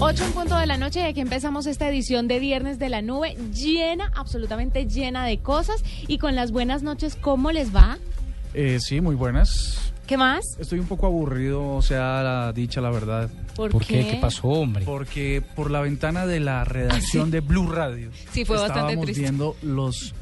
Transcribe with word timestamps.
8 0.00 0.24
en 0.24 0.32
punto 0.32 0.56
de 0.56 0.66
la 0.66 0.76
noche 0.76 1.00
y 1.00 1.02
aquí 1.04 1.20
empezamos 1.20 1.66
esta 1.66 1.88
edición 1.88 2.28
de 2.28 2.38
Viernes 2.38 2.78
de 2.78 2.88
la 2.88 3.02
Nube 3.02 3.36
llena, 3.52 4.12
absolutamente 4.14 4.86
llena 4.86 5.24
de 5.26 5.38
cosas 5.38 5.82
y 6.06 6.18
con 6.18 6.36
las 6.36 6.52
buenas 6.52 6.82
noches, 6.82 7.16
¿cómo 7.20 7.50
les 7.50 7.74
va? 7.74 7.98
Eh, 8.54 8.78
sí, 8.80 9.00
muy 9.00 9.16
buenas. 9.16 9.92
¿Qué 10.06 10.16
más? 10.16 10.44
Estoy 10.58 10.78
un 10.78 10.86
poco 10.86 11.06
aburrido, 11.06 11.68
o 11.74 11.82
sea, 11.82 12.22
la 12.22 12.52
dicha, 12.52 12.80
la 12.80 12.90
verdad. 12.90 13.28
¿Por, 13.56 13.70
¿Por 13.72 13.84
qué? 13.84 14.06
¿Qué 14.08 14.18
pasó, 14.20 14.46
hombre? 14.48 14.84
Porque 14.84 15.42
por 15.56 15.70
la 15.70 15.80
ventana 15.80 16.26
de 16.26 16.40
la 16.40 16.64
redacción 16.64 17.30
de 17.30 17.40
Blue 17.40 17.68
Radio 17.70 18.10
Sí, 18.32 18.44
fue 18.44 18.56
bastante 18.56 18.78
estábamos 18.80 19.04
triste. 19.04 19.22
viendo 19.22 19.56
los 19.62 20.14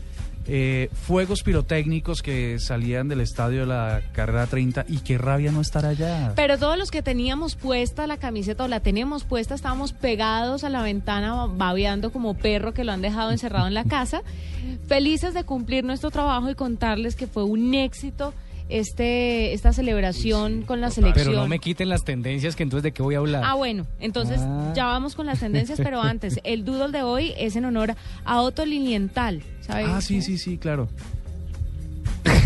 eh, 0.49 0.89
fuegos 0.93 1.43
pirotécnicos 1.43 2.23
que 2.23 2.59
salían 2.59 3.09
del 3.09 3.21
estadio 3.21 3.61
de 3.61 3.67
la 3.67 4.03
carrera 4.13 4.47
30 4.47 4.87
y 4.89 4.99
qué 4.99 5.19
rabia 5.19 5.51
no 5.53 5.61
estar 5.61 5.85
allá. 5.85 6.33
Pero 6.37 6.57
todos 6.59 6.79
los 6.79 6.91
que 6.91 7.03
teníamos 7.03 7.57
puesta 7.57 8.07
la 8.07 8.17
camiseta 8.17 8.65
o 8.65 8.69
la 8.69 8.81
tenemos 8.81 9.25
puesta, 9.25 9.55
estábamos 9.55 9.93
pegados 9.93 10.63
a 10.65 10.71
la 10.71 10.83
ventana 10.83 11.47
babeando 11.47 12.13
como 12.13 12.35
perro 12.35 12.73
que 12.75 12.85
lo 12.85 12.93
han 12.93 13.03
dejado 13.03 13.31
encerrado 13.33 13.67
en 13.67 13.75
la 13.75 13.85
casa, 13.85 14.23
felices 14.87 15.35
de 15.35 15.45
cumplir 15.45 15.85
nuestro 15.85 16.11
trabajo 16.11 16.51
y 16.51 16.55
contarles 16.55 17.17
que 17.17 17.27
fue 17.27 17.45
un 17.45 17.75
éxito 17.75 18.33
este 18.69 19.53
esta 19.53 19.73
celebración 19.73 20.63
con 20.63 20.81
la 20.81 20.91
selección. 20.91 21.27
Pero 21.29 21.39
no 21.41 21.47
me 21.47 21.61
quiten 21.61 21.89
las 21.89 22.03
tendencias, 22.05 22.57
que 22.57 22.65
entonces 22.65 22.83
de 22.83 22.93
qué 22.93 23.01
voy 23.03 23.15
a 23.15 23.19
hablar. 23.19 23.43
Ah, 23.47 23.55
bueno, 23.55 23.87
entonces 24.01 24.41
Ah. 24.43 24.73
ya 24.75 24.87
vamos 24.87 25.15
con 25.15 25.27
las 25.27 25.39
tendencias, 25.41 25.79
pero 25.81 26.03
antes, 26.03 26.41
el 26.43 26.65
doodle 26.65 26.91
de 26.91 27.03
hoy 27.05 27.33
es 27.39 27.55
en 27.55 27.65
honor 27.65 27.95
a 28.25 28.41
Otto 28.43 28.65
Lilienthal. 28.67 29.43
¿Sabes? 29.67 29.87
Ah, 29.89 30.01
sí, 30.01 30.23
sí, 30.23 30.39
sí, 30.39 30.59
claro. 30.59 30.89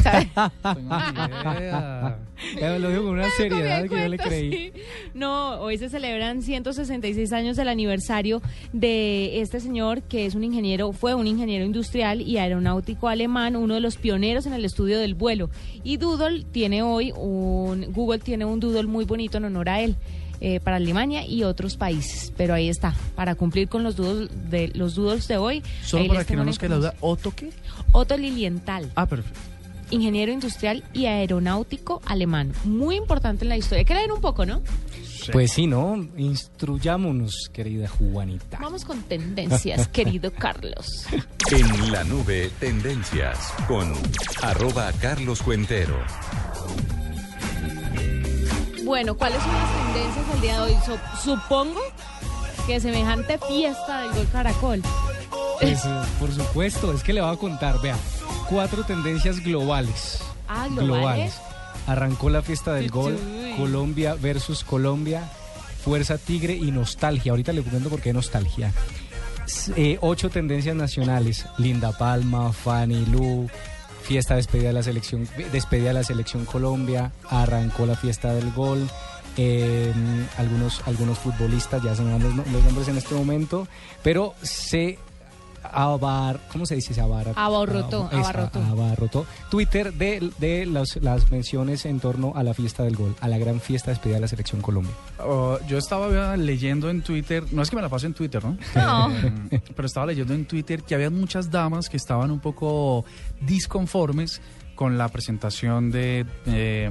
¿Sabe? 0.03 0.29
Tengo 0.63 0.97
ni 0.97 1.59
idea. 1.59 2.19
Eh, 2.59 2.79
lo 2.79 2.89
digo 2.89 3.03
con 3.03 3.13
una 3.13 3.25
Me 3.25 3.31
seriedad 3.33 3.83
que 3.83 3.89
yo 3.91 4.09
le 4.09 4.17
cuento, 4.17 4.25
creí. 4.25 4.51
sí. 4.51 4.73
No, 5.13 5.61
hoy 5.61 5.77
se 5.77 5.91
celebran 5.91 6.41
166 6.41 7.35
años 7.35 7.55
del 7.59 7.69
aniversario 7.69 8.41
de 8.73 9.43
este 9.43 9.61
señor 9.61 10.01
que 10.01 10.25
es 10.25 10.35
un 10.35 10.43
ingeniero, 10.45 10.91
fue 10.93 11.15
un 11.15 11.27
ingeniero 11.27 11.67
industrial 11.67 12.23
y 12.23 12.39
aeronáutico 12.39 13.09
alemán, 13.09 13.57
uno 13.57 13.75
de 13.75 13.81
los 13.81 13.99
pioneros 13.99 14.47
en 14.47 14.55
el 14.55 14.65
estudio 14.65 14.99
del 14.99 15.15
vuelo. 15.15 15.51
Y 15.85 15.99
Doodle 15.99 16.45
tiene 16.51 16.83
hoy 16.83 17.13
un, 17.15 17.93
Google 17.93 18.21
tiene 18.21 18.47
un 18.47 18.59
Doodle 18.59 18.87
muy 18.87 19.05
bonito 19.05 19.37
en 19.37 19.45
honor 19.45 19.69
a 19.69 19.83
él. 19.83 19.97
Eh, 20.41 20.61
para 20.61 20.77
Alemania 20.77 21.27
y 21.27 21.45
otros 21.45 21.77
países, 21.77 22.33
pero 22.37 22.55
ahí 22.55 22.69
está, 22.69 22.95
para 23.15 23.35
cumplir 23.35 23.69
con 23.69 23.83
los 23.83 23.97
doodles 23.97 24.31
de 24.51 24.69
los 24.75 24.95
doodles 24.95 25.29
de 25.29 25.37
hoy. 25.37 25.63
Solo 25.85 26.07
para 26.09 26.25
que 26.25 26.37
no 26.37 26.45
nos 26.45 26.59
quede 26.59 26.71
la 26.71 26.77
duda. 26.77 26.95
¿Otto 27.01 27.33
qué? 27.35 27.51
Otto 27.93 28.17
Lilienthal 28.17 28.91
Ah, 28.95 29.07
perfecto. 29.07 29.39
ingeniero 29.91 30.33
industrial 30.33 30.85
y 30.93 31.07
aeronáutico 31.07 32.01
alemán. 32.07 32.53
Muy 32.65 32.97
importante 32.97 33.45
en 33.45 33.49
la 33.51 33.57
historia. 33.57 33.81
Hay 33.81 33.85
que 33.85 33.95
leer 33.95 34.13
un 34.13 34.21
poco, 34.21 34.47
¿no? 34.47 34.63
Pues 35.33 35.53
sí, 35.53 35.67
¿no? 35.67 36.09
Instruyámonos, 36.17 37.51
querida 37.53 37.89
Juanita. 37.89 38.59
Vamos 38.61 38.85
con 38.87 39.03
tendencias, 39.03 39.87
querido 39.93 40.33
Carlos. 40.33 41.07
En 41.53 41.93
la 41.93 42.05
nube, 42.05 42.51
tendencias 42.59 43.53
con 43.69 43.93
arroba 44.43 44.91
Carlos 45.01 45.43
Cuentero. 45.43 45.97
Bueno, 48.91 49.15
¿cuáles 49.17 49.41
son 49.41 49.53
las 49.53 49.71
tendencias 49.73 50.29
del 50.33 50.41
día 50.41 50.55
de 50.55 50.61
hoy? 50.63 50.77
Supongo 51.23 51.81
que 52.67 52.81
semejante 52.81 53.39
fiesta 53.39 54.01
del 54.01 54.11
Gol 54.11 54.29
Caracol. 54.33 54.83
Pues, 55.61 55.85
eh, 55.85 55.89
por 56.19 56.33
supuesto, 56.33 56.93
es 56.93 57.05
que 57.05 57.13
le 57.13 57.21
voy 57.21 57.33
a 57.33 57.37
contar, 57.37 57.81
vea, 57.81 57.97
cuatro 58.49 58.83
tendencias 58.83 59.45
globales. 59.45 60.19
Ah, 60.49 60.67
globales. 60.69 61.41
Arrancó 61.87 62.31
la 62.31 62.43
fiesta 62.43 62.73
del 62.73 62.91
gol. 62.91 63.17
Colombia 63.57 64.17
versus 64.21 64.65
Colombia, 64.65 65.23
Fuerza 65.85 66.19
Tigre 66.19 66.57
y 66.57 66.73
Nostalgia. 66.73 67.31
Ahorita 67.31 67.53
le 67.53 67.63
comento 67.63 67.91
por 67.91 68.01
qué 68.01 68.13
Nostalgia. 68.13 68.73
Eh, 69.77 69.99
ocho 70.01 70.31
tendencias 70.31 70.75
nacionales, 70.75 71.47
Linda 71.59 71.97
Palma, 71.97 72.53
Fanny 72.53 73.07
Lu, 73.07 73.49
fiesta 74.11 74.35
despedida 74.35 74.71
de 74.71 74.75
la 74.75 74.83
selección, 74.83 75.29
despedida 75.53 75.89
de 75.89 75.95
la 75.95 76.03
selección 76.03 76.45
Colombia, 76.45 77.13
arrancó 77.29 77.87
la 77.87 77.95
fiesta 77.95 78.35
del 78.35 78.51
gol. 78.51 78.91
eh, 79.37 79.93
algunos, 80.37 80.83
algunos 80.85 81.17
futbolistas, 81.17 81.81
ya 81.81 81.95
se 81.95 82.03
me 82.03 82.19
los 82.19 82.35
nombres 82.35 82.89
en 82.89 82.97
este 82.97 83.15
momento, 83.15 83.69
pero 84.03 84.35
se 84.43 84.99
abar, 85.63 86.41
¿cómo 86.53 86.67
se 86.67 86.75
dice? 86.75 86.95
Se 86.95 87.01
Abarrotó, 87.01 88.09
es, 88.13 88.19
abarrotó. 88.19 88.59
abarrotó. 88.63 89.27
Twitter 89.51 89.93
de, 89.93 90.31
de 90.39 90.67
los- 90.67 90.97
las 91.03 91.31
menciones 91.31 91.85
en 91.87 92.01
torno 92.01 92.33
a 92.35 92.43
la 92.43 92.55
fiesta 92.55 92.83
del 92.83 92.97
gol, 92.97 93.15
a 93.21 93.29
la 93.29 93.39
gran 93.39 93.61
fiesta 93.61 93.91
despedida 93.91 94.17
de 94.17 94.21
la 94.23 94.29
selección 94.29 94.61
Colombia. 94.63 94.93
Oh, 95.19 95.59
yo 95.69 95.79
estaba 95.79 96.37
leyendo 96.37 96.89
en 96.91 97.03
Twitter, 97.03 97.45
no 97.53 97.63
es 97.63 97.71
que 97.71 97.77
me 97.77 97.83
la 97.83 97.89
pase 97.89 98.07
en 98.07 98.15
Twitter, 98.15 98.43
¿no? 98.45 98.57
No. 98.75 99.11
Eh, 99.51 99.61
pero 99.75 99.87
estaba 99.87 100.07
leyendo 100.07 100.33
en 100.35 100.45
Twitter 100.47 100.83
que 100.83 100.95
había 100.95 101.11
muchas 101.11 101.51
damas 101.51 101.89
que 101.89 101.97
estaban 101.97 102.31
un 102.31 102.39
poco 102.41 103.05
disconformes 103.41 104.41
con 104.75 104.97
la 104.97 105.09
presentación 105.09 105.91
de, 105.91 106.25
eh, 106.47 106.91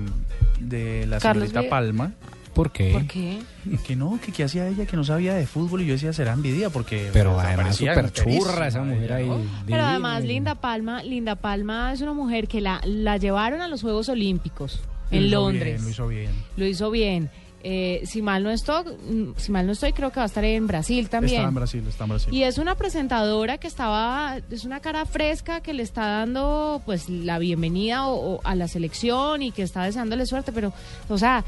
de 0.59 1.07
la 1.07 1.19
Carlos 1.19 1.49
señorita 1.49 1.69
Palma. 1.69 2.13
¿Por 2.59 2.71
qué? 2.71 2.91
¿Por 2.91 3.07
qué? 3.07 3.39
Que 3.85 3.95
no, 3.95 4.19
que 4.23 4.31
qué 4.31 4.43
hacía 4.43 4.67
ella, 4.67 4.85
que 4.85 4.97
no 4.97 5.03
sabía 5.03 5.33
de 5.33 5.45
fútbol 5.47 5.81
y 5.81 5.85
yo 5.85 5.93
decía, 5.93 6.11
será 6.11 6.33
envidia 6.33 6.69
porque... 6.69 7.09
Pero 7.13 7.33
pues, 7.35 7.45
además 7.45 7.75
súper 7.75 8.11
churra 8.11 8.67
esa 8.67 8.81
mujer 8.83 9.13
ahí. 9.13 9.27
¿no? 9.27 9.35
Pero 9.37 9.65
divina. 9.65 9.89
además, 9.91 10.23
Linda 10.23 10.55
Palma, 10.55 11.03
Linda 11.03 11.35
Palma 11.35 11.93
es 11.93 12.01
una 12.01 12.13
mujer 12.13 12.47
que 12.47 12.59
la, 12.61 12.81
la 12.85 13.17
llevaron 13.17 13.61
a 13.61 13.67
los 13.67 13.81
Juegos 13.81 14.09
Olímpicos 14.09 14.81
Lo 15.11 15.17
en 15.17 15.31
Londres. 15.31 15.63
bien, 15.75 15.83
lo 15.83 15.89
hizo 15.89 16.07
bien. 16.07 16.31
Lo 16.57 16.65
hizo 16.65 16.91
bien. 16.91 17.29
Eh, 17.61 18.03
si 18.05 18.21
mal 18.21 18.41
no 18.43 18.51
estoy, 18.51 18.85
mm, 18.85 19.33
si 19.37 19.51
mal 19.51 19.65
no 19.65 19.73
estoy, 19.73 19.91
creo 19.93 20.11
que 20.11 20.17
va 20.21 20.23
a 20.23 20.27
estar 20.27 20.45
en 20.45 20.65
Brasil 20.65 21.09
también. 21.09 21.37
Está 21.41 21.49
en 21.49 21.55
Brasil, 21.55 21.85
está 21.89 22.03
en 22.05 22.09
Brasil. 22.09 22.33
Y 22.33 22.43
es 22.43 22.57
una 22.57 22.75
presentadora 22.75 23.57
que 23.57 23.67
estaba, 23.67 24.37
es 24.49 24.63
una 24.63 24.79
cara 24.79 25.05
fresca 25.05 25.59
que 25.61 25.73
le 25.73 25.83
está 25.83 26.05
dando 26.07 26.81
pues 26.85 27.09
la 27.09 27.37
bienvenida 27.37 28.07
o- 28.07 28.35
o 28.35 28.41
a 28.45 28.55
la 28.55 28.67
selección 28.69 29.41
y 29.41 29.51
que 29.51 29.61
está 29.63 29.83
deseándole 29.83 30.25
suerte, 30.25 30.51
pero, 30.53 30.71
o 31.09 31.17
sea, 31.17 31.43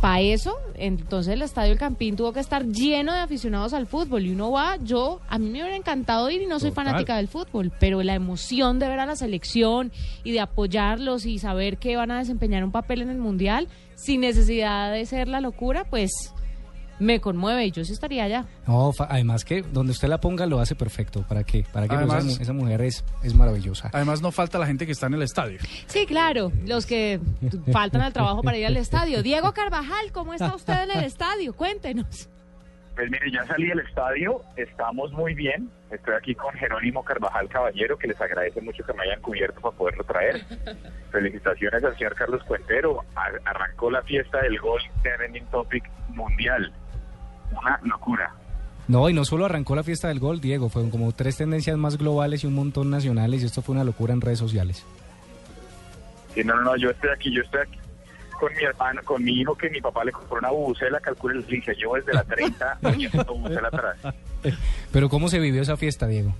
para 0.00 0.20
eso, 0.20 0.58
entonces 0.74 1.32
el 1.32 1.42
Estadio 1.42 1.72
El 1.72 1.78
Campín 1.78 2.16
tuvo 2.16 2.32
que 2.32 2.40
estar 2.40 2.66
lleno 2.66 3.12
de 3.12 3.20
aficionados 3.20 3.72
al 3.72 3.86
fútbol 3.86 4.26
y 4.26 4.30
uno 4.30 4.50
va, 4.50 4.76
yo, 4.82 5.20
a 5.28 5.38
mí 5.38 5.46
me 5.48 5.62
hubiera 5.62 5.76
encantado 5.76 6.30
ir 6.30 6.42
y 6.42 6.46
no 6.46 6.60
soy 6.60 6.70
Total. 6.70 6.86
fanática 6.86 7.16
del 7.16 7.28
fútbol, 7.28 7.72
pero 7.80 8.02
la 8.02 8.14
emoción 8.14 8.78
de 8.78 8.88
ver 8.88 9.00
a 9.00 9.06
la 9.06 9.16
selección 9.16 9.92
y 10.22 10.32
de 10.32 10.40
apoyarlos 10.40 11.26
y 11.26 11.38
saber 11.38 11.78
que 11.78 11.96
van 11.96 12.10
a 12.10 12.18
desempeñar 12.18 12.64
un 12.64 12.72
papel 12.72 13.02
en 13.02 13.10
el 13.10 13.18
Mundial 13.18 13.68
sin 13.94 14.20
necesidad 14.20 14.92
de 14.92 15.06
ser 15.06 15.28
la 15.28 15.40
locura, 15.40 15.84
pues 15.88 16.10
me 16.98 17.20
conmueve 17.20 17.66
y 17.66 17.70
yo 17.70 17.84
sí 17.84 17.92
estaría 17.92 18.24
allá. 18.24 18.44
No, 18.66 18.90
además 18.98 19.44
que 19.44 19.62
donde 19.62 19.92
usted 19.92 20.08
la 20.08 20.18
ponga 20.18 20.46
lo 20.46 20.60
hace 20.60 20.74
perfecto. 20.74 21.24
¿Para 21.28 21.44
qué? 21.44 21.64
Para 21.72 21.88
que 21.88 21.94
Además- 21.94 22.24
esa, 22.24 22.36
mu- 22.36 22.42
esa 22.42 22.52
mujer 22.52 22.80
es, 22.82 23.04
es 23.22 23.34
maravillosa. 23.34 23.90
Además 23.92 24.22
no 24.22 24.32
falta 24.32 24.58
la 24.58 24.66
gente 24.66 24.86
que 24.86 24.92
está 24.92 25.06
en 25.06 25.14
el 25.14 25.22
estadio. 25.22 25.58
Sí, 25.86 26.06
claro, 26.06 26.50
los 26.66 26.86
que 26.86 27.20
faltan 27.72 28.00
al 28.02 28.12
trabajo 28.12 28.42
para 28.42 28.56
ir 28.58 28.66
al 28.66 28.76
estadio. 28.76 29.22
Diego 29.22 29.52
Carvajal, 29.52 30.12
¿cómo 30.12 30.34
está 30.34 30.54
usted 30.54 30.84
en 30.84 30.90
el 30.98 31.04
estadio? 31.04 31.54
Cuéntenos. 31.54 32.28
Pues 32.94 33.10
mire, 33.10 33.30
ya 33.30 33.44
salí 33.44 33.66
del 33.66 33.80
estadio, 33.80 34.40
estamos 34.56 35.12
muy 35.12 35.34
bien. 35.34 35.68
Estoy 35.90 36.14
aquí 36.14 36.34
con 36.34 36.54
Jerónimo 36.54 37.04
Carvajal 37.04 37.46
Caballero, 37.50 37.98
que 37.98 38.08
les 38.08 38.18
agradece 38.18 38.62
mucho 38.62 38.82
que 38.84 38.94
me 38.94 39.02
hayan 39.02 39.20
cubierto 39.20 39.60
para 39.60 39.76
poderlo 39.76 40.02
traer. 40.04 40.42
Felicitaciones 41.12 41.84
al 41.84 41.94
señor 41.96 42.14
Carlos 42.14 42.42
Cuentero. 42.44 43.04
Ar- 43.14 43.40
arrancó 43.44 43.90
la 43.90 44.02
fiesta 44.02 44.40
del 44.40 44.58
gol 44.58 44.80
trending 45.02 45.44
topic 45.50 45.84
mundial. 46.08 46.72
Una 47.52 47.80
locura. 47.82 48.34
No, 48.88 49.08
y 49.08 49.12
no 49.12 49.24
solo 49.24 49.44
arrancó 49.44 49.74
la 49.74 49.82
fiesta 49.82 50.08
del 50.08 50.20
gol, 50.20 50.40
Diego, 50.40 50.68
fueron 50.68 50.90
como 50.90 51.12
tres 51.12 51.36
tendencias 51.36 51.76
más 51.76 51.98
globales 51.98 52.44
y 52.44 52.46
un 52.46 52.54
montón 52.54 52.90
nacionales 52.90 53.42
y 53.42 53.46
esto 53.46 53.62
fue 53.62 53.74
una 53.74 53.84
locura 53.84 54.12
en 54.12 54.20
redes 54.20 54.38
sociales. 54.38 54.84
Sí, 56.34 56.44
no, 56.44 56.54
no, 56.56 56.62
no, 56.62 56.76
yo 56.76 56.90
estoy 56.90 57.10
aquí, 57.10 57.34
yo 57.34 57.42
estoy 57.42 57.62
aquí 57.62 57.78
con 58.38 58.54
mi 58.54 58.64
hermano, 58.64 59.00
con 59.04 59.24
mi 59.24 59.40
hijo 59.40 59.54
que 59.56 59.70
mi 59.70 59.80
papá 59.80 60.04
le 60.04 60.12
compró 60.12 60.38
una 60.38 60.50
bubucela, 60.50 61.00
calcula 61.00 61.34
el 61.34 61.46
dice, 61.46 61.74
yo 61.76 61.94
desde 61.94 62.12
la 62.12 62.24
30 62.24 62.78
poniendo 62.82 63.24
bubucela 63.24 63.68
atrás. 63.68 63.96
Pero 64.92 65.08
¿cómo 65.08 65.28
se 65.28 65.38
vivió 65.38 65.62
esa 65.62 65.76
fiesta, 65.76 66.06
Diego? 66.06 66.34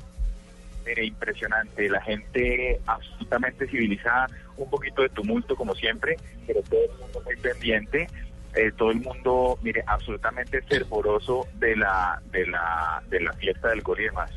Mire, 0.87 1.05
impresionante, 1.05 1.88
la 1.88 2.00
gente 2.00 2.81
absolutamente 2.87 3.67
civilizada, 3.67 4.29
un 4.56 4.70
poquito 4.70 5.02
de 5.02 5.09
tumulto 5.09 5.56
como 5.56 5.75
siempre, 5.75 6.17
pero 6.47 6.62
todo 6.62 6.81
el 6.85 7.00
mundo 7.00 7.23
muy 7.25 7.37
pendiente, 7.37 8.09
eh, 8.56 8.73
todo 8.76 8.91
el 8.91 9.00
mundo, 9.00 9.58
mire, 9.62 9.85
absolutamente 9.87 10.62
fervoroso 10.62 11.47
de 11.58 11.76
la, 11.76 12.20
de 12.32 12.47
la, 12.47 13.03
de 13.08 13.20
la 13.20 13.32
fiesta 13.35 13.69
del 13.69 13.82
gol 13.82 14.00
y 14.00 14.05
demás. 14.05 14.31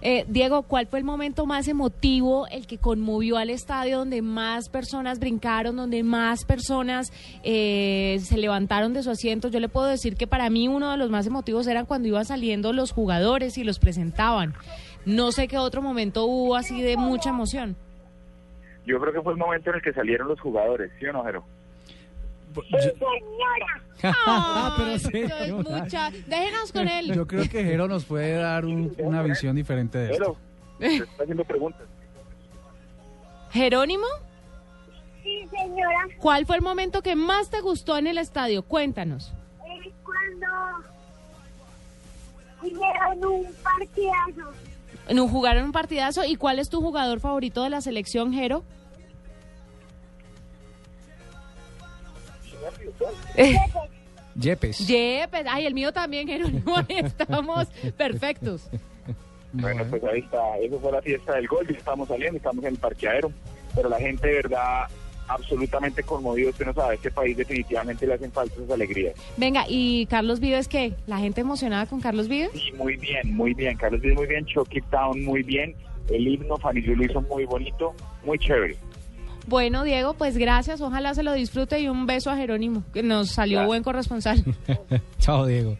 Eh, 0.00 0.24
Diego, 0.28 0.62
¿cuál 0.62 0.86
fue 0.86 0.98
el 0.98 1.04
momento 1.04 1.46
más 1.46 1.68
emotivo, 1.68 2.46
el 2.48 2.66
que 2.66 2.78
conmovió 2.78 3.36
al 3.36 3.50
estadio, 3.50 3.98
donde 3.98 4.22
más 4.22 4.68
personas 4.68 5.18
brincaron, 5.20 5.76
donde 5.76 6.02
más 6.02 6.44
personas 6.44 7.12
eh, 7.44 8.18
se 8.20 8.38
levantaron 8.38 8.92
de 8.92 9.02
su 9.02 9.10
asiento? 9.10 9.48
Yo 9.48 9.60
le 9.60 9.68
puedo 9.68 9.86
decir 9.86 10.16
que 10.16 10.26
para 10.26 10.50
mí 10.50 10.68
uno 10.68 10.90
de 10.90 10.96
los 10.96 11.10
más 11.10 11.26
emotivos 11.26 11.66
eran 11.66 11.86
cuando 11.86 12.08
iban 12.08 12.24
saliendo 12.24 12.72
los 12.72 12.92
jugadores 12.92 13.58
y 13.58 13.64
los 13.64 13.78
presentaban. 13.78 14.54
No 15.04 15.32
sé 15.32 15.48
qué 15.48 15.58
otro 15.58 15.80
momento 15.80 16.24
hubo 16.24 16.56
así 16.56 16.82
de 16.82 16.96
mucha 16.96 17.30
emoción. 17.30 17.76
Yo 18.84 18.98
creo 18.98 19.12
que 19.12 19.20
fue 19.20 19.32
el 19.32 19.38
momento 19.38 19.70
en 19.70 19.76
el 19.76 19.82
que 19.82 19.92
salieron 19.92 20.28
los 20.28 20.40
jugadores, 20.40 20.90
¿sí 20.98 21.06
o 21.06 21.12
no, 21.12 21.24
Jero? 21.24 21.44
Ah, 24.02 24.74
pero 24.76 24.90
Ay, 24.90 24.94
esto 24.96 25.08
es 25.12 25.32
señora. 25.32 25.80
mucha- 25.82 26.10
Déjenos 26.26 26.72
con 26.72 26.88
él. 26.88 27.12
Yo 27.14 27.26
creo 27.26 27.42
que 27.48 27.64
Jero 27.64 27.88
nos 27.88 28.04
puede 28.04 28.34
dar 28.34 28.64
un- 28.64 28.94
una 28.98 29.22
visión 29.22 29.56
diferente 29.56 29.98
de 29.98 30.12
esto. 30.12 30.36
Jero, 30.78 31.04
te 31.04 31.10
está 31.10 31.22
haciendo 31.22 31.44
preguntas. 31.44 31.82
Jerónimo, 33.50 34.04
Sí, 35.22 35.46
señora. 35.50 36.06
¿cuál 36.18 36.46
fue 36.46 36.56
el 36.56 36.62
momento 36.62 37.02
que 37.02 37.14
más 37.16 37.50
te 37.50 37.60
gustó 37.60 37.96
en 37.98 38.06
el 38.06 38.18
estadio? 38.18 38.62
Cuéntanos. 38.62 39.32
Es 39.84 39.92
cuando 40.04 40.46
hicieron 42.62 43.24
un 43.24 43.46
partidazo. 43.62 44.52
No 45.14 45.26
jugaron 45.28 45.64
un 45.64 45.72
partidazo. 45.72 46.24
¿Y 46.24 46.36
cuál 46.36 46.58
es 46.58 46.68
tu 46.68 46.80
jugador 46.80 47.20
favorito 47.20 47.62
de 47.62 47.70
la 47.70 47.80
selección, 47.80 48.32
Jero? 48.32 48.64
Yepes. 54.34 54.86
Yepes. 54.86 55.46
Ay, 55.48 55.66
el 55.66 55.74
mío 55.74 55.92
también, 55.92 56.28
Jerónimo. 56.28 56.76
Estamos 56.88 57.68
perfectos. 57.96 58.68
Bueno, 59.52 59.84
pues 59.88 60.02
ahí 60.04 60.20
está. 60.20 60.58
Eso 60.58 60.78
fue 60.78 60.92
la 60.92 61.02
fiesta 61.02 61.34
del 61.34 61.48
gol. 61.48 61.66
Ya 61.68 61.76
estamos 61.76 62.08
saliendo, 62.08 62.36
estamos 62.36 62.64
en 62.64 62.74
el 62.74 62.78
parqueadero. 62.78 63.32
Pero 63.74 63.88
la 63.88 63.98
gente, 63.98 64.28
de 64.28 64.34
verdad, 64.34 64.86
absolutamente 65.26 66.02
conmovido. 66.02 66.50
Usted 66.50 66.66
no 66.66 66.74
sabe, 66.74 66.96
este 66.96 67.10
país 67.10 67.36
definitivamente 67.36 68.06
le 68.06 68.14
hacen 68.14 68.30
falta 68.30 68.54
esas 68.56 68.70
alegrías. 68.70 69.14
Venga, 69.36 69.64
¿y 69.68 70.06
Carlos 70.06 70.40
Vives 70.40 70.68
qué? 70.68 70.94
¿La 71.06 71.18
gente 71.18 71.40
emocionada 71.40 71.86
con 71.86 72.00
Carlos 72.00 72.28
Vives? 72.28 72.50
Sí, 72.52 72.72
muy 72.72 72.96
bien, 72.96 73.34
muy 73.34 73.54
bien. 73.54 73.76
Carlos 73.76 74.00
Vives 74.00 74.18
muy 74.18 74.26
bien. 74.26 74.44
Chucky 74.46 74.80
Town 74.82 75.24
muy 75.24 75.42
bien. 75.42 75.74
El 76.10 76.26
himno 76.26 76.56
Fanilio 76.56 76.96
lo 76.96 77.04
hizo 77.04 77.20
muy 77.22 77.44
bonito, 77.44 77.94
muy 78.24 78.38
chévere. 78.38 78.76
Bueno, 79.48 79.82
Diego, 79.84 80.14
pues 80.14 80.36
gracias. 80.36 80.80
Ojalá 80.80 81.14
se 81.14 81.22
lo 81.22 81.32
disfrute 81.32 81.80
y 81.80 81.88
un 81.88 82.06
beso 82.06 82.30
a 82.30 82.36
Jerónimo, 82.36 82.82
que 82.92 83.02
nos 83.02 83.30
salió 83.30 83.64
buen 83.66 83.82
corresponsal. 83.82 84.44
Chao, 85.18 85.46
Diego. 85.46 85.76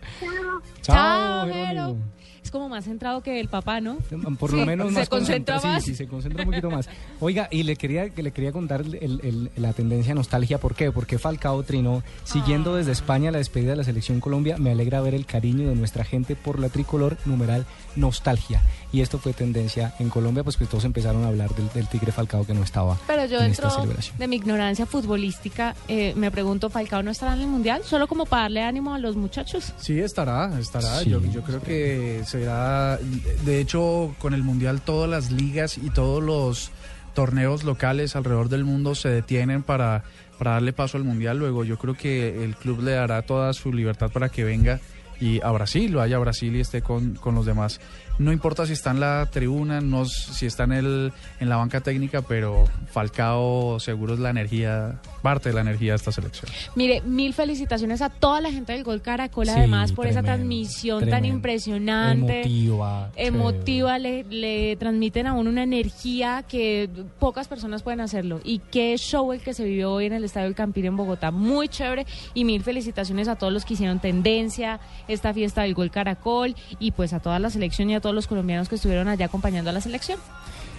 Chao, 0.83 1.45
Jerónimo. 1.47 1.67
Jero. 1.67 1.97
Es 2.43 2.51
como 2.51 2.71
más 2.71 2.85
centrado 2.87 3.21
que 3.21 3.41
el 3.41 3.49
papá, 3.49 3.83
¿no? 3.83 3.99
Por 4.39 4.53
Sí, 4.53 4.57
lo 4.57 4.65
menos 4.65 4.89
se 4.89 5.01
más 5.01 5.09
concentra 5.11 5.57
concentra- 5.57 5.71
más. 5.75 5.85
Sí, 5.85 5.91
sí, 5.91 5.97
se 5.97 6.07
concentra 6.09 6.45
un 6.45 6.49
poquito 6.51 6.71
más. 6.71 6.89
Oiga, 7.21 7.47
y 7.51 7.63
le 7.65 7.77
quería 7.77 8.09
que 8.09 8.23
le 8.23 8.31
quería 8.31 8.53
contar 8.53 8.81
el- 8.81 8.95
el- 9.23 9.51
la 9.57 9.75
tendencia 9.75 10.15
nostalgia. 10.15 10.57
¿Por 10.57 10.75
qué? 10.75 10.91
Porque 10.91 11.19
Falcao 11.19 11.63
trinó 11.63 12.03
siguiendo 12.25 12.75
desde 12.75 12.93
España 12.93 13.31
la 13.31 13.37
despedida 13.37 13.73
de 13.73 13.77
la 13.77 13.85
selección 13.85 14.21
Colombia. 14.21 14.57
Me 14.57 14.71
alegra 14.71 15.03
ver 15.03 15.13
el 15.15 15.27
cariño 15.27 15.69
de 15.69 15.75
nuestra 15.75 16.05
gente 16.05 16.37
por 16.37 16.59
la 16.59 16.71
tricolor 16.71 17.19
numeral 17.27 17.67
nostalgia. 17.97 18.63
Y 18.91 19.03
esto 19.03 19.19
fue 19.19 19.35
tendencia 19.35 19.95
en 19.99 20.09
Colombia, 20.09 20.43
pues 20.43 20.57
que 20.57 20.65
todos 20.65 20.85
empezaron 20.87 21.23
a 21.25 21.29
hablar 21.29 21.55
del, 21.55 21.69
del 21.75 21.87
Tigre 21.89 22.11
Falcao 22.11 22.47
que 22.47 22.55
no 22.55 22.63
estaba 22.63 22.97
Pero 23.07 23.27
yo 23.27 23.37
en 23.39 23.45
dentro 23.49 23.69
esta 23.69 23.81
celebración. 23.83 24.17
de 24.17 24.27
mi 24.29 24.37
ignorancia 24.37 24.87
futbolística 24.87 25.75
eh, 25.89 26.15
me 26.17 26.31
pregunto, 26.31 26.71
¿Falcao 26.71 27.03
no 27.03 27.11
estará 27.11 27.35
en 27.35 27.43
el 27.43 27.49
Mundial? 27.49 27.83
Solo 27.85 28.07
como 28.09 28.25
para 28.25 28.43
darle 28.45 28.63
ánimo 28.63 28.95
a 28.95 28.99
los 28.99 29.15
muchachos. 29.17 29.75
Sí, 29.77 29.99
estará, 30.01 30.59
estará. 30.59 31.01
Sí. 31.01 31.11
Yo, 31.11 31.21
yo 31.21 31.43
creo 31.43 31.61
que 31.61 32.23
será, 32.25 32.99
de 33.45 33.61
hecho, 33.61 34.15
con 34.19 34.33
el 34.33 34.43
Mundial 34.43 34.81
todas 34.81 35.11
las 35.11 35.31
ligas 35.31 35.77
y 35.77 35.91
todos 35.91 36.23
los 36.23 36.71
torneos 37.15 37.65
locales 37.65 38.17
alrededor 38.17 38.49
del 38.49 38.65
mundo 38.65 38.95
se 38.95 39.09
detienen 39.11 39.63
para, 39.63 40.05
para 40.39 40.53
darle 40.53 40.73
paso 40.73 40.97
al 40.97 41.05
Mundial. 41.05 41.39
Luego 41.39 41.65
yo 41.65 41.77
creo 41.77 41.95
que 41.95 42.43
el 42.45 42.57
club 42.57 42.81
le 42.83 42.93
dará 42.93 43.23
toda 43.23 43.53
su 43.53 43.73
libertad 43.73 44.11
para 44.11 44.29
que 44.31 44.45
venga 44.45 44.81
y 45.21 45.41
a 45.43 45.51
Brasil, 45.51 45.95
vaya 45.95 46.17
a 46.17 46.21
Brasil 46.21 46.55
y 46.57 46.61
esté 46.61 46.83
con, 46.83 47.15
con 47.15 47.35
los 47.35 47.47
demás. 47.47 47.81
No 48.19 48.33
importa 48.33 48.67
si 48.67 48.73
está 48.73 48.91
en 48.91 48.99
la 48.99 49.27
tribuna, 49.31 49.81
no 49.81 50.05
si 50.05 50.47
está 50.47 50.65
en, 50.65 50.73
el, 50.73 51.13
en 51.39 51.49
la 51.49 51.57
banca 51.57 51.81
técnica, 51.81 52.21
pero 52.23 52.65
Falcao 52.91 53.79
seguro 53.79 54.15
es 54.15 54.21
la 54.21 54.31
energía, 54.31 55.01
parte 55.23 55.51
de 55.51 55.55
la 55.55 55.61
energía 55.61 55.93
de 55.93 55.97
esta 55.97 56.11
selección. 56.11 56.51
Mire, 56.75 57.01
mil 57.03 57.33
felicitaciones 57.33 58.03
a 58.03 58.09
toda 58.09 58.41
la 58.41 58.51
gente 58.51 58.73
del 58.73 58.83
Gol 58.83 59.03
Caracol, 59.03 59.47
Sí, 59.47 59.53
además, 59.57 59.93
por 59.93 60.07
esa 60.07 60.21
tremendo, 60.23 60.37
transmisión 60.37 61.09
tan 61.09 61.25
impresionante. 61.25 62.41
Emotiva. 62.41 63.11
emotiva, 63.15 63.99
le, 63.99 64.25
le 64.25 64.77
transmiten 64.77 65.29
a 65.29 65.35
uno 65.35 65.51
una 65.51 65.63
energía 65.63 66.45
que 66.49 66.91
pocas 67.21 67.47
personas 67.47 67.83
pueden 67.83 68.01
hacerlo. 68.01 68.41
Y 68.45 68.59
qué 68.59 68.97
show 68.99 69.33
el 69.33 69.41
que 69.41 69.55
se 69.55 69.65
vivió 69.65 69.93
hoy 69.93 70.07
en 70.07 70.13
el 70.13 70.25
Estadio 70.25 70.47
del 70.47 70.55
Campín 70.57 70.87
en 70.87 70.97
Bogotá, 70.97 71.31
muy 71.31 71.69
chévere. 71.69 72.05
Y 72.35 72.45
mil 72.45 72.63
felicitaciones 72.63 73.29
a 73.29 73.37
todos 73.37 73.53
los 73.53 73.65
que 73.65 73.75
hicieron 73.75 74.01
tendencia, 74.01 74.81
esta 75.09 75.35
fiesta 75.35 75.63
del 75.63 75.75
Gol 75.75 75.91
Caracol, 75.91 76.55
y 76.79 76.93
pues 76.93 77.13
a 77.13 77.21
toda 77.21 77.39
la 77.39 77.51
selección 77.51 77.91
y 77.91 77.95
a 77.95 78.01
todos 78.01 78.15
los 78.15 78.27
colombianos 78.27 78.69
que 78.69 78.77
estuvieron 78.77 79.09
allá 79.09 79.27
acompañando 79.27 79.71
a 79.71 79.73
la 79.73 79.81
selección. 79.81 80.19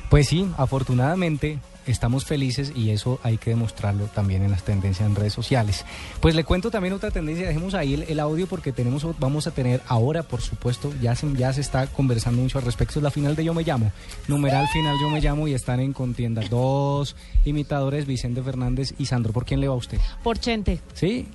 Pues 0.09 0.27
sí, 0.27 0.49
afortunadamente 0.57 1.59
estamos 1.85 2.25
felices 2.25 2.71
y 2.75 2.89
eso 2.91 3.19
hay 3.23 3.37
que 3.37 3.51
demostrarlo 3.51 4.05
también 4.05 4.43
en 4.43 4.51
las 4.51 4.63
tendencias 4.63 5.07
en 5.07 5.15
redes 5.15 5.33
sociales. 5.33 5.85
Pues 6.19 6.35
le 6.35 6.43
cuento 6.43 6.71
también 6.71 6.93
otra 6.93 7.11
tendencia, 7.11 7.47
dejemos 7.47 7.73
ahí 7.73 7.93
el, 7.93 8.03
el 8.03 8.19
audio 8.19 8.47
porque 8.47 8.71
tenemos 8.71 9.05
vamos 9.19 9.47
a 9.47 9.51
tener 9.51 9.81
ahora, 9.87 10.23
por 10.23 10.41
supuesto, 10.41 10.91
ya 11.01 11.15
se, 11.15 11.31
ya 11.33 11.53
se 11.53 11.61
está 11.61 11.87
conversando 11.87 12.41
mucho 12.41 12.57
al 12.57 12.65
respecto, 12.65 12.99
es 12.99 13.03
la 13.03 13.11
final 13.11 13.35
de 13.35 13.43
Yo 13.43 13.53
Me 13.53 13.63
Llamo, 13.63 13.91
numeral 14.27 14.67
final 14.69 14.95
Yo 15.01 15.09
Me 15.09 15.21
Llamo 15.21 15.47
y 15.47 15.53
están 15.53 15.79
en 15.79 15.93
contienda 15.93 16.41
dos 16.49 17.15
imitadores, 17.45 18.05
Vicente 18.05 18.41
Fernández 18.41 18.93
y 18.97 19.05
Sandro. 19.05 19.31
¿Por 19.31 19.45
quién 19.45 19.61
le 19.61 19.67
va 19.67 19.75
usted? 19.75 19.99
Por 20.23 20.39
Chente. 20.39 20.79
¿Sí? 20.93 21.27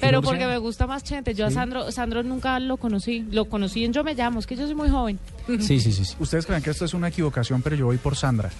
Pero 0.00 0.22
porque 0.22 0.46
me 0.46 0.58
gusta 0.58 0.86
más 0.86 1.02
Chente. 1.04 1.34
Yo 1.34 1.46
a. 1.46 1.50
Sandro, 1.50 1.90
Sandro 1.92 2.22
nunca 2.22 2.58
lo 2.60 2.76
conocí. 2.76 3.26
Lo 3.30 3.46
conocí 3.46 3.84
en 3.84 3.92
Yo 3.92 4.04
Me 4.04 4.14
Llamo, 4.14 4.38
es 4.40 4.46
que 4.46 4.56
yo 4.56 4.66
soy 4.66 4.74
muy 4.74 4.88
joven. 4.90 5.18
Sí, 5.60 5.80
sí, 5.80 5.92
sí. 5.92 6.04
sí. 6.04 6.14
Ustedes 6.18 6.44
creen 6.46 6.62
que 6.62 6.70
esto 6.70 6.84
es 6.84 6.94
una 6.94 7.08
equivocación, 7.08 7.62
pero 7.62 7.74
yo 7.76 7.86
voy 7.86 7.96
por 7.98 8.14
Sandra. 8.16 8.50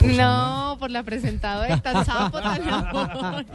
No, 0.00 0.76
por 0.78 0.90
la 0.90 1.02
presentadora 1.02 1.80
tan 1.80 2.04
sapo, 2.04 2.38
tan 2.40 2.68
amor. 2.68 3.46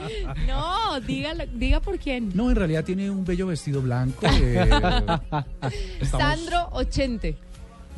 No, 0.47 0.99
dígalo, 1.01 1.43
diga 1.53 1.79
por 1.79 1.99
quién. 1.99 2.31
No, 2.33 2.49
en 2.49 2.55
realidad 2.55 2.83
tiene 2.83 3.09
un 3.11 3.23
bello 3.23 3.47
vestido 3.47 3.81
blanco. 3.81 4.25
eh, 4.25 4.69
estamos- 6.01 6.25
Sandro 6.27 6.69
Ochente. 6.71 7.37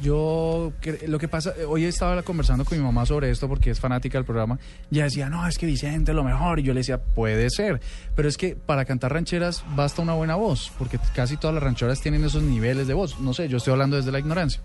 Yo, 0.01 0.73
lo 1.07 1.19
que 1.19 1.27
pasa, 1.27 1.53
eh, 1.57 1.65
hoy 1.65 1.85
estaba 1.85 2.21
conversando 2.23 2.65
con 2.65 2.77
mi 2.77 2.83
mamá 2.83 3.05
sobre 3.05 3.29
esto 3.29 3.47
porque 3.47 3.69
es 3.69 3.79
fanática 3.79 4.17
del 4.17 4.25
programa. 4.25 4.59
Y 4.91 4.99
decía, 4.99 5.29
no, 5.29 5.47
es 5.47 5.57
que 5.57 5.65
Vicente 5.65 6.11
es 6.11 6.15
lo 6.15 6.23
mejor. 6.23 6.59
Y 6.59 6.63
yo 6.63 6.73
le 6.73 6.81
decía, 6.81 6.97
puede 6.97 7.49
ser. 7.49 7.79
Pero 8.15 8.27
es 8.27 8.37
que 8.37 8.55
para 8.55 8.85
cantar 8.85 9.13
rancheras 9.13 9.63
basta 9.75 10.01
una 10.01 10.13
buena 10.13 10.35
voz, 10.35 10.71
porque 10.77 10.99
casi 11.15 11.37
todas 11.37 11.53
las 11.53 11.63
rancheras 11.63 12.01
tienen 12.01 12.23
esos 12.23 12.43
niveles 12.43 12.87
de 12.87 12.93
voz. 12.93 13.19
No 13.19 13.33
sé, 13.33 13.47
yo 13.47 13.57
estoy 13.57 13.71
hablando 13.71 13.95
desde 13.95 14.11
la 14.11 14.19
ignorancia. 14.19 14.61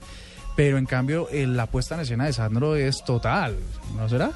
Pero 0.57 0.77
en 0.77 0.87
cambio, 0.87 1.29
eh, 1.31 1.47
la 1.47 1.67
puesta 1.67 1.95
en 1.95 2.01
escena 2.01 2.25
de 2.25 2.33
Sandro 2.33 2.75
es 2.75 3.05
total, 3.05 3.57
¿no 3.97 4.09
será? 4.09 4.33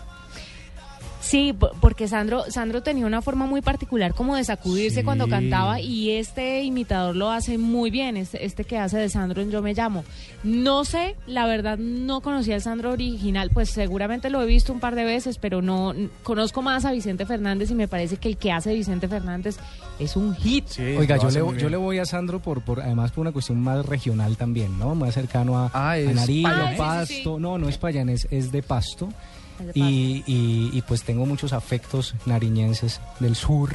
Sí, 1.23 1.53
po- 1.53 1.71
porque 1.81 2.09
Sandro, 2.09 2.45
Sandro 2.51 2.83
tenía 2.83 3.07
una 3.07 3.23
forma 3.23 3.47
muy 3.47 3.63
particular 3.63 4.13
como 4.13 4.35
de 4.35 4.43
sacudirse 4.43 4.99
Sí. 5.01 5.05
cuando 5.05 5.29
cantaba 5.29 5.81
y 5.81 6.11
este 6.11 6.63
imitador 6.65 7.15
lo 7.15 7.31
hace 7.31 7.59
muy 7.59 7.91
bien, 7.93 8.17
este, 8.17 8.45
este 8.45 8.65
que 8.65 8.77
hace 8.77 8.99
de 8.99 9.09
Sandro 9.09 9.41
en 9.41 9.51
Yo 9.53 9.63
Me 9.63 9.73
Llamo. 9.73 10.05
No 10.43 10.85
sé, 10.85 11.15
la 11.29 11.47
verdad 11.47 11.79
no 11.79 12.23
conocía 12.23 12.57
al 12.57 12.63
Sandro 12.63 12.91
original, 12.91 13.51
pues 13.55 13.71
seguramente 13.71 14.31
lo 14.31 14.43
he 14.43 14.47
visto 14.47 14.73
un 14.73 14.81
par 14.81 14.97
de 14.97 15.05
veces, 15.05 15.39
pero 15.39 15.63
no 15.63 15.95
conozco 16.25 16.61
más 16.61 16.85
a 16.85 16.91
Vicente 16.91 17.25
Fernández 17.25 17.71
y 17.71 17.75
me 17.77 17.87
parece 17.87 18.17
que 18.17 18.29
el 18.29 18.37
que 18.37 18.51
hace 18.51 18.75
Vicente 18.75 19.07
Fernández 19.07 19.59
es 20.01 20.17
un 20.17 20.35
hit. 20.35 20.67
Sí, 20.67 20.83
Oiga, 20.99 21.19
yo 21.19 21.31
le, 21.53 21.61
yo 21.61 21.71
le 21.71 21.77
voy 21.77 21.99
a 21.99 22.05
Sandro 22.05 22.41
por, 22.41 22.63
por 22.63 22.81
además 22.81 23.13
por 23.13 23.23
una 23.23 23.31
cuestión 23.31 23.61
más 23.61 23.87
regional 23.87 24.37
también, 24.37 24.77
¿no? 24.77 24.97
Más 24.97 25.15
cercano 25.15 25.57
a, 25.57 25.71
Ah, 25.73 25.93
a 25.93 25.99
Nariño. 25.99 26.49
Ah, 26.51 26.65
sí, 26.67 26.73
sí, 26.73 26.79
Pasto. 26.79 27.37
sí. 27.37 27.41
No, 27.41 27.59
no 27.59 27.69
es 27.69 27.79
payanés, 27.79 28.27
es 28.33 28.51
de 28.51 28.63
Pasto. 28.65 29.09
Y, 29.75 30.23
y- 30.27 30.71
y, 30.73 30.83
pues 30.83 31.03
tengo 31.05 31.27
muchos 31.27 31.53
afectos 31.53 32.15
nariñenses 32.27 33.01
del 33.21 33.35
sur. 33.37 33.71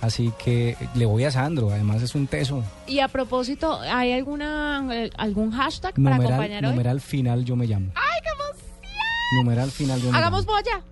Así 0.00 0.32
que 0.42 0.76
le 0.94 1.04
voy 1.04 1.24
a 1.24 1.30
Sandro, 1.30 1.70
además 1.70 2.00
es 2.02 2.14
un 2.14 2.26
teso. 2.26 2.64
Y 2.86 3.00
a 3.00 3.08
propósito, 3.08 3.78
¿hay 3.80 4.12
alguna 4.12 4.86
eh, 4.92 5.10
algún 5.18 5.50
hashtag 5.50 5.92
para 5.94 6.16
Numeral, 6.16 6.32
acompañar 6.32 6.64
hoy? 6.64 6.70
numeral 6.70 7.00
final 7.02 7.44
yo 7.44 7.54
me 7.54 7.66
llamo. 7.66 7.92
¡Ay, 7.94 8.20
qué 8.22 8.28
emoción! 8.30 9.44
Numeral 9.44 9.70
final 9.70 10.00
yo 10.00 10.10
me 10.10 10.16
Hagamos 10.18 10.46
llamo. 10.46 10.52
polla. 10.56 10.82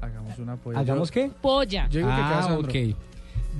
Hagamos 0.00 0.38
una 0.38 0.56
polla. 0.56 0.78
¿Hagamos 0.80 1.10
qué? 1.12 1.30
Polla. 1.40 1.86
Yo 1.90 1.98
digo 2.00 2.10
que 2.10 2.16
queda 2.16 2.38
Ah, 2.38 2.42
Sandro. 2.42 2.68
ok. 2.68 2.96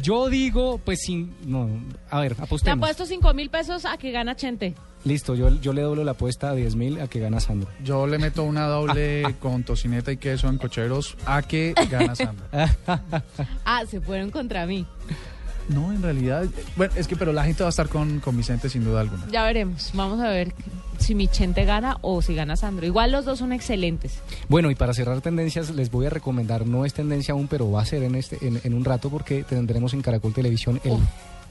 Yo 0.02 0.28
digo, 0.28 0.78
pues 0.78 0.98
sin... 1.06 1.32
No, 1.46 1.68
a 2.10 2.18
ver, 2.20 2.34
Te 2.34 2.42
apostemos. 2.42 2.82
apuesto 2.82 3.06
5 3.06 3.32
mil 3.32 3.48
pesos 3.50 3.84
a 3.84 3.96
que 3.96 4.10
gana 4.10 4.34
Chente. 4.34 4.74
Listo, 5.04 5.34
yo, 5.34 5.50
yo 5.60 5.74
le 5.74 5.82
doblo 5.82 6.02
la 6.02 6.12
apuesta 6.12 6.50
a 6.50 6.54
10 6.54 6.76
mil 6.76 7.00
a 7.00 7.08
que 7.08 7.20
gana 7.20 7.38
Sandro. 7.38 7.68
Yo 7.84 8.06
le 8.06 8.18
meto 8.18 8.42
una 8.42 8.66
doble 8.66 9.34
con 9.40 9.62
tocineta 9.62 10.10
y 10.10 10.16
queso 10.16 10.48
en 10.48 10.56
cocheros 10.56 11.16
a 11.26 11.42
que 11.42 11.74
gana 11.90 12.14
Sandra. 12.14 12.74
Ah, 13.64 13.82
se 13.88 14.00
fueron 14.00 14.30
contra 14.30 14.66
mí. 14.66 14.86
No, 15.68 15.92
en 15.92 16.02
realidad, 16.02 16.46
bueno, 16.76 16.92
es 16.96 17.06
que 17.06 17.16
pero 17.16 17.32
la 17.32 17.44
gente 17.44 17.62
va 17.62 17.68
a 17.68 17.70
estar 17.70 17.88
con, 17.88 18.20
con 18.20 18.36
Vicente 18.36 18.68
sin 18.68 18.84
duda 18.84 19.00
alguna. 19.00 19.26
Ya 19.30 19.44
veremos. 19.44 19.90
Vamos 19.94 20.20
a 20.20 20.28
ver 20.28 20.52
si 20.98 21.14
Michente 21.14 21.64
gana 21.64 21.98
o 22.02 22.22
si 22.22 22.34
gana 22.34 22.56
Sandro. 22.56 22.86
Igual 22.86 23.12
los 23.12 23.24
dos 23.24 23.38
son 23.38 23.52
excelentes. 23.52 24.20
Bueno, 24.48 24.70
y 24.70 24.74
para 24.74 24.94
cerrar 24.94 25.20
tendencias, 25.20 25.70
les 25.70 25.90
voy 25.90 26.06
a 26.06 26.10
recomendar, 26.10 26.66
no 26.66 26.84
es 26.84 26.94
tendencia 26.94 27.32
aún, 27.32 27.48
pero 27.48 27.70
va 27.70 27.82
a 27.82 27.86
ser 27.86 28.02
en, 28.02 28.14
este, 28.14 28.46
en, 28.46 28.60
en 28.62 28.74
un 28.74 28.84
rato 28.84 29.10
porque 29.10 29.42
tendremos 29.42 29.92
en 29.94 30.02
Caracol 30.02 30.32
Televisión 30.32 30.80
el 30.84 30.98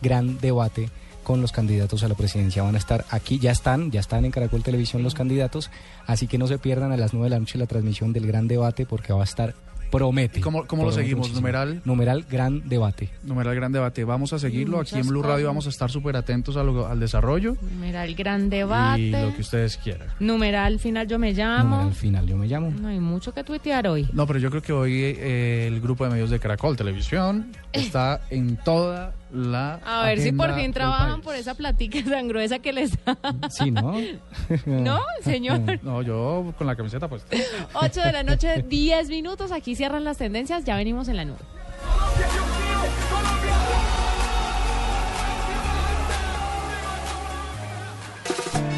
gran 0.01 0.39
debate 0.39 0.89
con 1.24 1.42
los 1.42 1.51
candidatos 1.51 2.03
a 2.03 2.08
la 2.08 2.15
presidencia. 2.15 2.63
Van 2.63 2.75
a 2.75 2.77
estar 2.77 3.06
aquí, 3.10 3.39
ya 3.39 3.51
están, 3.51 3.89
ya 3.92 4.00
están 4.01 4.25
en 4.25 4.32
Caracol 4.32 4.63
Televisión 4.63 5.01
los 5.03 5.13
candidatos, 5.15 5.72
así 6.06 6.27
que 6.27 6.38
no 6.38 6.48
se 6.48 6.58
pierdan 6.60 6.92
a 6.92 6.98
las 6.98 7.13
9 7.13 7.25
de 7.25 7.30
la 7.32 7.39
noche 7.39 7.58
la 7.58 7.65
transmisión 7.68 8.13
del 8.13 8.27
gran 8.27 8.48
debate 8.48 8.86
porque 8.86 9.13
va 9.13 9.22
a 9.22 9.25
estar 9.25 9.56
promete. 9.92 10.42
¿Cómo, 10.42 10.65
cómo 10.65 10.86
lo 10.86 10.92
seguimos? 10.92 11.20
muchísimo. 11.27 11.42
Numeral. 11.42 11.82
Numeral 11.86 12.25
gran 12.27 12.68
debate. 12.68 13.12
Numeral 13.24 13.53
Gran 13.53 13.72
Debate. 13.72 14.03
Vamos 14.03 14.34
a 14.34 14.39
seguirlo. 14.39 14.80
Aquí 14.80 14.98
en 14.98 15.06
Blue 15.08 15.22
Radio 15.22 15.46
vamos 15.46 15.68
a 15.68 15.70
estar 15.70 15.92
súper 15.92 16.15
atentos 16.15 16.58
a 16.58 16.63
lo- 16.63 16.88
al 16.88 17.00
desarrollo 17.00 17.56
Numeral 17.62 18.15
gran 18.15 18.48
y 18.48 18.50
debate. 18.50 19.12
lo 19.12 19.36
que 19.36 19.42
ustedes 19.42 19.77
quieran. 19.77 20.08
Numeral 20.20 20.80
final 20.80 21.08
yo 21.08 21.20
me 21.20 21.32
llamo. 21.34 21.75
Numeral 21.75 21.94
final, 21.94 22.25
yo 22.25 22.38
me 22.38 22.48
llamo. 22.48 22.72
No 22.72 22.88
hay 22.88 23.00
mucho 23.00 23.36
que 23.36 23.44
tuitear 23.44 23.88
hoy. 23.88 24.10
No, 24.13 24.25
pero 24.25 24.39
yo 24.39 24.50
creo 24.50 24.63
que 24.63 24.74
hoy 24.74 24.94
eh, 24.96 25.68
el 25.68 25.80
grupo 25.80 26.06
de 26.06 26.10
medios 26.10 26.32
de 26.32 26.39
Caracol 26.39 26.75
Televisión 26.75 27.51
está 27.72 28.22
en 28.32 28.58
toda 28.58 29.13
la. 29.33 29.79
A 29.85 30.05
ver 30.05 30.19
si 30.19 30.31
por 30.31 30.53
fin 30.55 30.71
trabajan 30.71 31.21
por 31.21 31.35
esa 31.35 31.55
platica 31.55 31.99
tan 32.09 32.27
gruesa 32.27 32.59
que 32.59 32.71
les 32.71 32.91
da. 33.03 33.17
Sí, 33.49 33.71
¿no? 33.71 33.95
¿No, 34.65 34.99
señor? 35.23 35.61
No, 35.83 36.01
yo 36.01 36.53
con 36.57 36.67
la 36.67 36.75
camiseta 36.75 37.07
pues. 37.07 37.25
8 37.73 38.01
de 38.01 38.11
la 38.11 38.23
noche, 38.23 38.63
10 38.67 39.09
minutos. 39.09 39.51
Aquí 39.51 39.75
cierran 39.75 40.03
las 40.03 40.17
tendencias. 40.17 40.63
Ya 40.63 40.75
venimos 40.75 41.07
en 41.07 41.17
la 41.17 41.25
nube. 41.25 41.39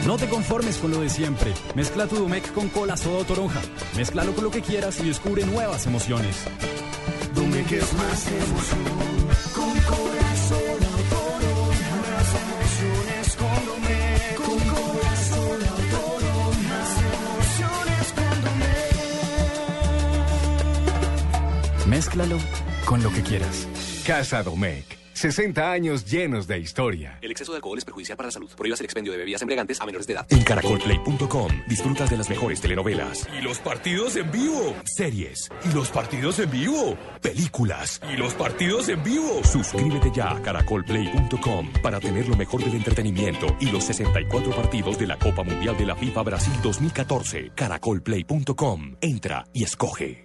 No 0.05 0.17
te 0.17 0.27
conformes 0.29 0.77
con 0.77 0.91
lo 0.91 1.01
de 1.01 1.09
siempre. 1.09 1.51
Mezcla 1.73 2.05
tu 2.07 2.15
Domec 2.15 2.53
con 2.53 2.69
cola 2.69 2.95
soda 2.95 3.19
o 3.19 3.23
toronja. 3.23 3.59
Mézclalo 3.95 4.33
con 4.33 4.43
lo 4.43 4.51
que 4.51 4.61
quieras 4.61 4.99
y 4.99 5.07
descubre 5.07 5.45
nuevas 5.45 5.87
emociones. 5.87 6.45
Domec 7.33 7.71
es 7.71 7.93
más 7.93 8.27
emoción. 8.27 9.24
Mézclalo 22.05 22.37
con 22.85 23.01
lo 23.01 23.09
que 23.11 23.21
quieras. 23.23 23.67
Casa 24.05 24.43
Domecq. 24.43 24.85
60 25.13 25.71
años 25.71 26.05
llenos 26.05 26.45
de 26.45 26.59
historia. 26.59 27.17
El 27.21 27.31
exceso 27.31 27.53
de 27.53 27.55
alcohol 27.55 27.77
es 27.79 27.85
perjudicial 27.85 28.15
para 28.17 28.27
la 28.27 28.31
salud. 28.31 28.51
Prohíbas 28.55 28.79
el 28.81 28.85
expendio 28.85 29.11
de 29.13 29.17
bebidas 29.17 29.41
embriagantes 29.41 29.79
a 29.81 29.85
menores 29.87 30.05
de 30.05 30.13
edad. 30.13 30.27
En 30.29 30.43
caracolplay.com 30.43 31.51
disfrutas 31.67 32.09
de 32.11 32.17
las 32.17 32.29
mejores 32.29 32.61
telenovelas, 32.61 33.27
Y 33.35 33.41
los 33.41 33.57
partidos 33.59 34.17
en 34.17 34.29
vivo. 34.29 34.75
series. 34.85 35.49
Y 35.63 35.73
los 35.73 35.89
partidos 35.89 36.37
en 36.39 36.51
vivo. 36.51 36.95
Películas. 37.23 37.99
Y 38.13 38.17
los 38.17 38.35
partidos 38.35 38.87
en 38.89 39.01
vivo. 39.03 39.41
Suscríbete 39.45 40.11
ya 40.13 40.31
a 40.31 40.41
caracolplay.com 40.43 41.71
para 41.81 41.99
tener 41.99 42.27
lo 42.27 42.35
mejor 42.35 42.63
del 42.63 42.75
entretenimiento 42.75 43.47
y 43.59 43.71
los 43.71 43.85
64 43.85 44.53
partidos 44.55 44.99
de 44.99 45.07
la 45.07 45.17
Copa 45.17 45.41
Mundial 45.43 45.75
de 45.77 45.85
la 45.87 45.95
FIFA 45.95 46.21
Brasil 46.21 46.53
2014. 46.61 47.51
Caracolplay.com. 47.55 48.97
Entra 49.01 49.45
y 49.53 49.63
escoge. 49.63 50.24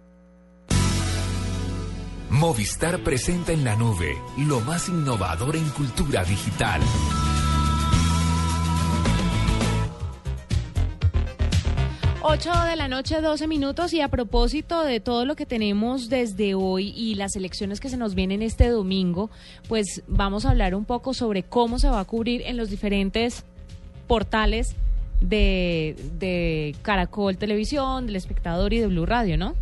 Movistar 2.31 3.03
presenta 3.03 3.51
en 3.51 3.65
la 3.65 3.75
nube 3.75 4.17
lo 4.37 4.61
más 4.61 4.87
innovador 4.87 5.57
en 5.57 5.67
cultura 5.71 6.23
digital. 6.23 6.79
Ocho 12.21 12.51
de 12.69 12.77
la 12.77 12.87
noche, 12.87 13.19
12 13.19 13.47
minutos. 13.49 13.93
Y 13.93 13.99
a 13.99 14.07
propósito 14.07 14.81
de 14.85 15.01
todo 15.01 15.25
lo 15.25 15.35
que 15.35 15.45
tenemos 15.45 16.07
desde 16.07 16.55
hoy 16.55 16.93
y 16.95 17.15
las 17.15 17.35
elecciones 17.35 17.81
que 17.81 17.89
se 17.89 17.97
nos 17.97 18.15
vienen 18.15 18.41
este 18.41 18.69
domingo, 18.69 19.29
pues 19.67 20.01
vamos 20.07 20.45
a 20.45 20.51
hablar 20.51 20.73
un 20.73 20.85
poco 20.85 21.13
sobre 21.13 21.43
cómo 21.43 21.79
se 21.79 21.89
va 21.89 21.99
a 21.99 22.05
cubrir 22.05 22.43
en 22.45 22.55
los 22.55 22.69
diferentes 22.69 23.43
portales 24.07 24.73
de, 25.19 25.97
de 26.17 26.77
Caracol 26.81 27.35
Televisión, 27.35 28.07
del 28.07 28.15
Espectador 28.15 28.71
y 28.71 28.79
de 28.79 28.87
Blue 28.87 29.05
Radio, 29.05 29.37
¿no? 29.37 29.53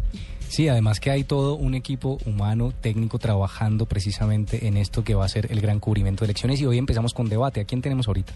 Sí, 0.49 0.67
además 0.67 0.99
que 0.99 1.11
hay 1.11 1.23
todo 1.23 1.53
un 1.53 1.75
equipo 1.75 2.17
humano, 2.25 2.73
técnico, 2.81 3.19
trabajando 3.19 3.85
precisamente 3.85 4.67
en 4.67 4.77
esto 4.77 5.03
que 5.03 5.13
va 5.13 5.23
a 5.23 5.29
ser 5.29 5.51
el 5.51 5.61
gran 5.61 5.79
cubrimiento 5.79 6.21
de 6.21 6.31
elecciones. 6.31 6.59
Y 6.59 6.65
hoy 6.65 6.79
empezamos 6.79 7.13
con 7.13 7.29
debate. 7.29 7.61
¿A 7.61 7.65
quién 7.65 7.81
tenemos 7.81 8.07
ahorita? 8.07 8.33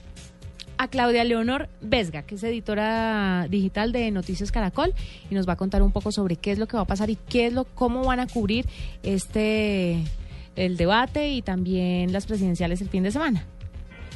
a 0.78 0.88
Claudia 0.90 1.24
Leonor 1.24 1.70
Vesga, 1.82 2.24
que 2.24 2.36
es 2.36 2.44
editora 2.44 3.48
digital 3.50 3.92
de 3.94 4.12
Noticias 4.12 4.52
Caracol, 4.52 4.94
y 5.30 5.36
nos 5.36 5.48
va 5.48 5.54
a 5.54 5.56
contar 5.56 5.82
un 5.82 5.92
poco 5.92 6.12
sobre 6.12 6.36
qué 6.36 6.52
es 6.52 6.60
lo 6.60 6.68
que 6.68 6.76
va 6.76 6.84
a 6.84 6.88
pasar 6.88 7.10
y 7.10 7.16
qué 7.16 7.48
es 7.48 7.54
lo, 7.54 7.64
cómo 7.64 8.04
van 8.04 8.20
a 8.20 8.28
cubrir 8.28 8.66
este 9.02 10.04
el 10.56 10.76
debate 10.76 11.30
y 11.30 11.42
también 11.42 12.12
las 12.12 12.26
presidenciales 12.26 12.82
el 12.82 12.90
fin 12.90 13.04
de 13.04 13.12
semana. 13.12 13.46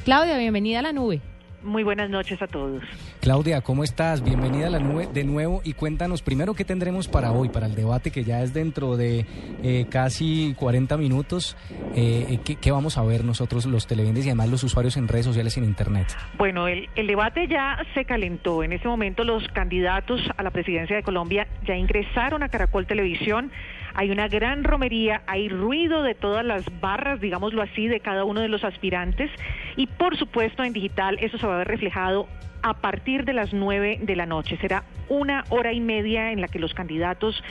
Claudia, 0.04 0.38
bienvenida 0.38 0.80
a 0.80 0.82
la 0.82 0.92
nube. 0.92 1.22
Muy 1.68 1.84
buenas 1.84 2.10
noches 2.10 2.42
a 2.42 2.48
todos. 2.48 2.82
Claudia, 3.20 3.60
¿cómo 3.60 3.84
estás? 3.84 4.24
Bienvenida 4.24 4.68
a 4.68 4.70
la 4.70 4.80
nube 4.80 5.10
de 5.14 5.26
nuevo 5.26 5.60
y 5.66 5.74
cuéntanos 5.74 6.22
primero 6.22 6.54
qué 6.54 6.64
tendremos 6.64 7.10
para 7.10 7.34
hoy, 7.34 7.50
para 7.50 7.66
el 7.66 7.76
debate 7.76 8.10
que 8.10 8.24
ya 8.24 8.42
es 8.42 8.54
dentro 8.54 8.96
de 8.96 9.26
eh, 9.64 9.86
casi 9.90 10.56
40 10.58 10.96
minutos. 10.96 11.58
Eh, 11.94 12.40
¿qué, 12.46 12.56
qué 12.56 12.72
vamos 12.72 12.98
a 12.98 13.04
ver 13.04 13.26
nosotros 13.26 13.66
los 13.66 13.86
televidentes 13.86 14.26
y 14.26 14.30
además 14.30 14.50
los 14.50 14.64
usuarios 14.64 14.96
en 14.96 15.10
redes 15.10 15.26
sociales 15.26 15.58
y 15.58 15.60
en 15.60 15.66
Internet? 15.66 16.08
Bueno, 16.38 16.70
el, 16.70 16.88
el 16.96 17.06
debate 17.06 17.50
ya 17.50 17.78
se 17.94 18.06
calentó. 18.06 18.64
En 18.64 18.72
este 18.72 18.88
momento 18.88 19.26
los 19.26 19.46
candidatos 19.50 20.22
a 20.38 20.44
la 20.44 20.52
presidencia 20.52 20.96
de 20.96 21.04
Colombia 21.04 21.50
ya 21.66 21.76
ingresaron 21.76 22.44
a 22.44 22.50
Caracol 22.50 22.88
Televisión. 22.88 23.52
Hay 23.98 24.12
una 24.12 24.28
gran 24.28 24.64
romería, 24.64 25.24
hay 25.26 25.50
ruido 25.50 26.04
de 26.04 26.14
todas 26.14 26.46
las 26.46 26.64
barras, 26.80 27.20
digámoslo 27.20 27.64
así, 27.64 27.88
de 27.88 28.00
cada 28.00 28.26
uno 28.26 28.42
de 28.42 28.48
los 28.48 28.64
aspirantes. 28.64 29.32
Y 29.76 29.88
por 29.88 30.16
supuesto 30.18 30.64
en 30.64 30.72
digital 30.72 31.18
eso 31.20 31.40
se 31.40 31.48
va 31.48 31.56
a 31.56 31.58
ver 31.58 31.68
reflejado 31.68 32.28
a 32.62 32.76
partir 32.76 33.26
de 33.26 33.34
las 33.34 33.54
9 33.54 34.02
de 34.04 34.16
la 34.16 34.28
noche. 34.28 34.56
Será 34.62 34.84
una 35.10 35.46
hora 35.50 35.74
y 35.74 35.80
media 35.80 36.32
en 36.32 36.42
la 36.42 36.48
que 36.48 36.60
los 36.60 36.76
candidatos 36.76 37.44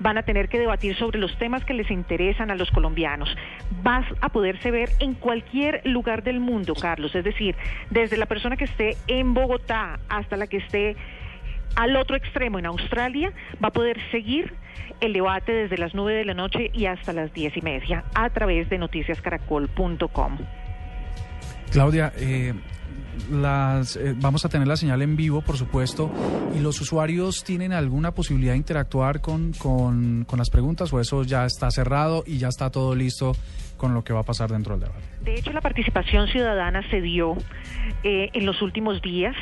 van 0.00 0.18
a 0.18 0.24
tener 0.24 0.48
que 0.48 0.58
debatir 0.58 0.96
sobre 0.96 1.20
los 1.20 1.38
temas 1.38 1.64
que 1.64 1.74
les 1.74 1.88
interesan 1.88 2.50
a 2.50 2.56
los 2.56 2.72
colombianos. 2.72 3.32
Vas 3.84 4.04
a 4.20 4.30
poderse 4.30 4.72
ver 4.72 4.90
en 4.98 5.14
cualquier 5.14 5.82
lugar 5.84 6.24
del 6.24 6.40
mundo, 6.40 6.74
Carlos, 6.74 7.14
es 7.14 7.22
decir, 7.22 7.54
desde 7.90 8.16
la 8.16 8.26
persona 8.26 8.56
que 8.56 8.64
esté 8.64 8.96
en 9.06 9.34
Bogotá 9.34 10.00
hasta 10.08 10.36
la 10.36 10.48
que 10.48 10.56
esté 10.56 10.96
al 11.76 11.96
otro 11.96 12.16
extremo 12.16 12.58
en 12.58 12.66
Australia, 12.66 13.32
va 13.62 13.68
a 13.68 13.72
poder 13.72 13.98
seguir 14.10 14.54
el 15.00 15.12
debate 15.12 15.52
desde 15.52 15.78
las 15.78 15.94
9 15.94 16.18
de 16.18 16.24
la 16.24 16.34
noche 16.34 16.70
y 16.72 16.86
hasta 16.86 17.12
las 17.12 17.32
10 17.32 17.56
y 17.56 17.60
media 17.62 18.04
a 18.14 18.30
través 18.30 18.68
de 18.70 18.78
noticiascaracol.com. 18.78 20.38
Claudia, 21.72 22.12
eh, 22.16 22.54
las, 23.30 23.96
eh, 23.96 24.14
vamos 24.16 24.44
a 24.44 24.48
tener 24.48 24.68
la 24.68 24.76
señal 24.76 25.02
en 25.02 25.16
vivo, 25.16 25.40
por 25.42 25.56
supuesto, 25.56 26.10
y 26.54 26.60
los 26.60 26.80
usuarios 26.80 27.44
tienen 27.44 27.72
alguna 27.72 28.12
posibilidad 28.12 28.52
de 28.52 28.58
interactuar 28.58 29.20
con, 29.20 29.52
con, 29.52 30.24
con 30.24 30.38
las 30.38 30.50
preguntas 30.50 30.92
o 30.92 31.00
eso 31.00 31.22
ya 31.24 31.46
está 31.46 31.70
cerrado 31.70 32.24
y 32.26 32.38
ya 32.38 32.48
está 32.48 32.70
todo 32.70 32.94
listo 32.94 33.32
con 33.76 33.94
lo 33.94 34.04
que 34.04 34.12
va 34.12 34.20
a 34.20 34.24
pasar 34.24 34.50
dentro 34.50 34.78
del 34.78 34.88
debate. 34.88 35.04
De 35.24 35.34
hecho, 35.34 35.52
la 35.52 35.60
participación 35.60 36.28
ciudadana 36.28 36.88
se 36.90 37.00
dio 37.00 37.36
eh, 38.04 38.30
en 38.32 38.46
los 38.46 38.62
últimos 38.62 39.02
días 39.02 39.34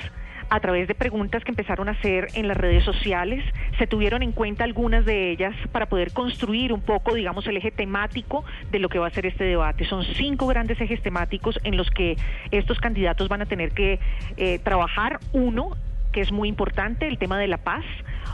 a 0.51 0.61
través 0.61 0.89
de 0.89 0.95
preguntas 0.95 1.45
que 1.45 1.53
empezaron 1.53 1.89
a 1.89 1.93
hacer 1.93 2.27
en 2.35 2.49
las 2.49 2.57
redes 2.57 2.85
sociales. 2.85 3.43
Se 3.79 3.87
tuvieron 3.87 4.23
en 4.23 4.33
cuenta 4.33 4.65
algunas 4.65 5.05
de 5.05 5.31
ellas 5.31 5.55
para 5.73 5.87
poder 5.87 6.13
construir 6.13 6.73
un 6.73 6.81
poco, 6.81 7.15
digamos, 7.15 7.47
el 7.47 7.57
eje 7.57 7.71
temático 7.71 8.45
de 8.71 8.81
lo 8.81 8.89
que 8.89 8.99
va 8.99 9.07
a 9.07 9.11
ser 9.11 9.27
este 9.27 9.45
debate. 9.45 9.87
Son 9.87 10.05
cinco 10.05 10.49
grandes 10.49 10.81
ejes 10.81 11.01
temáticos 11.03 11.59
en 11.63 11.77
los 11.77 11.89
que 11.91 12.17
estos 12.51 12.81
candidatos 12.81 13.29
van 13.29 13.43
a 13.43 13.47
tener 13.47 13.71
que 13.71 14.01
eh, 14.37 14.59
trabajar. 14.59 15.21
Uno, 15.33 15.71
que 16.13 16.21
es 16.21 16.33
muy 16.33 16.49
importante, 16.49 17.07
el 17.07 17.19
tema 17.19 17.39
de 17.39 17.47
la 17.47 17.59
paz, 17.59 17.85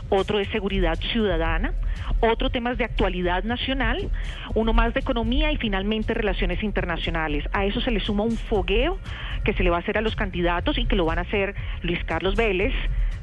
otro 0.09 0.39
es 0.39 0.47
seguridad 0.49 0.97
ciudadana, 1.11 1.73
otro 2.19 2.49
tema 2.49 2.71
es 2.71 2.77
de 2.77 2.85
actualidad 2.85 3.43
nacional, 3.43 4.09
uno 4.55 4.73
más 4.73 4.93
de 4.93 4.99
economía 4.99 5.51
y 5.51 5.57
finalmente 5.57 6.13
relaciones 6.13 6.63
internacionales. 6.63 7.45
A 7.53 7.65
eso 7.65 7.81
se 7.81 7.91
le 7.91 7.99
suma 7.99 8.23
un 8.23 8.37
fogueo 8.37 8.97
que 9.43 9.53
se 9.53 9.63
le 9.63 9.69
va 9.69 9.77
a 9.77 9.79
hacer 9.79 9.97
a 9.97 10.01
los 10.01 10.15
candidatos 10.15 10.77
y 10.77 10.85
que 10.85 10.95
lo 10.95 11.05
van 11.05 11.19
a 11.19 11.21
hacer 11.21 11.55
Luis 11.81 12.03
Carlos 12.05 12.35
Vélez, 12.35 12.73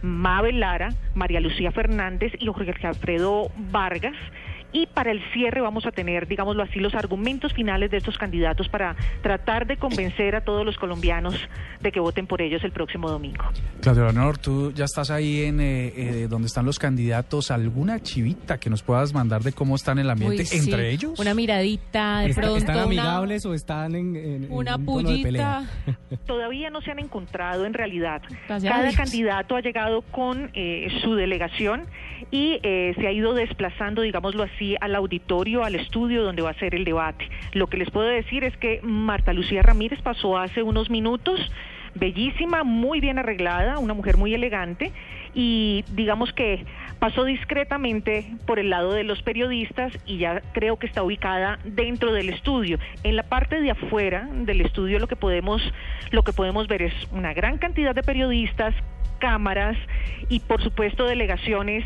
Mabel 0.02 0.60
Lara, 0.60 0.90
María 1.14 1.40
Lucía 1.40 1.72
Fernández 1.72 2.32
y 2.38 2.46
Jorge 2.46 2.86
Alfredo 2.86 3.50
Vargas. 3.70 4.16
Y 4.74 4.86
para 4.86 5.12
el 5.12 5.22
cierre 5.32 5.60
vamos 5.62 5.86
a 5.86 5.92
tener, 5.92 6.26
digámoslo 6.26 6.62
así, 6.64 6.80
los 6.80 6.94
argumentos 6.94 7.52
finales 7.54 7.90
de 7.92 7.96
estos 7.98 8.18
candidatos 8.18 8.68
para 8.68 8.96
tratar 9.22 9.66
de 9.68 9.76
convencer 9.76 10.34
a 10.34 10.40
todos 10.42 10.66
los 10.66 10.76
colombianos 10.76 11.34
de 11.80 11.92
que 11.92 12.00
voten 12.00 12.26
por 12.26 12.42
ellos 12.42 12.62
el 12.64 12.72
próximo 12.72 13.08
domingo. 13.08 13.44
Claudio 13.80 14.02
Leonor, 14.02 14.36
tú 14.36 14.72
ya 14.72 14.84
estás 14.84 15.10
ahí 15.12 15.44
en 15.44 15.60
eh, 15.60 15.92
eh, 15.96 16.26
donde 16.28 16.46
están 16.48 16.66
los 16.66 16.80
candidatos. 16.80 17.52
¿Alguna 17.52 18.00
chivita 18.02 18.58
que 18.58 18.68
nos 18.68 18.82
puedas 18.82 19.14
mandar 19.14 19.42
de 19.42 19.52
cómo 19.52 19.76
están 19.76 20.00
el 20.00 20.10
ambiente 20.10 20.38
Uy, 20.42 20.46
sí. 20.46 20.58
entre 20.68 20.90
ellos? 20.90 21.20
Una 21.20 21.34
miradita, 21.34 22.20
de 22.22 22.30
¿Está- 22.30 22.40
pronto. 22.40 22.56
¿Están 22.58 22.74
una- 22.76 22.84
amigables 22.84 23.46
o 23.46 23.54
están 23.54 23.94
en, 23.94 24.16
en- 24.16 24.44
en 24.44 24.52
Una 24.52 24.74
un 24.74 24.86
tono 24.86 25.08
de 25.10 25.22
pelea? 25.22 25.62
pullita. 25.84 26.16
Todavía 26.26 26.70
no 26.70 26.80
se 26.80 26.90
han 26.90 26.98
encontrado 26.98 27.64
en 27.64 27.74
realidad. 27.74 28.22
Gracias 28.48 28.72
Cada 28.74 28.92
candidato 28.92 29.54
ha 29.54 29.60
llegado 29.60 30.02
con 30.02 30.50
eh, 30.54 30.88
su 31.04 31.14
delegación 31.14 31.84
y 32.32 32.58
eh, 32.64 32.92
se 32.98 33.06
ha 33.06 33.12
ido 33.12 33.34
desplazando, 33.34 34.02
digámoslo 34.02 34.42
así, 34.42 34.63
al 34.80 34.94
auditorio, 34.94 35.64
al 35.64 35.74
estudio 35.74 36.22
donde 36.22 36.42
va 36.42 36.50
a 36.50 36.54
ser 36.54 36.74
el 36.74 36.84
debate. 36.84 37.28
Lo 37.52 37.66
que 37.66 37.76
les 37.76 37.90
puedo 37.90 38.06
decir 38.06 38.44
es 38.44 38.56
que 38.56 38.80
Marta 38.82 39.32
Lucía 39.32 39.62
Ramírez 39.62 40.00
pasó 40.02 40.38
hace 40.38 40.62
unos 40.62 40.90
minutos, 40.90 41.40
bellísima, 41.94 42.64
muy 42.64 43.00
bien 43.00 43.18
arreglada, 43.18 43.78
una 43.78 43.94
mujer 43.94 44.16
muy 44.16 44.34
elegante 44.34 44.92
y 45.34 45.84
digamos 45.92 46.32
que 46.32 46.64
pasó 46.98 47.24
discretamente 47.24 48.24
por 48.46 48.58
el 48.58 48.70
lado 48.70 48.92
de 48.92 49.04
los 49.04 49.22
periodistas 49.22 49.92
y 50.06 50.18
ya 50.18 50.42
creo 50.52 50.78
que 50.78 50.86
está 50.86 51.02
ubicada 51.02 51.58
dentro 51.64 52.12
del 52.12 52.30
estudio. 52.30 52.78
En 53.02 53.16
la 53.16 53.24
parte 53.24 53.60
de 53.60 53.70
afuera 53.70 54.28
del 54.32 54.60
estudio 54.60 54.98
lo 54.98 55.06
que 55.06 55.16
podemos 55.16 55.62
lo 56.10 56.22
que 56.22 56.32
podemos 56.32 56.66
ver 56.68 56.82
es 56.82 56.94
una 57.12 57.34
gran 57.34 57.58
cantidad 57.58 57.94
de 57.94 58.02
periodistas, 58.02 58.74
cámaras 59.18 59.76
y 60.28 60.40
por 60.40 60.62
supuesto 60.62 61.06
delegaciones 61.06 61.84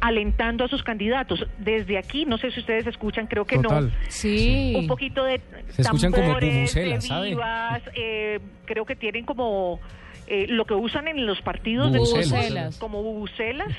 alentando 0.00 0.64
a 0.64 0.68
sus 0.68 0.82
candidatos. 0.82 1.46
Desde 1.58 1.98
aquí, 1.98 2.24
no 2.24 2.38
sé 2.38 2.50
si 2.50 2.60
ustedes 2.60 2.86
escuchan, 2.86 3.26
creo 3.26 3.44
que 3.44 3.58
Total. 3.58 3.86
no. 3.86 3.92
Sí. 4.08 4.74
Un 4.76 4.86
poquito 4.86 5.24
de 5.24 5.40
Se 5.68 5.82
escuchan 5.82 6.10
como 6.12 6.24
tambores, 6.24 6.54
bubucelas, 6.54 7.08
de 7.08 7.22
vivas, 7.28 7.82
eh, 7.94 8.40
creo 8.64 8.84
que 8.84 8.96
tienen 8.96 9.24
como 9.24 9.80
eh, 10.26 10.46
lo 10.48 10.64
que 10.64 10.74
usan 10.74 11.08
en 11.08 11.26
los 11.26 11.40
partidos 11.42 11.92
de 11.92 11.98
Bubucelas. 11.98 12.78
como 12.78 13.02
bubucelas. 13.02 13.74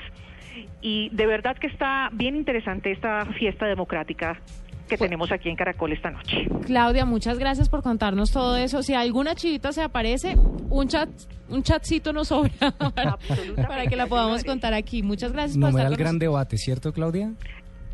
Y 0.82 1.10
de 1.13 1.25
verdad 1.25 1.58
que 1.58 1.68
está 1.68 2.10
bien 2.12 2.36
interesante 2.36 2.92
esta 2.92 3.25
fiesta 3.38 3.66
democrática 3.68 4.42
que 4.91 4.98
tenemos 4.98 5.31
aquí 5.31 5.48
en 5.48 5.55
Caracol 5.55 5.93
esta 5.93 6.12
noche. 6.12 6.45
Claudia, 6.65 7.05
muchas 7.05 7.39
gracias 7.39 7.69
por 7.69 7.81
contarnos 7.81 8.31
todo 8.31 8.57
eso. 8.57 8.83
Si 8.83 8.93
alguna 8.93 9.36
chivita 9.36 9.71
se 9.71 9.81
aparece, 9.81 10.36
un 10.69 10.89
chat, 10.89 11.10
un 11.48 11.63
chatcito 11.63 12.12
nos 12.12 12.27
sobra 12.27 12.51
para, 12.93 13.17
para 13.55 13.88
que 13.88 13.95
la 13.95 14.07
podamos 14.07 14.43
contar 14.43 14.74
aquí. 14.74 15.01
Muchas 15.01 15.31
gracias 15.31 15.57
por 15.57 15.69
Numeral 15.69 15.93
estar 15.93 15.98
con 15.98 16.03
gran 16.03 16.19
debate, 16.19 16.57
¿cierto, 16.57 16.91
Claudia? 16.91 17.31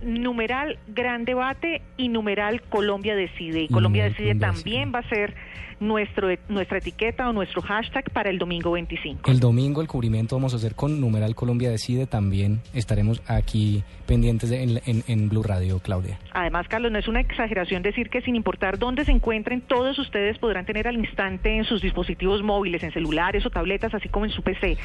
Numeral 0.01 0.77
gran 0.88 1.25
debate 1.25 1.82
y 1.98 2.10
numeral 2.10 2.62
Colombia 2.63 3.16
decide. 3.16 3.63
Y 3.63 3.68
Colombia 3.68 4.04
decide 4.06 4.36
también 4.36 4.92
va 4.94 5.00
a 5.00 5.10
ser 5.10 5.34
nuestro 5.80 6.27
nuestra 6.50 6.80
etiqueta 6.80 7.30
o 7.30 7.34
nuestro 7.34 7.62
hashtag 7.62 8.10
para 8.12 8.32
el 8.32 8.39
domingo 8.39 8.72
25. 8.72 9.30
El 9.30 9.39
domingo 9.39 9.80
el 9.82 9.88
cubrimiento 9.88 10.36
vamos 10.36 10.54
a 10.54 10.58
hacer 10.58 10.74
con 10.74 11.00
numeral 11.00 11.36
Colombia 11.36 11.70
Decide. 11.70 12.08
También 12.08 12.62
estaremos 12.74 13.22
aquí 13.27 13.84
pendientes 14.08 14.50
de- 14.50 14.63
en, 14.63 14.82
en- 14.88 15.04
en 15.08 15.30
Blue 15.30 15.44
Radio, 15.44 15.77
Claudia. 15.80 16.18
Además, 16.32 16.68
Carlos, 16.68 16.92
no 16.92 16.98
es 16.98 17.08
una 17.08 17.20
exageración 17.20 17.84
decir 17.84 18.10
que 18.10 18.22
sin 18.22 18.36
importar 18.36 18.80
dónde 18.80 19.06
se 19.06 19.12
encuentren, 19.12 19.62
todos 19.62 20.00
ustedes 20.00 20.39
podrán 20.39 20.66
tener 20.66 20.88
al 20.88 20.96
instante 20.96 21.56
en 21.56 21.63
sus 21.63 21.82
dispositivos 21.84 22.41
móviles, 22.41 22.82
en 22.82 22.91
celulares 22.91 23.45
o 23.45 23.52
tabletas, 23.52 23.93
así 23.93 24.10
como 24.10 24.26
en 24.26 24.32
su 24.32 24.41
PC, 24.41 24.78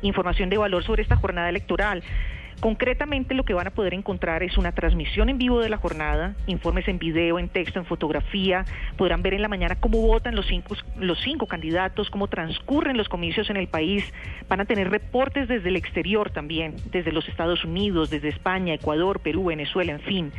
información 0.00 0.48
de 0.48 0.56
valor 0.56 0.82
sobre 0.82 1.02
esta 1.02 1.16
jornada 1.16 1.50
electoral. 1.50 2.02
Concretamente 2.60 3.34
lo 3.34 3.44
que 3.44 3.54
van 3.54 3.68
a 3.68 3.70
poder 3.70 3.94
encontrar 3.94 4.42
es 4.42 4.58
una 4.58 4.72
transmisión 4.72 5.28
en 5.28 5.38
vivo 5.38 5.60
de 5.60 5.68
la 5.68 5.76
jornada, 5.76 6.34
informes 6.46 6.88
en 6.88 6.98
video, 6.98 7.38
en 7.38 7.48
texto, 7.48 7.78
en 7.78 7.86
fotografía, 7.86 8.64
podrán 8.96 9.22
ver 9.22 9.34
en 9.34 9.42
la 9.42 9.48
mañana 9.48 9.76
cómo 9.76 10.00
votan 10.00 10.34
los 10.34 10.46
cinco, 10.46 10.74
los 10.98 11.20
cinco 11.20 11.46
candidatos, 11.46 12.10
cómo 12.10 12.26
transcurren 12.26 12.96
los 12.96 13.08
comicios 13.08 13.48
en 13.50 13.58
el 13.58 13.68
país, 13.68 14.04
van 14.48 14.60
a 14.60 14.64
tener 14.64 14.90
reportes 14.90 15.46
desde 15.46 15.68
el 15.68 15.76
exterior 15.76 16.30
también, 16.30 16.74
desde 16.90 17.12
los 17.12 17.28
Estados 17.28 17.64
Unidos, 17.64 18.10
desde 18.10 18.28
España, 18.28 18.74
Ecuador, 18.74 19.20
Perú, 19.20 19.44
Venezuela, 19.44 19.92
en 19.92 20.00
fin. 20.00 20.32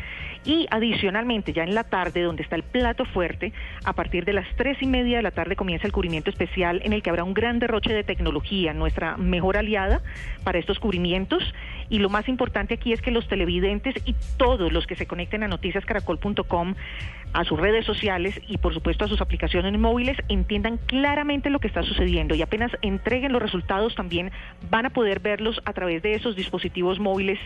Y 0.46 0.68
adicionalmente, 0.72 1.54
ya 1.54 1.64
en 1.64 1.76
la 1.76 1.84
tarde, 1.84 2.22
donde 2.22 2.44
está 2.44 2.56
el 2.56 2.64
plato 2.64 3.06
fuerte, 3.06 3.54
a 3.84 3.94
partir 3.94 4.26
de 4.26 4.34
las 4.34 4.48
tres 4.56 4.78
y 4.82 4.88
media 4.88 5.18
de 5.18 5.24
la 5.24 5.32
tarde 5.32 5.56
comienza 5.56 5.86
el 5.86 5.94
cubrimiento 5.94 6.30
especial 6.30 6.82
en 6.84 6.94
el 6.94 7.02
que 7.02 7.10
habrá 7.10 7.24
un 7.24 7.34
gran 7.34 7.60
derroche 7.60 7.94
de 7.94 8.04
tecnología, 8.04 8.74
nuestra 8.74 9.18
mejor 9.18 9.58
aliada 9.58 10.02
para 10.44 10.60
estos 10.60 10.80
cubrimientos. 10.80 11.44
Y 11.90 12.00
lo 12.00 12.10
más 12.10 12.30
importante 12.30 12.76
aquí 12.76 12.94
es 12.94 13.02
que 13.02 13.12
los 13.12 13.28
televidentes 13.28 13.96
y 14.06 14.16
todos 14.38 14.72
los 14.72 14.88
que 14.88 14.96
se 14.96 15.08
conecten 15.08 15.44
a 15.44 15.48
noticiascaracol.com, 15.48 16.76
a 17.34 17.44
sus 17.44 17.60
redes 17.60 17.86
sociales 17.86 18.40
y 18.48 18.58
por 18.58 18.74
supuesto 18.74 19.06
a 19.06 19.08
sus 19.08 19.22
aplicaciones 19.22 19.78
móviles 19.80 20.18
entiendan 20.30 20.78
claramente 20.78 21.50
lo 21.50 21.60
que 21.60 21.68
está 21.68 21.84
sucediendo 21.84 22.34
y 22.34 22.42
apenas 22.42 22.72
entreguen 22.82 23.32
los 23.32 23.42
resultados 23.42 23.94
también 23.94 24.32
van 24.70 24.88
a 24.88 24.90
poder 24.90 25.20
verlos 25.20 25.62
a 25.66 25.74
través 25.74 26.02
de 26.02 26.16
esos 26.16 26.36
dispositivos 26.36 27.00
móviles 27.00 27.40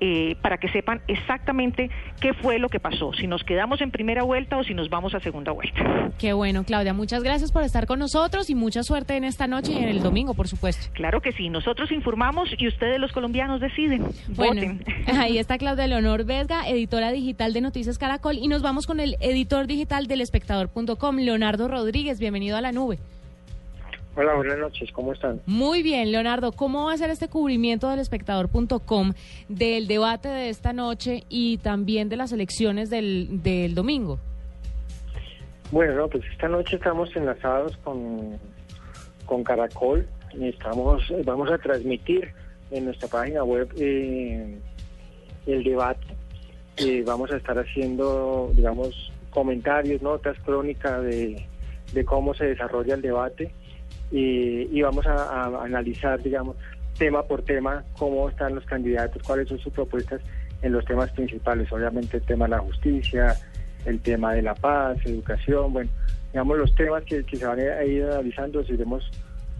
eh, 0.00 0.36
para 0.42 0.58
que 0.58 0.68
sepan 0.68 1.00
exactamente 1.08 1.90
qué 2.20 2.27
fue 2.34 2.58
lo 2.58 2.68
que 2.68 2.80
pasó, 2.80 3.12
si 3.12 3.26
nos 3.26 3.44
quedamos 3.44 3.80
en 3.80 3.90
primera 3.90 4.22
vuelta 4.22 4.56
o 4.58 4.64
si 4.64 4.74
nos 4.74 4.88
vamos 4.88 5.14
a 5.14 5.20
segunda 5.20 5.52
vuelta. 5.52 6.10
Qué 6.18 6.32
bueno, 6.32 6.64
Claudia. 6.64 6.92
Muchas 6.92 7.22
gracias 7.22 7.52
por 7.52 7.62
estar 7.62 7.86
con 7.86 7.98
nosotros 7.98 8.50
y 8.50 8.54
mucha 8.54 8.82
suerte 8.82 9.16
en 9.16 9.24
esta 9.24 9.46
noche 9.46 9.72
y 9.72 9.78
en 9.78 9.88
el 9.88 10.02
domingo, 10.02 10.34
por 10.34 10.48
supuesto. 10.48 10.88
Claro 10.94 11.20
que 11.20 11.32
sí, 11.32 11.48
nosotros 11.48 11.90
informamos 11.92 12.48
y 12.56 12.68
ustedes 12.68 12.98
los 12.98 13.12
colombianos 13.12 13.60
deciden. 13.60 14.06
Bueno, 14.28 14.54
Voten. 14.54 14.84
ahí 15.18 15.38
está 15.38 15.58
Claudia 15.58 15.86
Leonor 15.86 16.24
Vesga, 16.24 16.68
editora 16.68 17.10
digital 17.10 17.52
de 17.52 17.60
Noticias 17.60 17.98
Caracol, 17.98 18.38
y 18.38 18.48
nos 18.48 18.62
vamos 18.62 18.86
con 18.86 19.00
el 19.00 19.16
editor 19.20 19.66
digital 19.66 20.06
del 20.06 20.20
espectador.com, 20.20 21.16
Leonardo 21.16 21.68
Rodríguez. 21.68 22.18
Bienvenido 22.18 22.56
a 22.56 22.60
la 22.60 22.72
nube. 22.72 22.98
Hola, 24.20 24.34
buenas 24.34 24.58
noches, 24.58 24.90
¿cómo 24.90 25.12
están? 25.12 25.40
Muy 25.46 25.84
bien, 25.84 26.10
Leonardo, 26.10 26.50
¿cómo 26.50 26.86
va 26.86 26.92
a 26.92 26.96
ser 26.96 27.08
este 27.08 27.28
cubrimiento 27.28 27.88
del 27.88 28.00
espectador.com 28.00 29.12
del 29.48 29.86
debate 29.86 30.28
de 30.28 30.48
esta 30.48 30.72
noche 30.72 31.22
y 31.28 31.58
también 31.58 32.08
de 32.08 32.16
las 32.16 32.32
elecciones 32.32 32.90
del, 32.90 33.44
del 33.44 33.76
domingo? 33.76 34.18
Bueno, 35.70 35.94
no, 35.94 36.08
pues 36.08 36.24
esta 36.32 36.48
noche 36.48 36.74
estamos 36.74 37.14
enlazados 37.14 37.76
con, 37.84 38.36
con 39.24 39.44
Caracol 39.44 40.04
y 40.34 40.48
estamos, 40.48 41.00
vamos 41.24 41.52
a 41.52 41.58
transmitir 41.58 42.32
en 42.72 42.86
nuestra 42.86 43.06
página 43.06 43.44
web 43.44 43.72
eh, 43.76 44.58
el 45.46 45.62
debate. 45.62 46.08
Eh, 46.78 47.04
vamos 47.06 47.30
a 47.30 47.36
estar 47.36 47.56
haciendo, 47.56 48.50
digamos, 48.52 49.12
comentarios, 49.30 50.02
notas, 50.02 50.36
crónica 50.40 51.00
de, 51.02 51.46
de 51.92 52.04
cómo 52.04 52.34
se 52.34 52.46
desarrolla 52.46 52.96
el 52.96 53.02
debate 53.02 53.52
y, 54.10 54.68
y 54.76 54.82
vamos 54.82 55.06
a, 55.06 55.62
analizar, 55.62 56.22
digamos, 56.22 56.56
tema 56.98 57.22
por 57.22 57.42
tema, 57.42 57.84
cómo 57.98 58.28
están 58.28 58.54
los 58.54 58.64
candidatos, 58.64 59.22
cuáles 59.22 59.48
son 59.48 59.58
sus 59.58 59.72
propuestas 59.72 60.20
en 60.62 60.72
los 60.72 60.84
temas 60.84 61.10
principales, 61.12 61.70
obviamente 61.72 62.16
el 62.16 62.22
tema 62.24 62.46
de 62.46 62.50
la 62.50 62.58
justicia, 62.58 63.36
el 63.84 64.00
tema 64.00 64.34
de 64.34 64.42
la 64.42 64.54
paz, 64.54 64.98
educación, 65.04 65.72
bueno, 65.72 65.90
digamos 66.32 66.58
los 66.58 66.74
temas 66.74 67.04
que, 67.04 67.24
que 67.24 67.36
se 67.36 67.46
van 67.46 67.60
a 67.60 67.84
ir 67.84 68.04
analizando, 68.04 68.60
los 68.60 68.70
iremos 68.70 69.10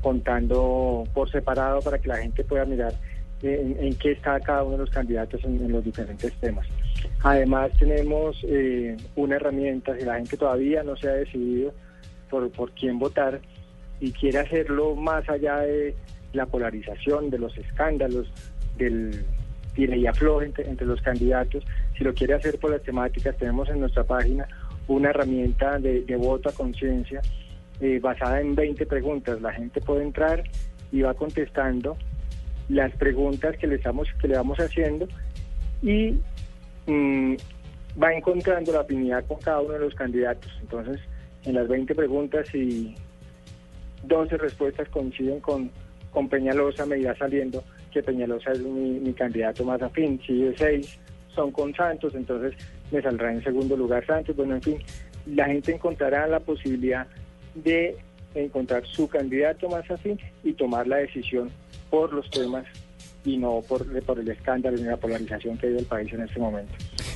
contando 0.03 1.05
por 1.15 1.31
separado 1.31 1.81
para 1.81 1.99
que 1.99 2.09
la 2.09 2.17
gente 2.17 2.45
pueda 2.45 2.65
mirar 2.65 2.95
en, 3.43 3.77
en 3.79 3.95
qué 3.97 4.13
está 4.13 4.41
cada 4.41 4.65
uno 4.65 4.73
de 4.73 4.79
los 4.79 4.91
candidatos 4.91 5.43
en, 5.45 5.57
en 5.57 5.73
los 5.73 5.85
diferentes 5.85 6.33
temas. 6.35 6.67
Además 7.23 7.71
tenemos 7.79 8.37
eh, 8.45 8.97
una 9.17 9.37
herramienta, 9.37 9.97
si 9.97 10.05
la 10.05 10.17
gente 10.17 10.37
todavía 10.37 10.83
no 10.83 10.97
se 10.97 11.09
ha 11.09 11.13
decidido 11.13 11.73
por, 12.31 12.51
por 12.51 12.73
quién 12.73 12.99
votar 12.99 13.41
y 14.01 14.13
quiere 14.13 14.39
hacerlo 14.39 14.95
más 14.95 15.29
allá 15.29 15.59
de 15.59 15.95
la 16.33 16.47
polarización, 16.47 17.31
de 17.31 17.39
los 17.39 17.57
escándalos, 17.57 18.31
del 18.77 19.25
tire 19.75 19.97
y 19.97 20.07
afloje 20.07 20.47
entre, 20.47 20.69
entre 20.69 20.87
los 20.87 21.01
candidatos, 21.01 21.65
si 21.97 22.05
lo 22.05 22.15
quiere 22.15 22.35
hacer 22.35 22.59
por 22.59 22.71
las 22.71 22.83
temáticas, 22.83 23.37
tenemos 23.37 23.69
en 23.69 23.81
nuestra 23.81 24.05
página 24.05 24.47
una 24.87 25.11
herramienta 25.11 25.79
de, 25.79 26.17
voto 26.17 26.49
a 26.49 26.53
conciencia 26.53 27.21
eh, 27.81 27.99
basada 28.01 28.41
en 28.41 28.55
20 28.55 28.87
preguntas. 28.87 29.41
La 29.41 29.53
gente 29.53 29.81
puede 29.81 30.05
entrar 30.05 30.45
y 30.93 31.03
va 31.03 31.15
contestando 31.15 31.97
las 32.69 32.93
preguntas 32.97 33.57
que 33.57 33.67
le 33.67 33.77
estamos 33.77 34.09
que 34.21 34.29
le 34.29 34.37
vamos 34.37 34.59
haciendo 34.59 35.09
y 35.83 36.19
mm, 36.87 37.35
va 38.03 38.15
encontrando 38.15 38.73
la 38.73 38.81
afinidad 38.81 39.25
con 39.27 39.39
cada 39.39 39.61
uno 39.61 39.75
de 39.75 39.81
los 39.81 39.95
candidatos. 39.95 40.51
Entonces, 40.61 41.01
en 41.45 41.55
las 41.55 41.69
20 41.69 41.95
preguntas 41.95 42.55
y 42.55 42.95
12 44.05 44.37
respuestas 44.37 44.89
coinciden 44.89 45.41
con, 45.41 45.71
con 46.11 46.29
Peñalosa 46.29 46.87
me 46.87 46.99
irá 46.99 47.17
saliendo 47.17 47.65
que 47.93 48.03
Peñalosa 48.03 48.53
es 48.53 48.61
mi, 48.61 49.01
mi 49.01 49.13
candidato 49.13 49.65
más 49.65 49.81
afín. 49.83 50.21
Si 50.27 50.43
de 50.43 50.57
seis 50.57 50.99
son 51.35 51.51
con 51.53 51.75
Santos, 51.75 52.15
entonces 52.15 52.55
me 52.91 53.03
saldrá 53.03 53.33
en 53.33 53.43
segundo 53.43 53.77
lugar 53.77 54.05
Santos. 54.07 54.37
Bueno, 54.37 54.55
en 54.57 54.63
fin, 54.63 54.79
la 55.27 55.47
gente 55.47 55.73
encontrará 55.73 56.27
la 56.27 56.41
posibilidad 56.41 57.07
de 57.55 57.97
encontrar 58.35 58.85
su 58.87 59.09
candidato 59.09 59.69
más 59.69 59.91
afín 59.91 60.19
y 60.45 60.53
tomar 60.53 60.87
la 60.87 60.97
decisión 60.97 61.51
por 61.91 62.13
los 62.13 62.29
temas 62.31 62.65
y 63.25 63.37
no 63.37 63.63
por, 63.67 63.87
por 64.03 64.19
el 64.19 64.29
escándalo 64.29 64.79
y 64.79 64.83
la 64.83 64.97
polarización 64.97 65.59
que 65.59 65.67
hay 65.67 65.73
del 65.75 65.87
país 65.87 66.13
en 66.13 66.23
este 66.23 66.39
momento. 66.39 66.73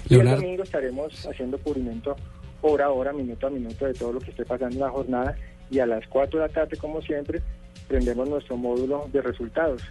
Y 0.09 0.17
el 0.17 0.29
domingo 0.29 0.63
estaremos 0.63 1.27
haciendo 1.27 1.59
cubrimiento 1.59 2.17
hora 2.61 2.87
a 2.87 2.91
hora, 2.91 3.13
minuto 3.13 3.47
a 3.47 3.51
minuto 3.51 3.87
de 3.87 3.95
todo 3.95 4.13
lo 4.13 4.21
que 4.21 4.31
esté 4.31 4.45
pasando 4.45 4.77
en 4.77 4.81
la 4.83 4.91
jornada 4.91 5.37
y 5.73 5.81
a 5.81 5.87
las 5.87 6.07
4 6.07 6.39
de 6.39 6.47
la 6.47 6.53
tarde, 6.53 6.77
como 6.77 7.01
siempre, 7.01 7.41
prendemos 7.89 8.29
nuestro 8.29 8.57
módulo 8.57 9.09
de 9.13 9.23
resultados. 9.23 9.83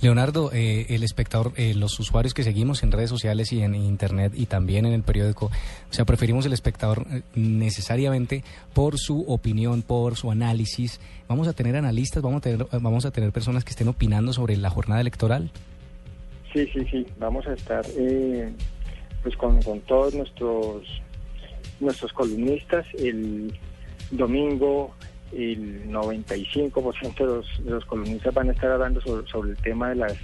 Leonardo, 0.00 0.50
eh, 0.52 0.86
el 0.90 1.02
espectador, 1.02 1.52
eh, 1.56 1.74
los 1.74 1.98
usuarios 1.98 2.34
que 2.34 2.42
seguimos 2.42 2.82
en 2.82 2.92
redes 2.92 3.10
sociales 3.10 3.52
y 3.52 3.62
en 3.62 3.74
internet 3.74 4.32
y 4.36 4.46
también 4.46 4.84
en 4.84 4.92
el 4.92 5.02
periódico, 5.02 5.46
o 5.46 5.92
sea, 5.92 6.04
preferimos 6.04 6.44
el 6.46 6.52
espectador 6.52 7.06
eh, 7.10 7.22
necesariamente 7.34 8.44
por 8.74 8.98
su 8.98 9.22
opinión, 9.22 9.82
por 9.82 10.16
su 10.16 10.30
análisis. 10.30 11.00
Vamos 11.28 11.48
a 11.48 11.54
tener 11.54 11.76
analistas, 11.76 12.22
vamos 12.22 12.38
a 12.38 12.40
tener, 12.42 12.66
vamos 12.80 13.06
a 13.06 13.10
tener 13.10 13.32
personas 13.32 13.64
que 13.64 13.70
estén 13.70 13.88
opinando 13.88 14.32
sobre 14.32 14.56
la 14.56 14.70
jornada 14.70 15.00
electoral. 15.00 15.50
Sí, 16.52 16.66
sí, 16.72 16.86
sí, 16.90 17.06
vamos 17.18 17.46
a 17.46 17.54
estar 17.54 17.84
eh, 17.96 18.52
pues 19.22 19.34
con, 19.36 19.60
con 19.62 19.80
todos 19.80 20.14
nuestros 20.14 20.84
nuestros 21.80 22.12
columnistas 22.12 22.86
el 22.98 23.52
domingo 24.10 24.94
el 25.32 25.88
95% 25.90 27.16
de 27.16 27.24
los, 27.26 27.64
de 27.64 27.70
los 27.70 27.84
columnistas 27.84 28.32
van 28.34 28.48
a 28.48 28.52
estar 28.52 28.70
hablando 28.70 29.00
sobre, 29.26 29.50
el 29.50 29.56
tema 29.58 29.90
de 29.90 29.96
las 29.96 30.14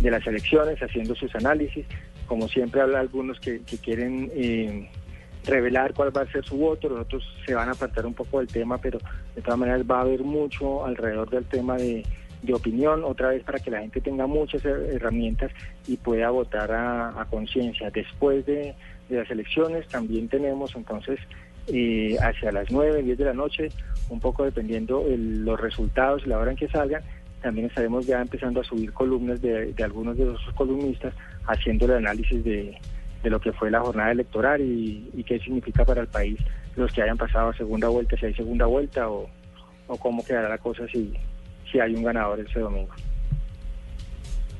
de 0.00 0.10
las 0.10 0.26
elecciones, 0.26 0.82
haciendo 0.82 1.14
sus 1.14 1.32
análisis. 1.36 1.86
Como 2.26 2.48
siempre 2.48 2.80
habla 2.80 2.98
algunos 3.00 3.38
que, 3.38 3.60
que 3.62 3.78
quieren 3.78 4.30
eh, 4.34 4.88
revelar 5.46 5.94
cuál 5.94 6.16
va 6.16 6.22
a 6.22 6.32
ser 6.32 6.44
su 6.44 6.56
voto, 6.56 6.88
los 6.88 7.00
otros 7.00 7.22
se 7.46 7.54
van 7.54 7.68
a 7.68 7.72
apartar 7.72 8.04
un 8.06 8.14
poco 8.14 8.38
del 8.40 8.48
tema, 8.48 8.78
pero 8.78 8.98
de 9.36 9.42
todas 9.42 9.58
maneras 9.58 9.82
va 9.88 9.98
a 9.98 10.00
haber 10.02 10.20
mucho 10.24 10.84
alrededor 10.84 11.30
del 11.30 11.44
tema 11.44 11.76
de, 11.76 12.04
de 12.42 12.54
opinión, 12.54 13.04
otra 13.04 13.28
vez 13.28 13.44
para 13.44 13.58
que 13.60 13.70
la 13.70 13.80
gente 13.80 14.00
tenga 14.00 14.26
muchas 14.26 14.64
her- 14.64 14.94
herramientas 14.94 15.52
y 15.86 15.96
pueda 15.96 16.30
votar 16.30 16.72
a, 16.72 17.20
a 17.20 17.24
conciencia. 17.26 17.90
Después 17.90 18.44
de, 18.46 18.74
de 19.08 19.16
las 19.18 19.30
elecciones 19.30 19.86
también 19.88 20.28
tenemos 20.28 20.74
entonces 20.74 21.20
eh, 21.68 22.16
hacia 22.20 22.50
las 22.52 22.70
9, 22.70 23.02
10 23.02 23.16
de 23.18 23.24
la 23.26 23.32
noche, 23.34 23.68
un 24.08 24.20
poco 24.20 24.44
dependiendo 24.44 25.04
el- 25.06 25.44
los 25.44 25.60
resultados 25.60 26.22
y 26.24 26.28
la 26.28 26.38
hora 26.38 26.50
en 26.50 26.56
que 26.56 26.68
salgan, 26.68 27.02
también 27.42 27.66
estaremos 27.66 28.06
ya 28.06 28.20
empezando 28.22 28.60
a 28.60 28.64
subir 28.64 28.92
columnas 28.92 29.40
de, 29.42 29.72
de 29.72 29.84
algunos 29.84 30.16
de 30.16 30.24
nuestros 30.24 30.54
columnistas 30.54 31.14
haciendo 31.46 31.84
el 31.86 31.92
análisis 31.92 32.42
de, 32.42 32.76
de 33.22 33.30
lo 33.30 33.38
que 33.40 33.52
fue 33.52 33.70
la 33.70 33.80
jornada 33.80 34.12
electoral 34.12 34.60
y, 34.62 35.10
y 35.14 35.24
qué 35.24 35.38
significa 35.38 35.84
para 35.84 36.00
el 36.00 36.08
país 36.08 36.38
los 36.76 36.90
que 36.92 37.02
hayan 37.02 37.16
pasado 37.18 37.50
a 37.50 37.54
segunda 37.56 37.88
vuelta, 37.88 38.16
si 38.16 38.26
hay 38.26 38.34
segunda 38.34 38.66
vuelta 38.66 39.10
o, 39.10 39.28
o 39.86 39.96
cómo 39.98 40.24
quedará 40.24 40.48
la 40.48 40.58
cosa 40.58 40.86
si, 40.88 41.12
si 41.70 41.78
hay 41.80 41.94
un 41.94 42.02
ganador 42.02 42.40
ese 42.40 42.60
domingo. 42.60 42.92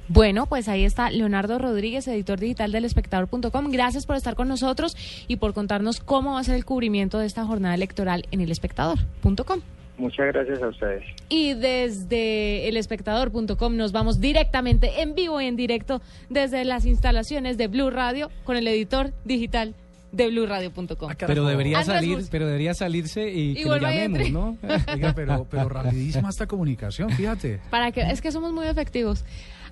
Bueno, 0.09 0.47
pues 0.47 0.69
ahí 0.69 0.85
está 0.85 1.11
Leonardo 1.11 1.59
Rodríguez, 1.59 2.07
editor 2.09 2.39
digital 2.39 2.73
del 2.73 2.85
espectador.com. 2.85 3.71
Gracias 3.71 4.05
por 4.05 4.17
estar 4.17 4.35
con 4.35 4.49
nosotros 4.49 4.97
y 5.29 5.37
por 5.37 5.55
contarnos 5.55 6.01
cómo 6.01 6.35
va 6.35 6.41
a 6.41 6.45
ser 6.45 6.57
el 6.57 6.65
cubrimiento 6.65 7.19
de 7.19 7.27
esta 7.27 7.45
jornada 7.45 7.75
electoral 7.75 8.27
en 8.31 8.41
el 8.41 8.51
espectador.com. 8.51 9.61
Muchas 9.97 10.27
gracias 10.27 10.61
a 10.61 10.69
ustedes. 10.69 11.05
Y 11.29 11.55
desde 11.55 12.69
elespectador.com 12.69 13.77
nos 13.77 13.93
vamos 13.93 14.21
directamente 14.21 15.03
en 15.03 15.15
vivo 15.15 15.41
y 15.41 15.47
en 15.47 15.57
directo 15.57 16.03
desde 16.29 16.65
las 16.65 16.85
instalaciones 16.85 17.57
de 17.57 17.69
Blue 17.69 17.91
Radio 17.91 18.31
con 18.45 18.57
el 18.57 18.67
editor 18.67 19.13
digital 19.25 19.75
de 20.15 20.29
blueradio.com. 20.29 21.13
Pero 21.27 21.47
debería 21.47 21.81
Andrés 21.81 21.97
salir, 21.97 22.19
pero 22.31 22.47
debería 22.47 22.75
salirse 22.75 23.31
y, 23.31 23.51
Y 23.51 23.55
que 23.55 23.63
lo 23.63 23.69
vuelva 23.71 23.95
y 23.95 23.99
llamemos. 23.99 24.31
¿no? 24.31 24.59
Oiga, 24.93 25.13
pero, 25.15 25.47
pero 25.51 25.69
rapidísima 25.69 26.29
esta 26.31 26.47
comunicación, 26.47 27.11
fíjate. 27.11 27.61
Para 27.71 27.91
que 27.91 28.03
es 28.03 28.21
que 28.21 28.31
somos 28.31 28.53
muy 28.53 28.67
efectivos. 28.67 29.25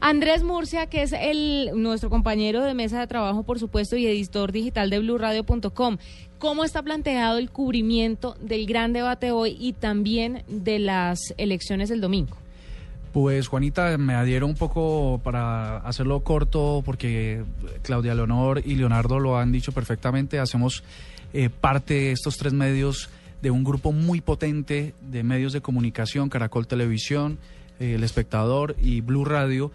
Andrés 0.05 0.43
Murcia, 0.43 0.87
que 0.87 1.03
es 1.03 1.13
el 1.13 1.71
nuestro 1.77 2.11
compañero 2.11 2.65
de 2.65 2.75
mesa 2.75 2.99
de 2.99 3.07
trabajo, 3.07 3.45
por 3.45 3.61
supuesto, 3.61 3.97
y 3.97 4.05
editor 4.05 4.51
digital 4.51 4.91
de 4.91 4.99
blueradio.com. 4.99 5.99
¿Cómo 6.39 6.65
está 6.65 6.83
planteado 6.83 7.39
el 7.39 7.51
cubrimiento 7.51 8.35
del 8.41 8.67
gran 8.67 8.93
debate 8.93 9.31
hoy 9.31 9.57
y 9.61 9.75
también 9.75 10.43
de 10.49 10.81
las 10.81 11.33
elecciones 11.37 11.89
del 11.89 12.01
domingo? 12.01 12.37
Pues 13.13 13.47
Juanita, 13.47 13.97
me 13.97 14.15
adhiero 14.15 14.49
un 14.49 14.57
poco 14.57 15.21
para 15.23 15.77
hacerlo 15.77 16.19
corto 16.25 16.83
porque 16.85 17.45
Claudia 17.83 18.17
Leonor 18.17 18.61
y 18.67 18.75
Leonardo 18.75 19.21
lo 19.21 19.39
han 19.39 19.53
dicho 19.53 19.71
perfectamente. 19.71 20.41
Hacemos 20.41 20.83
eh, 21.33 21.49
parte 21.49 21.95
de 21.95 22.11
estos 22.11 22.39
tres 22.39 22.53
medios 22.53 23.09
de 23.41 23.53
un 23.53 23.63
grupo 23.63 23.93
muy 23.93 24.21
potente 24.21 24.95
de 25.01 25.23
medios 25.23 25.53
de 25.53 25.61
comunicación, 25.61 26.29
Caracol 26.29 26.67
Televisión, 26.67 27.39
eh, 27.79 27.95
El 27.95 28.03
Espectador 28.03 28.75
y 28.83 29.01
Blue 29.01 29.25
Radio. 29.25 29.71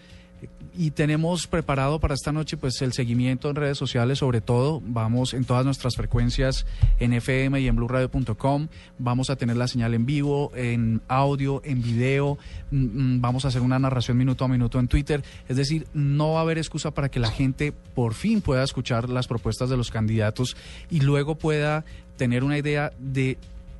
Y 0.79 0.91
tenemos 0.91 1.47
preparado 1.47 1.99
para 1.99 2.13
esta 2.13 2.31
noche 2.31 2.55
pues 2.55 2.79
el 2.83 2.93
seguimiento 2.93 3.49
en 3.49 3.55
redes 3.55 3.79
sociales, 3.79 4.19
sobre 4.19 4.41
todo 4.41 4.79
vamos 4.85 5.33
en 5.33 5.43
todas 5.43 5.65
nuestras 5.65 5.95
frecuencias 5.95 6.67
en 6.99 7.13
FM 7.13 7.59
y 7.59 7.67
en 7.67 7.75
blueradio.com, 7.75 8.67
vamos 8.99 9.31
a 9.31 9.35
tener 9.35 9.57
la 9.57 9.67
señal 9.67 9.95
en 9.95 10.05
vivo, 10.05 10.51
en 10.55 11.01
audio, 11.07 11.63
en 11.65 11.81
video, 11.81 12.37
mm, 12.69 13.15
mm, 13.15 13.21
vamos 13.21 13.45
a 13.45 13.47
hacer 13.47 13.61
una 13.61 13.79
narración 13.79 14.17
minuto 14.17 14.45
a 14.45 14.47
minuto 14.47 14.79
en 14.79 14.87
Twitter, 14.87 15.23
es 15.47 15.57
decir, 15.57 15.87
no 15.95 16.33
va 16.33 16.39
a 16.39 16.41
haber 16.43 16.59
excusa 16.59 16.91
para 16.91 17.09
que 17.09 17.19
la 17.19 17.31
gente 17.31 17.73
por 17.95 18.13
fin 18.13 18.41
pueda 18.41 18.63
escuchar 18.63 19.09
las 19.09 19.27
propuestas 19.27 19.71
de 19.71 19.77
los 19.77 19.89
candidatos 19.89 20.55
y 20.91 20.99
luego 20.99 21.35
pueda 21.35 21.85
tener 22.17 22.43
una 22.43 22.59
idea 22.59 22.91
de 22.99 23.39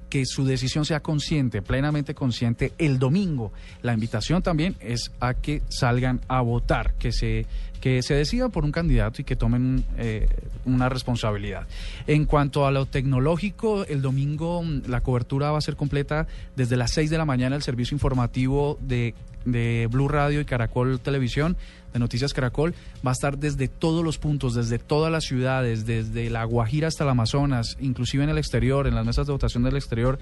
que 0.09 0.25
su 0.25 0.45
decisión 0.45 0.85
sea 0.85 1.01
consciente, 1.01 1.61
plenamente 1.61 2.13
consciente 2.13 2.73
el 2.77 2.99
domingo. 2.99 3.51
La 3.81 3.93
invitación 3.93 4.41
también 4.41 4.75
es 4.79 5.11
a 5.19 5.33
que 5.33 5.61
salgan 5.69 6.21
a 6.27 6.41
votar, 6.41 6.93
que 6.95 7.11
se 7.11 7.45
que 7.81 8.01
se 8.01 8.13
decidan 8.13 8.51
por 8.51 8.65
un 8.65 8.71
candidato 8.71 9.21
y 9.21 9.25
que 9.25 9.35
tomen 9.35 9.83
eh, 9.97 10.27
una 10.65 10.89
responsabilidad. 10.89 11.67
En 12.07 12.25
cuanto 12.25 12.65
a 12.65 12.71
lo 12.71 12.85
tecnológico, 12.85 13.85
el 13.85 14.01
domingo 14.01 14.63
mm, 14.63 14.83
la 14.87 15.01
cobertura 15.01 15.51
va 15.51 15.57
a 15.57 15.61
ser 15.61 15.75
completa 15.75 16.27
desde 16.55 16.77
las 16.77 16.91
6 16.91 17.09
de 17.09 17.17
la 17.17 17.25
mañana 17.25 17.55
el 17.55 17.63
servicio 17.63 17.95
informativo 17.95 18.77
de, 18.81 19.13
de 19.45 19.87
Blue 19.91 20.07
Radio 20.07 20.41
y 20.41 20.45
Caracol 20.45 20.99
Televisión 20.99 21.57
de 21.93 21.99
Noticias 21.99 22.33
Caracol 22.33 22.73
va 23.05 23.11
a 23.11 23.13
estar 23.13 23.37
desde 23.37 23.67
todos 23.67 24.03
los 24.03 24.17
puntos, 24.17 24.53
desde 24.53 24.79
todas 24.79 25.11
las 25.11 25.23
ciudades, 25.23 25.85
desde 25.85 26.29
la 26.29 26.43
Guajira 26.43 26.87
hasta 26.87 27.03
el 27.03 27.09
Amazonas, 27.09 27.77
inclusive 27.79 28.23
en 28.23 28.29
el 28.29 28.37
exterior, 28.37 28.87
en 28.87 28.95
las 28.95 29.05
mesas 29.05 29.25
de 29.27 29.33
votación 29.33 29.63
del 29.63 29.75
exterior, 29.75 30.19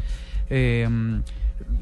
eh, 0.49 0.87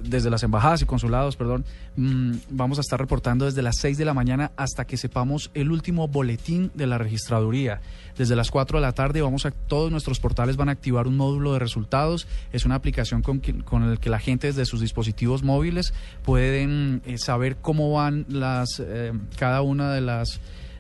desde 0.04 0.30
las 0.30 0.44
embajadas 0.44 0.82
y 0.82 0.86
consulados, 0.86 1.36
perdón, 1.36 1.66
mm, 1.96 2.34
vamos 2.50 2.78
a 2.78 2.82
estar 2.82 3.00
reportando 3.00 3.46
desde 3.46 3.62
las 3.62 3.78
6 3.78 3.98
de 3.98 4.06
la 4.06 4.14
mañana 4.14 4.52
hasta 4.56 4.86
que 4.86 4.98
sepamos 4.98 5.50
el 5.54 5.72
último 5.72 6.08
boletín 6.08 6.72
de 6.74 6.88
la 6.88 6.98
registraduría. 6.98 7.82
Desde 8.18 8.36
las 8.36 8.52
4 8.52 8.78
de 8.78 8.82
la 8.82 8.92
tarde 8.92 9.22
vamos 9.22 9.46
a 9.46 9.52
todos 9.52 9.92
nuestros 9.92 10.20
portales 10.20 10.56
van 10.56 10.70
a 10.70 10.74
activar 10.74 11.08
un 11.08 11.18
módulo 11.18 11.54
de 11.54 11.60
resultados. 11.60 12.28
Es 12.52 12.66
una 12.66 12.76
aplicación 12.76 13.22
con, 13.22 13.40
con 13.40 13.84
el 13.84 14.00
que 14.00 14.10
la 14.10 14.20
gente 14.20 14.48
desde 14.48 14.66
sus 14.66 14.82
dispositivos 14.82 15.44
móviles 15.44 15.94
pueden 16.24 17.02
eh, 17.06 17.18
saber 17.18 17.58
cómo 17.58 17.92
van 17.92 18.26
las 18.30 18.80
eh, 18.80 19.14
cada 19.38 19.62
una 19.62 19.94
de 19.94 20.02
las 20.02 20.40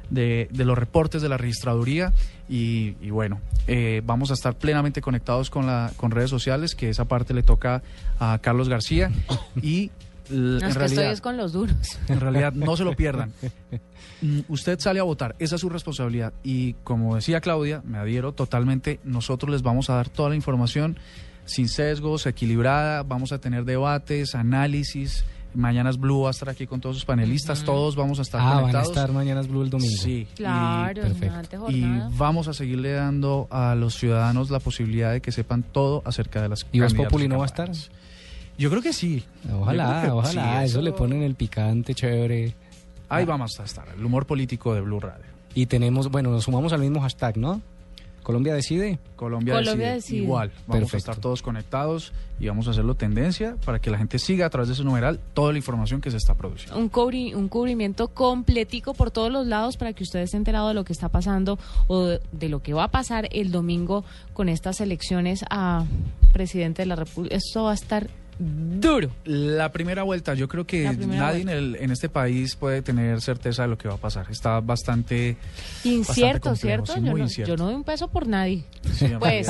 de 0.09 0.47
los 0.51 0.77
reportes 0.77 1.23
de 1.23 1.29
la 1.29 1.37
registraduría 1.37 2.13
y, 2.49 2.95
y 3.01 3.09
bueno, 3.09 3.39
eh, 3.67 4.01
vamos 4.05 4.31
a 4.31 4.33
estar 4.33 4.55
plenamente 4.57 5.01
conectados 5.01 5.49
con, 5.49 5.65
la, 5.67 5.91
con 5.97 6.11
redes 6.11 6.29
sociales, 6.29 6.75
que 6.75 6.89
esa 6.89 7.05
parte 7.05 7.33
le 7.33 7.43
toca 7.43 7.81
a 8.19 8.39
Carlos 8.41 8.69
García 8.69 9.11
y 9.61 9.91
No, 10.29 10.57
en 10.59 10.63
es 10.65 10.73
que 10.73 10.79
realidad... 10.79 11.03
estoy 11.03 11.13
es 11.13 11.21
con 11.21 11.37
los 11.37 11.53
duros. 11.53 11.77
En 12.07 12.19
realidad, 12.19 12.53
no 12.53 12.75
se 12.77 12.83
lo 12.83 12.95
pierdan. 12.95 13.31
Mm, 14.21 14.39
Usted 14.47 14.79
sale 14.79 15.01
a 15.01 15.03
votar, 15.03 15.35
esa 15.39 15.55
es 15.55 15.61
su 15.61 15.67
responsabilidad. 15.69 16.31
Y 16.43 16.73
como 16.85 17.15
decía 17.15 17.41
Claudia, 17.41 17.81
me 17.85 17.97
adhiero 17.97 18.31
totalmente, 18.31 19.01
nosotros 19.03 19.51
les 19.51 19.63
vamos 19.63 19.89
a 19.89 19.95
dar 19.95 20.07
toda 20.07 20.29
la 20.29 20.35
información 20.35 20.97
sin 21.43 21.67
sesgos, 21.67 22.25
equilibrada, 22.25 23.03
vamos 23.03 23.33
a 23.33 23.39
tener 23.39 23.65
debates, 23.65 24.33
análisis. 24.33 25.25
Mañanas 25.55 25.97
Blue 25.99 26.21
va 26.21 26.29
a 26.29 26.31
estar 26.31 26.49
aquí 26.49 26.65
con 26.67 26.81
todos 26.81 26.95
sus 26.95 27.05
panelistas, 27.05 27.63
todos 27.63 27.95
vamos 27.95 28.19
a 28.19 28.23
estar 28.23 28.41
Ah, 28.41 28.45
van 28.45 28.53
a 28.57 28.59
conectados. 28.61 28.87
estar 28.89 29.11
Mañanas 29.11 29.47
Blue 29.47 29.61
el 29.63 29.69
domingo. 29.69 29.95
Sí, 30.01 30.27
Claro, 30.35 31.01
y, 31.07 31.13
semejante 31.13 31.57
y 31.69 31.85
vamos 32.17 32.47
a 32.47 32.53
seguirle 32.53 32.93
dando 32.93 33.47
a 33.51 33.75
los 33.75 33.95
ciudadanos 33.95 34.49
la 34.49 34.59
posibilidad 34.59 35.11
de 35.11 35.21
que 35.21 35.31
sepan 35.31 35.63
todo 35.63 36.01
acerca 36.05 36.41
de 36.41 36.49
las 36.49 36.65
¿Y 36.71 36.79
Voz 36.79 36.93
Populi 36.93 37.25
y 37.25 37.27
no 37.27 37.37
va 37.37 37.43
a 37.43 37.47
estar? 37.47 37.71
Yo 38.57 38.69
creo 38.69 38.81
que 38.81 38.93
sí. 38.93 39.23
Ojalá, 39.51 40.01
que 40.05 40.11
ojalá. 40.11 40.59
sí, 40.59 40.65
eso 40.65 40.81
le 40.81 40.91
ponen 40.91 41.21
el 41.23 41.35
picante 41.35 41.93
chévere. 41.95 42.55
Ahí 43.09 43.25
vamos 43.25 43.59
a 43.59 43.63
estar, 43.63 43.87
el 43.97 44.03
humor 44.05 44.25
político 44.25 44.73
de 44.73 44.81
Blue 44.81 44.99
Radio. 44.99 45.25
Y 45.55 45.67
tenemos, 45.67 46.09
bueno, 46.09 46.31
nos 46.31 46.45
sumamos 46.45 46.73
al 46.73 46.79
mismo 46.81 46.99
hashtag, 47.01 47.37
¿no? 47.37 47.61
Colombia 48.23 48.53
decide. 48.53 48.99
Colombia, 49.15 49.53
Colombia 49.53 49.93
decide. 49.93 49.95
decide. 49.95 50.23
Igual, 50.23 50.51
vamos 50.67 50.81
Perfecto. 50.91 50.95
a 50.95 50.97
estar 50.99 51.15
todos 51.17 51.41
conectados 51.41 52.13
y 52.39 52.47
vamos 52.47 52.67
a 52.67 52.71
hacerlo 52.71 52.95
tendencia 52.95 53.55
para 53.65 53.79
que 53.79 53.89
la 53.91 53.97
gente 53.97 54.17
siga 54.19 54.45
a 54.45 54.49
través 54.49 54.67
de 54.69 54.73
ese 54.73 54.83
numeral 54.83 55.19
toda 55.33 55.51
la 55.51 55.57
información 55.57 56.01
que 56.01 56.09
se 56.11 56.17
está 56.17 56.33
produciendo. 56.35 56.77
un, 56.77 56.89
cubri- 56.91 57.35
un 57.35 57.47
cubrimiento 57.49 58.07
completico 58.07 58.93
por 58.93 59.11
todos 59.11 59.31
los 59.31 59.45
lados 59.47 59.77
para 59.77 59.93
que 59.93 60.03
usted 60.03 60.19
esté 60.21 60.37
enterado 60.37 60.67
de 60.69 60.73
lo 60.73 60.83
que 60.83 60.93
está 60.93 61.09
pasando 61.09 61.59
o 61.87 62.05
de, 62.05 62.21
de 62.31 62.49
lo 62.49 62.61
que 62.61 62.73
va 62.73 62.85
a 62.85 62.91
pasar 62.91 63.27
el 63.31 63.51
domingo 63.51 64.03
con 64.33 64.49
estas 64.49 64.81
elecciones 64.81 65.45
a 65.49 65.85
presidente 66.33 66.81
de 66.81 66.85
la 66.87 66.95
República. 66.95 67.35
Esto 67.35 67.63
va 67.65 67.71
a 67.71 67.75
estar 67.75 68.09
duro. 68.39 69.09
La 69.25 69.71
primera 69.71 70.03
vuelta, 70.03 70.33
yo 70.33 70.47
creo 70.47 70.65
que 70.65 70.83
nadie 70.95 71.41
en, 71.41 71.49
el- 71.49 71.75
en 71.77 71.91
este 71.91 72.09
país 72.09 72.55
puede 72.55 72.81
tener 72.81 73.21
certeza 73.21 73.63
de 73.63 73.67
lo 73.69 73.77
que 73.77 73.87
va 73.87 73.95
a 73.95 73.97
pasar. 73.97 74.27
Está 74.29 74.59
bastante 74.59 75.37
Incierto, 75.83 76.49
bastante 76.49 76.49
complejo, 76.49 76.85
¿cierto? 76.85 76.93
sí, 76.93 76.99
yo, 77.05 77.11
no, 77.11 77.17
incierto. 77.17 77.51
yo 77.53 77.57
no 77.57 77.65
doy 77.65 77.75
un 77.75 77.83
peso 77.83 78.07
por 78.07 78.27
nadie. 78.27 78.63
Sí, 78.93 79.07
Pues, 79.19 79.47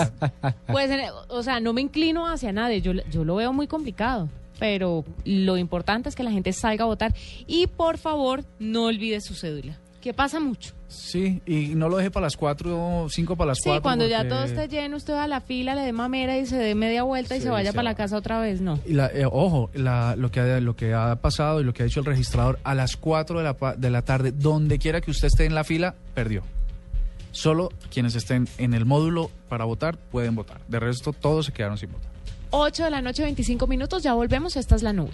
pues, 0.67 0.91
o 1.29 1.43
sea, 1.43 1.59
no 1.59 1.73
me 1.73 1.81
inclino 1.81 2.27
hacia 2.27 2.51
nadie. 2.51 2.81
Yo, 2.81 2.93
yo 3.11 3.23
lo 3.23 3.35
veo 3.35 3.53
muy 3.53 3.67
complicado. 3.67 4.29
Pero 4.59 5.03
lo 5.25 5.57
importante 5.57 6.07
es 6.09 6.15
que 6.15 6.23
la 6.23 6.31
gente 6.31 6.53
salga 6.53 6.83
a 6.83 6.87
votar. 6.87 7.13
Y 7.47 7.67
por 7.67 7.97
favor, 7.97 8.45
no 8.59 8.83
olvide 8.85 9.19
su 9.19 9.33
cédula. 9.33 9.77
Que 10.03 10.13
pasa 10.13 10.41
mucho. 10.41 10.73
Sí, 10.89 11.41
y 11.45 11.75
no 11.75 11.87
lo 11.87 11.95
deje 11.95 12.11
para 12.11 12.25
las 12.25 12.35
cuatro, 12.35 13.07
cinco 13.09 13.37
para 13.37 13.51
las 13.51 13.59
Sí, 13.59 13.63
cuatro. 13.67 13.83
cuando 13.83 14.05
ya 14.05 14.27
todo 14.27 14.43
esté 14.43 14.67
lleno, 14.67 14.97
usted 14.97 15.13
va 15.13 15.23
a 15.23 15.27
la 15.29 15.39
fila, 15.39 15.75
le 15.75 15.81
dé 15.83 15.93
mamera 15.93 16.37
y 16.37 16.45
se 16.45 16.57
dé 16.57 16.75
media 16.75 17.03
vuelta 17.03 17.37
y 17.37 17.39
Sí, 17.39 17.45
se 17.45 17.49
vaya 17.49 17.71
para 17.71 17.83
la 17.83 17.95
casa 17.95 18.17
otra 18.17 18.41
vez. 18.41 18.59
No. 18.59 18.81
Y 18.85 18.91
la- 18.95 19.07
eh, 19.07 19.25
ojo, 19.25 19.69
la- 19.73 20.17
lo, 20.17 20.29
que 20.29 20.41
ha, 20.41 20.59
lo 20.59 20.75
que 20.75 20.93
ha 20.93 21.15
pasado 21.21 21.61
y 21.61 21.63
lo 21.63 21.73
que 21.73 21.83
ha 21.83 21.85
dicho 21.85 22.01
el 22.01 22.05
registrador, 22.05 22.59
a 22.65 22.75
las 22.75 22.97
4 22.97 23.37
de 23.39 23.43
la, 23.45 23.75
de 23.77 23.89
la 23.89 24.01
tarde, 24.01 24.33
donde 24.33 24.77
quiera 24.77 24.99
que 24.99 25.09
usted 25.09 25.27
esté 25.27 25.45
en 25.45 25.55
la 25.55 25.63
fila, 25.63 25.95
perdió. 26.13 26.43
Solo 27.31 27.69
quienes 27.89 28.15
estén 28.15 28.49
en 28.57 28.73
el 28.73 28.85
módulo 28.85 29.31
para 29.47 29.63
votar 29.63 29.95
pueden 29.97 30.35
votar. 30.35 30.59
De 30.67 30.81
resto, 30.81 31.13
todos 31.13 31.45
se 31.45 31.53
quedaron 31.53 31.77
sin 31.77 31.93
votar. 31.93 32.11
8 32.49 32.83
de 32.83 32.91
la 32.91 33.01
noche, 33.01 33.23
25 33.23 33.67
minutos, 33.67 34.03
ya 34.03 34.13
volvemos. 34.13 34.57
Esta 34.57 34.75
es 34.75 34.83
la 34.83 34.91
nube. 34.91 35.13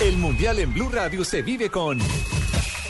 El 0.00 0.16
Mundial 0.16 0.58
en 0.58 0.72
Blue 0.72 0.88
Radio 0.90 1.24
se 1.24 1.42
vive 1.42 1.68
con 1.68 1.98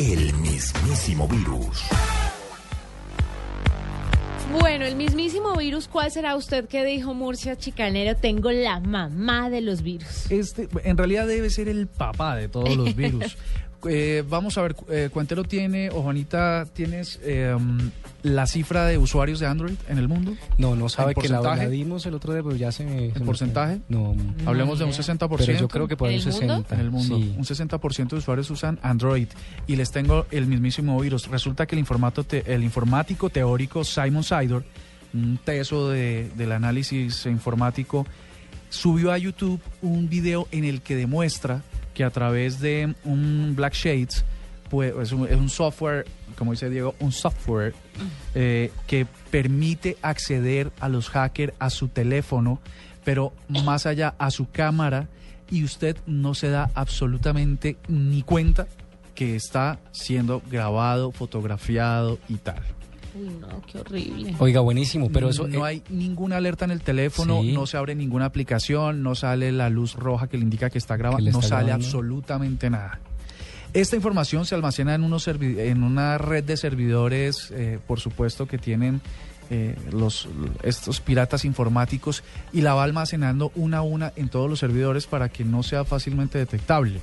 el 0.00 0.32
mismísimo 0.36 1.28
virus. 1.28 1.82
Bueno, 4.58 4.86
el 4.86 4.96
mismísimo 4.96 5.54
virus, 5.56 5.88
¿cuál 5.88 6.10
será 6.10 6.36
usted 6.36 6.66
que 6.68 6.86
dijo 6.86 7.12
Murcia 7.12 7.54
Chicanero? 7.56 8.16
Tengo 8.16 8.50
la 8.50 8.80
mamá 8.80 9.50
de 9.50 9.60
los 9.60 9.82
virus. 9.82 10.30
Este, 10.30 10.68
en 10.84 10.96
realidad 10.96 11.26
debe 11.26 11.50
ser 11.50 11.68
el 11.68 11.86
papá 11.86 12.34
de 12.36 12.48
todos 12.48 12.74
los 12.76 12.96
virus. 12.96 13.36
Eh, 13.90 14.24
vamos 14.26 14.56
a 14.56 14.62
ver, 14.62 14.76
eh, 14.88 15.10
Cuentero 15.12 15.44
tiene, 15.44 15.90
o 15.90 16.00
Juanita, 16.00 16.66
¿tienes 16.72 17.20
eh, 17.22 17.54
la 18.22 18.46
cifra 18.46 18.84
de 18.86 18.98
usuarios 18.98 19.40
de 19.40 19.46
Android 19.46 19.74
en 19.88 19.98
el 19.98 20.08
mundo? 20.08 20.34
No, 20.58 20.76
no 20.76 20.88
sabe 20.88 21.12
¿En 21.16 21.22
que 21.22 21.28
la, 21.28 21.40
la 21.40 21.68
dimos 21.68 22.04
el 22.06 22.14
otro 22.14 22.32
día, 22.34 22.42
pero 22.42 22.54
ya 22.56 22.70
se 22.72 22.84
me... 22.84 22.98
se 22.98 23.04
¿En 23.06 23.12
me- 23.20 23.24
porcentaje? 23.26 23.80
No. 23.88 24.14
Hablemos 24.46 24.78
de 24.78 24.84
un 24.84 24.92
60%. 24.92 25.36
Pero 25.38 25.58
yo 25.58 25.68
creo 25.68 25.88
que 25.88 25.96
por 25.96 26.10
el 26.10 26.20
60. 26.20 26.74
En 26.74 26.80
el 26.80 26.90
mundo. 26.90 27.16
Sí. 27.16 27.34
Un 27.36 27.44
60% 27.44 28.08
de 28.10 28.16
usuarios 28.16 28.50
usan 28.50 28.78
Android. 28.82 29.28
Y 29.66 29.76
les 29.76 29.90
tengo 29.90 30.26
el 30.30 30.46
mismísimo 30.46 30.98
virus. 31.00 31.28
Resulta 31.28 31.66
que 31.66 31.74
el, 31.74 31.80
informato 31.80 32.24
te- 32.24 32.52
el 32.52 32.62
informático 32.62 33.30
teórico 33.30 33.84
Simon 33.84 34.22
Sidor, 34.24 34.64
un 35.14 35.38
teso 35.42 35.88
de- 35.88 36.30
del 36.36 36.52
análisis 36.52 37.26
informático, 37.26 38.06
subió 38.68 39.12
a 39.12 39.18
YouTube 39.18 39.60
un 39.82 40.08
video 40.08 40.46
en 40.52 40.64
el 40.64 40.82
que 40.82 40.94
demuestra 40.96 41.62
que 41.94 42.04
a 42.04 42.10
través 42.10 42.60
de 42.60 42.94
un 43.04 43.54
Black 43.56 43.74
Shades, 43.74 44.24
es, 44.82 45.12
un, 45.12 45.26
es 45.26 45.36
un 45.36 45.48
software, 45.48 46.06
como 46.36 46.52
dice 46.52 46.70
Diego, 46.70 46.94
un 47.00 47.12
software 47.12 47.74
eh, 48.34 48.70
que 48.86 49.06
permite 49.30 49.96
acceder 50.02 50.70
a 50.80 50.88
los 50.88 51.08
hackers 51.10 51.52
a 51.58 51.70
su 51.70 51.88
teléfono, 51.88 52.60
pero 53.04 53.32
más 53.48 53.86
allá 53.86 54.14
a 54.18 54.30
su 54.30 54.50
cámara, 54.50 55.08
y 55.50 55.64
usted 55.64 55.96
no 56.06 56.34
se 56.34 56.48
da 56.48 56.70
absolutamente 56.74 57.76
ni 57.88 58.22
cuenta 58.22 58.68
que 59.14 59.34
está 59.36 59.78
siendo 59.92 60.40
grabado, 60.50 61.10
fotografiado 61.12 62.18
y 62.28 62.36
tal. 62.36 62.60
Uy, 63.12 63.28
no, 63.40 63.60
qué 63.66 63.78
horrible. 63.78 64.36
Oiga, 64.38 64.60
buenísimo, 64.60 65.10
pero 65.10 65.30
eso... 65.30 65.48
no 65.48 65.66
eh, 65.66 65.68
hay 65.68 65.82
ninguna 65.88 66.36
alerta 66.36 66.64
en 66.64 66.70
el 66.70 66.80
teléfono, 66.80 67.42
Sí. 67.42 67.52
no 67.52 67.66
se 67.66 67.76
abre 67.76 67.96
ninguna 67.96 68.26
aplicación, 68.26 69.02
no 69.02 69.16
sale 69.16 69.50
la 69.50 69.68
luz 69.68 69.94
roja 69.96 70.28
que 70.28 70.36
le 70.38 70.44
indica 70.44 70.70
que 70.70 70.78
está 70.78 70.96
grabando, 70.96 71.24
no 71.32 71.38
está 71.40 71.48
sale 71.48 71.64
grabando. 71.66 71.86
absolutamente 71.86 72.70
nada. 72.70 73.00
Esta 73.72 73.94
información 73.94 74.46
se 74.46 74.56
almacena 74.56 74.94
en, 74.96 75.04
unos 75.04 75.28
en 75.28 75.84
una 75.84 76.18
red 76.18 76.42
de 76.42 76.56
servidores, 76.56 77.52
eh, 77.52 77.78
por 77.86 78.00
supuesto, 78.00 78.46
que 78.46 78.58
tienen 78.58 79.00
eh, 79.48 79.76
los, 79.92 80.28
estos 80.64 81.00
piratas 81.00 81.44
informáticos 81.44 82.24
y 82.52 82.62
la 82.62 82.74
va 82.74 82.82
almacenando 82.82 83.52
una 83.54 83.78
a 83.78 83.82
una 83.82 84.12
en 84.16 84.28
todos 84.28 84.50
los 84.50 84.58
servidores 84.58 85.06
para 85.06 85.28
que 85.28 85.44
no 85.44 85.62
sea 85.62 85.84
fácilmente 85.84 86.36
detectable. 86.38 87.00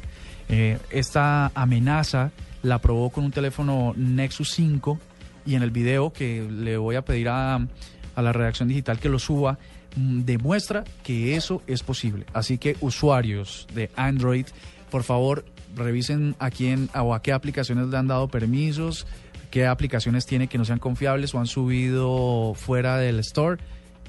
Eh, 0.50 0.78
esta 0.90 1.52
amenaza 1.56 2.32
la 2.64 2.80
probó 2.80 3.12
con 3.12 3.24
un 3.24 3.32
teléfono 3.32 3.94
Nexus 3.96 4.52
5 4.52 5.00
y 5.46 5.56
en 5.56 5.64
el 5.64 5.72
video 5.72 6.12
que 6.12 6.46
le 6.52 6.76
voy 6.76 6.98
a 6.98 7.06
pedir 7.06 7.30
a, 7.30 7.56
a 7.56 8.22
la 8.22 8.34
redacción 8.34 8.68
digital 8.68 9.00
que 9.00 9.08
lo 9.08 9.20
suba, 9.20 9.58
mm, 9.96 10.24
demuestra 10.24 10.84
que 11.02 11.38
eso 11.38 11.62
es 11.66 11.82
posible. 11.82 12.26
Así 12.34 12.58
que 12.58 12.76
usuarios 12.82 13.68
de 13.74 13.90
Android, 13.96 14.48
por 14.90 15.04
favor, 15.04 15.46
revisen 15.78 16.36
a 16.40 16.50
quién 16.50 16.90
o 16.94 17.14
a 17.14 17.22
qué 17.22 17.32
aplicaciones 17.32 17.88
le 17.88 17.98
han 17.98 18.08
dado 18.08 18.28
permisos, 18.28 19.08
qué 19.52 19.66
aplicaciones 19.66 20.26
tiene 20.26 20.48
que 20.48 20.58
no 20.58 20.66
sean 20.66 20.80
confiables 20.80 21.34
o 21.34 21.40
han 21.40 21.48
subido 21.48 22.54
fuera 22.56 22.98
del 22.98 23.20
store 23.20 23.62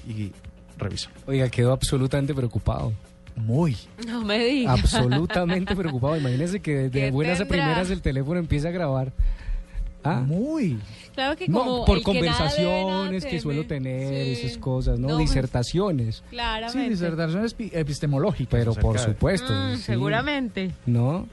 y 0.09 0.33
revisen. 0.79 1.11
Oiga, 1.27 1.49
quedó 1.49 1.73
absolutamente 1.73 2.35
preocupado. 2.35 2.93
Muy. 3.37 3.77
No 4.07 4.25
me 4.25 4.45
diga. 4.45 4.73
Absolutamente 4.73 5.77
preocupado. 5.77 6.17
Imagínese 6.17 6.61
que 6.61 6.75
de 6.75 6.91
¿Qué 6.91 7.11
buenas 7.11 7.41
a 7.41 7.45
primeras 7.47 7.91
el 7.91 8.03
teléfono 8.03 8.41
empieza 8.41 8.69
a 8.69 8.73
grabar. 8.73 9.13
¿Ah? 10.17 10.21
Muy. 10.27 10.79
Claro 11.15 11.37
que 11.37 11.49
No, 11.49 11.85
por 11.85 11.99
el 11.99 12.05
que 12.05 12.13
nada 12.21 12.49
debe, 12.51 12.69
nada 12.69 12.83
conversaciones 12.85 13.25
que 13.25 13.41
suelo 13.41 13.67
tener, 13.67 14.37
Sí. 14.37 14.43
esas 14.47 14.59
cosas, 14.59 14.99
¿no? 14.99 15.09
No, 15.09 15.17
Disertaciones. 15.19 16.17
Sí, 16.17 16.23
Claramente. 16.31 16.91
disertaciones 16.91 17.57
epi- 17.59 17.71
epistemológicas. 17.73 18.51
Pero 18.59 18.75
por 18.75 18.99
supuesto. 18.99 19.53
Mm, 19.53 19.77
sí. 19.77 19.83
Seguramente. 19.83 20.71
¿No? 20.87 21.27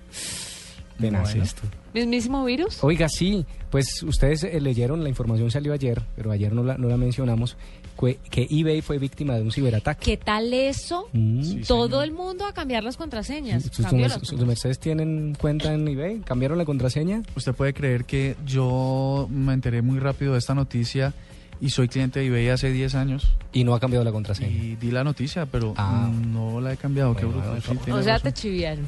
Tenaz 1.00 1.30
Bueno. 1.32 1.44
esto. 1.44 1.62
¿Mismísimo 1.94 2.44
virus? 2.46 2.84
Oiga, 2.84 3.08
sí, 3.10 3.46
pues 3.70 4.02
ustedes 4.04 4.44
eh, 4.44 4.60
leyeron, 4.62 5.04
la 5.04 5.10
información 5.10 5.52
salió 5.52 5.74
ayer, 5.74 6.02
pero 6.16 6.32
ayer 6.32 6.54
no 6.54 6.64
la, 6.64 6.78
no 6.78 6.88
la 6.88 6.98
mencionamos, 6.98 7.58
que, 8.00 8.18
que 8.30 8.48
eBay 8.50 8.82
fue 8.82 8.98
víctima 9.00 9.36
de 9.36 9.42
un 9.44 9.52
ciberataque. 9.52 10.04
¿Qué 10.12 10.18
tal 10.18 10.54
eso? 10.54 11.08
Mm. 11.14 11.62
Todo 11.68 12.04
el 12.04 12.12
mundo 12.12 12.46
a 12.46 12.54
cambiar 12.54 12.84
las 12.84 12.98
contraseñas. 12.98 13.64
¿Sus, 13.64 13.76
sus, 13.78 13.86
Cambió 13.86 14.08
las 14.08 14.20
sus- 14.20 14.30
sus 14.30 14.46
mercedes 14.46 14.80
tienen 14.80 15.36
cuenta 15.40 15.74
en 15.74 15.88
eBay? 15.88 16.20
¿Cambiaron 16.20 16.58
la 16.58 16.66
contraseña? 16.66 17.22
Usted 17.36 17.54
puede 17.54 17.74
creer 17.74 18.06
que 18.06 18.36
yo 18.46 19.28
me 19.32 19.54
enteré 19.54 19.82
muy 19.82 20.00
rápido 20.00 20.34
de 20.34 20.40
esta 20.40 20.54
noticia 20.56 21.14
y 21.62 21.70
soy 21.70 21.88
cliente 21.88 22.20
de 22.20 22.28
eBay 22.28 22.50
hace 22.50 22.72
10 22.72 22.96
años. 22.96 23.32
Y 23.54 23.64
no 23.64 23.74
ha 23.74 23.80
cambiado 23.80 24.04
la 24.04 24.12
contraseña. 24.12 24.50
Y 24.50 24.76
di 24.76 24.92
la 24.92 25.04
noticia, 25.04 25.46
pero 25.46 25.74
Ah. 25.78 26.10
no 26.28 26.60
la 26.60 26.74
he 26.74 26.78
cambiado. 26.78 27.16
Qué 27.16 27.26
Bueno, 27.26 27.42
bruto. 27.54 27.62
sí, 27.86 27.92
O 27.92 28.02
sea, 28.04 28.14
razón. 28.16 28.32
te 28.32 28.34
chiviaron. 28.34 28.88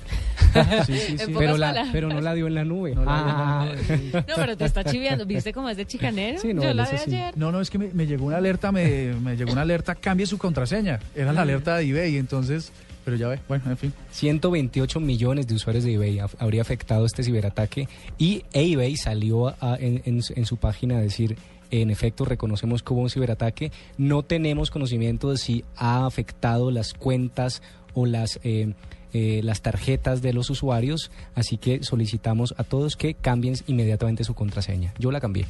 Sí, 0.86 0.97
sí, 0.97 1.17
sí. 1.17 1.34
Pero, 1.38 1.58
la, 1.58 1.88
pero 1.91 2.10
no 2.10 2.19
la 2.21 2.34
dio 2.34 2.47
en 2.47 2.56
la 2.56 2.63
nube. 2.65 2.95
No 2.95 3.06
la 3.06 3.13
dio 3.17 3.21
en 3.21 3.27
la 3.38 3.62
Ah. 3.62 3.65
nube. 3.65 4.25
No, 4.27 4.36
pero 4.36 4.58
te 4.58 4.65
está 4.65 4.84
chiviando. 4.84 5.25
¿Viste 5.25 5.53
cómo 5.53 5.69
es 5.69 5.77
de 5.77 5.86
chicanero? 5.86 6.39
Sí, 6.39 6.53
no, 6.53 6.63
Yo 6.63 6.73
la 6.73 6.86
vi 6.89 6.97
ayer. 6.97 7.38
No, 7.38 7.51
no, 7.51 7.62
es 7.62 7.69
que 7.69 7.77
me, 7.77 7.89
me 7.93 8.08
llegó 8.08 8.25
una 8.25 8.38
alerta, 8.38 8.71
me, 8.71 9.13
me 9.21 9.36
llegó 9.38 9.51
una 9.51 9.62
alerta, 9.62 9.95
cambie 9.95 10.25
su 10.25 10.38
contraseña. 10.38 10.99
Era 11.15 11.32
la 11.34 11.41
alerta 11.43 11.77
de 11.77 11.84
eBay, 11.89 12.17
entonces, 12.17 12.71
pero 13.06 13.15
ya 13.17 13.27
ve, 13.27 13.39
bueno, 13.47 13.63
en 13.69 13.77
fin. 13.77 13.93
128 14.12 14.99
millones 14.99 15.47
de 15.47 15.56
usuarios 15.56 15.84
de 15.86 15.93
eBay 15.93 16.19
habría 16.39 16.62
afectado 16.62 17.06
este 17.06 17.23
ciberataque 17.23 17.88
y 18.17 18.43
eBay 18.53 18.95
salió 18.97 19.47
a- 19.47 19.77
en, 19.80 20.01
en 20.06 20.21
su- 20.21 20.34
en 20.36 20.45
su 20.45 20.58
página 20.58 20.97
a 20.97 21.01
decir, 21.01 21.38
en 21.71 21.89
efecto, 21.89 22.25
reconocemos 22.25 22.84
que 22.84 22.93
hubo 22.93 23.01
un 23.01 23.10
ciberataque, 23.10 23.71
no 23.97 24.23
tenemos 24.23 24.71
conocimiento 24.71 25.32
de 25.32 25.38
si 25.38 25.63
ha 25.75 26.06
afectado 26.06 26.71
las 26.71 26.93
cuentas 26.93 27.62
o 27.93 28.06
las... 28.06 28.39
eh, 28.43 28.73
eh, 29.13 29.39
las 29.41 29.62
tarjetas 29.62 30.21
de 30.21 30.34
los 30.34 30.49
usuarios, 30.49 31.12
así 31.34 31.58
que 31.58 31.82
solicitamos 31.82 32.53
a 32.58 32.65
todos 32.65 32.97
que 32.97 33.13
cambien 33.13 33.56
inmediatamente 33.65 34.25
su 34.25 34.36
contraseña. 34.36 34.93
Yo 34.99 35.12
la 35.12 35.21
cambié. 35.21 35.45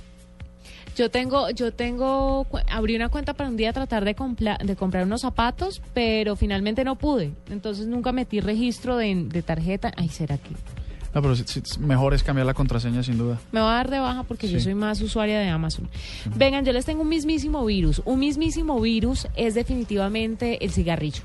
Yo 0.95 1.10
tengo, 1.10 1.49
yo 1.49 1.73
tengo, 1.73 2.45
abrí 2.69 2.95
una 2.95 3.10
cuenta 3.10 3.34
para 3.34 3.49
un 3.49 3.58
día 3.58 3.73
tratar 3.73 4.06
de 4.06 4.15
comprar 4.15 5.06
unos 5.06 5.21
zapatos, 5.21 5.82
pero 5.95 6.36
finalmente 6.36 6.84
no 6.84 6.97
pude. 6.97 7.32
Entonces 7.49 7.88
nunca 7.88 8.12
metí 8.12 8.39
registro 8.41 8.95
de, 8.95 9.25
de 9.25 9.41
tarjeta. 9.41 9.91
Ay, 9.97 10.10
¿será 10.10 10.38
que 10.38 10.49
No, 11.13 11.22
pero 11.22 11.36
sí, 11.36 11.62
mejor 11.80 12.13
es 12.13 12.24
cambiar 12.24 12.46
la 12.46 12.54
contraseña 12.54 13.02
sin 13.04 13.17
duda. 13.17 13.39
me 13.52 13.60
va 13.60 13.72
a 13.72 13.76
dar 13.78 13.89
de 13.89 14.00
baja 14.00 14.24
porque 14.24 14.48
yo 14.48 14.60
soy 14.60 14.76
más 14.76 15.02
usuaria 15.02 15.39
de 15.39 15.50
Amazon? 15.50 15.89
Vengan, 16.36 16.65
yo 16.65 16.74
les 16.74 16.86
tengo 16.86 17.02
un 17.02 17.10
mismísimo 17.10 17.65
virus. 17.65 18.02
Un 18.06 18.20
mismísimo 18.20 18.80
virus 18.80 19.28
es 19.36 19.56
definitivamente 19.56 20.63
el 20.63 20.72
cigarrillo. 20.72 21.24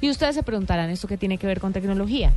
Y 0.00 0.10
ustedes 0.10 0.34
se 0.34 0.42
preguntarán, 0.42 0.90
¿esto 0.90 1.08
qué 1.08 1.16
tiene 1.16 1.38
que 1.38 1.46
ver 1.46 1.60
con 1.60 1.72
tecnología? 1.72 2.32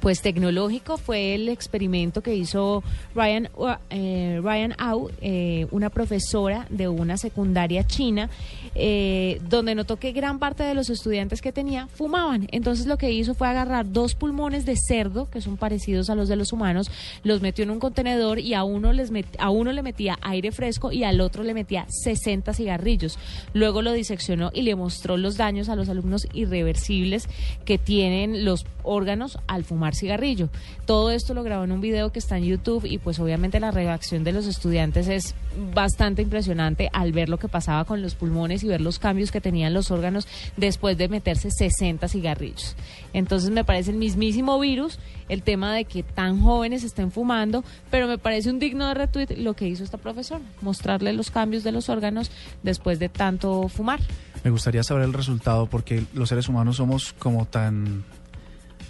Pues 0.00 0.22
tecnológico 0.22 0.96
fue 0.96 1.34
el 1.34 1.48
experimento 1.48 2.22
que 2.22 2.34
hizo 2.34 2.82
Ryan, 3.14 3.48
eh, 3.90 4.40
Ryan 4.42 4.74
Au, 4.78 5.10
eh, 5.20 5.66
una 5.70 5.90
profesora 5.90 6.66
de 6.70 6.88
una 6.88 7.16
secundaria 7.16 7.86
china, 7.86 8.30
eh, 8.74 9.40
donde 9.48 9.74
notó 9.74 9.96
que 9.96 10.12
gran 10.12 10.38
parte 10.38 10.62
de 10.62 10.74
los 10.74 10.88
estudiantes 10.90 11.42
que 11.42 11.52
tenía 11.52 11.88
fumaban. 11.88 12.46
Entonces 12.52 12.86
lo 12.86 12.96
que 12.96 13.10
hizo 13.10 13.34
fue 13.34 13.48
agarrar 13.48 13.90
dos 13.90 14.14
pulmones 14.14 14.64
de 14.66 14.76
cerdo, 14.76 15.28
que 15.30 15.40
son 15.40 15.56
parecidos 15.56 16.10
a 16.10 16.14
los 16.14 16.28
de 16.28 16.36
los 16.36 16.52
humanos, 16.52 16.90
los 17.24 17.40
metió 17.40 17.64
en 17.64 17.70
un 17.70 17.80
contenedor 17.80 18.38
y 18.38 18.54
a 18.54 18.64
uno, 18.64 18.92
les 18.92 19.12
met- 19.12 19.36
a 19.38 19.50
uno 19.50 19.72
le 19.72 19.82
metía 19.82 20.18
aire 20.22 20.52
fresco 20.52 20.92
y 20.92 21.04
al 21.04 21.20
otro 21.20 21.42
le 21.42 21.54
metía 21.54 21.86
60 21.88 22.52
cigarrillos. 22.54 23.18
Luego 23.52 23.82
lo 23.82 23.92
diseccionó 23.92 24.50
y 24.54 24.62
le 24.62 24.74
mostró 24.76 25.16
los 25.16 25.36
daños 25.36 25.68
a 25.68 25.76
los 25.76 25.88
alumnos 25.88 26.26
irreversibles 26.32 27.28
que 27.64 27.78
tienen 27.78 28.44
los 28.44 28.64
órganos 28.84 29.38
al 29.46 29.64
fumar 29.64 29.87
cigarrillo. 29.94 30.48
Todo 30.86 31.10
esto 31.10 31.34
lo 31.34 31.42
grabó 31.42 31.64
en 31.64 31.72
un 31.72 31.80
video 31.80 32.10
que 32.12 32.18
está 32.18 32.38
en 32.38 32.44
YouTube 32.44 32.84
y 32.84 32.98
pues 32.98 33.18
obviamente 33.18 33.60
la 33.60 33.70
reacción 33.70 34.24
de 34.24 34.32
los 34.32 34.46
estudiantes 34.46 35.08
es 35.08 35.34
bastante 35.74 36.22
impresionante 36.22 36.88
al 36.92 37.12
ver 37.12 37.28
lo 37.28 37.38
que 37.38 37.48
pasaba 37.48 37.84
con 37.84 38.02
los 38.02 38.14
pulmones 38.14 38.62
y 38.62 38.68
ver 38.68 38.80
los 38.80 38.98
cambios 38.98 39.30
que 39.30 39.40
tenían 39.40 39.74
los 39.74 39.90
órganos 39.90 40.26
después 40.56 40.96
de 40.96 41.08
meterse 41.08 41.50
60 41.50 42.08
cigarrillos. 42.08 42.76
Entonces 43.12 43.50
me 43.50 43.64
parece 43.64 43.90
el 43.90 43.96
mismísimo 43.96 44.58
virus 44.58 44.98
el 45.28 45.42
tema 45.42 45.74
de 45.74 45.84
que 45.84 46.02
tan 46.02 46.40
jóvenes 46.40 46.84
estén 46.84 47.10
fumando, 47.10 47.64
pero 47.90 48.06
me 48.06 48.18
parece 48.18 48.50
un 48.50 48.58
digno 48.58 48.88
de 48.88 48.94
retweet 48.94 49.36
lo 49.36 49.54
que 49.54 49.68
hizo 49.68 49.84
esta 49.84 49.98
profesora, 49.98 50.42
mostrarle 50.62 51.12
los 51.12 51.30
cambios 51.30 51.64
de 51.64 51.72
los 51.72 51.88
órganos 51.88 52.30
después 52.62 52.98
de 52.98 53.08
tanto 53.08 53.68
fumar. 53.68 54.00
Me 54.44 54.50
gustaría 54.50 54.82
saber 54.82 55.04
el 55.04 55.12
resultado 55.12 55.66
porque 55.66 56.04
los 56.14 56.28
seres 56.28 56.48
humanos 56.48 56.76
somos 56.76 57.14
como 57.18 57.44
tan 57.46 58.04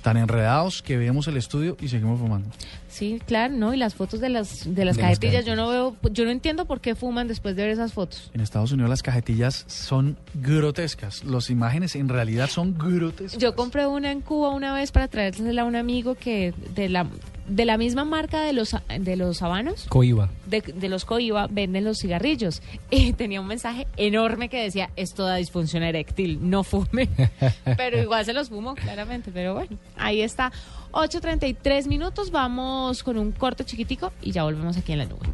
tan 0.02 0.16
enredados 0.16 0.82
que 0.82 0.96
vemos 0.96 1.28
el 1.28 1.37
estudio 1.37 1.76
y 1.80 1.88
seguimos 1.88 2.18
fumando. 2.18 2.48
Sí, 2.98 3.22
claro, 3.26 3.54
¿no? 3.54 3.72
Y 3.72 3.76
las 3.76 3.94
fotos 3.94 4.18
de 4.20 4.28
las, 4.28 4.64
de 4.64 4.84
las 4.84 4.96
De 4.96 5.02
las 5.02 5.18
cajetillas, 5.18 5.44
yo 5.44 5.54
no 5.54 5.68
veo, 5.68 5.96
yo 6.11 6.24
no 6.24 6.30
entiendo 6.30 6.64
por 6.64 6.80
qué 6.80 6.96
fuman 6.96 7.28
después 7.28 7.54
de 7.54 7.62
ver 7.62 7.70
esas 7.70 7.92
fotos. 7.92 8.30
En 8.34 8.40
Estados 8.40 8.72
Unidos 8.72 8.90
las 8.90 9.02
cajetillas 9.02 9.64
son 9.68 10.16
grotescas. 10.34 11.22
Las 11.22 11.48
imágenes 11.50 11.94
en 11.94 12.08
realidad 12.08 12.48
son 12.50 12.76
grotescas. 12.76 13.40
Yo 13.40 13.54
compré 13.54 13.87
una 13.87 14.11
en 14.11 14.20
Cuba 14.20 14.50
una 14.50 14.74
vez 14.74 14.90
para 14.90 15.06
traérsela 15.06 15.62
a 15.62 15.64
un 15.64 15.76
amigo 15.76 16.16
que 16.16 16.52
de 16.74 16.88
la 16.88 17.06
de 17.46 17.64
la 17.64 17.78
misma 17.78 18.04
marca 18.04 18.42
de 18.42 18.52
los 18.52 18.76
de 19.00 19.16
los 19.16 19.40
habanos, 19.40 19.87
Coiba. 19.88 20.28
de, 20.46 20.61
de 20.61 20.88
los 20.90 21.06
Coiba, 21.06 21.46
venden 21.46 21.84
los 21.84 21.98
cigarrillos. 21.98 22.61
Y 22.90 23.12
tenía 23.12 23.40
un 23.40 23.46
mensaje 23.46 23.87
enorme 23.96 24.48
que 24.48 24.62
decía, 24.62 24.90
esto 24.96 25.24
da 25.24 25.37
disfunción 25.37 25.82
eréctil, 25.82 26.38
no 26.42 26.64
fume. 26.64 27.08
pero 27.76 28.02
igual 28.02 28.24
se 28.24 28.32
los 28.32 28.48
fumo, 28.48 28.74
claramente. 28.74 29.30
Pero 29.32 29.54
bueno, 29.54 29.76
ahí 29.96 30.20
está. 30.20 30.52
8.33 30.98 31.87
minutos, 31.87 32.32
vamos 32.32 33.04
con 33.04 33.18
un 33.18 33.30
corte 33.30 33.64
chiquitico 33.64 34.12
y 34.20 34.32
ya 34.32 34.42
volvemos 34.42 34.76
aquí 34.76 34.92
en 34.92 34.98
la 34.98 35.04
nube. 35.04 35.28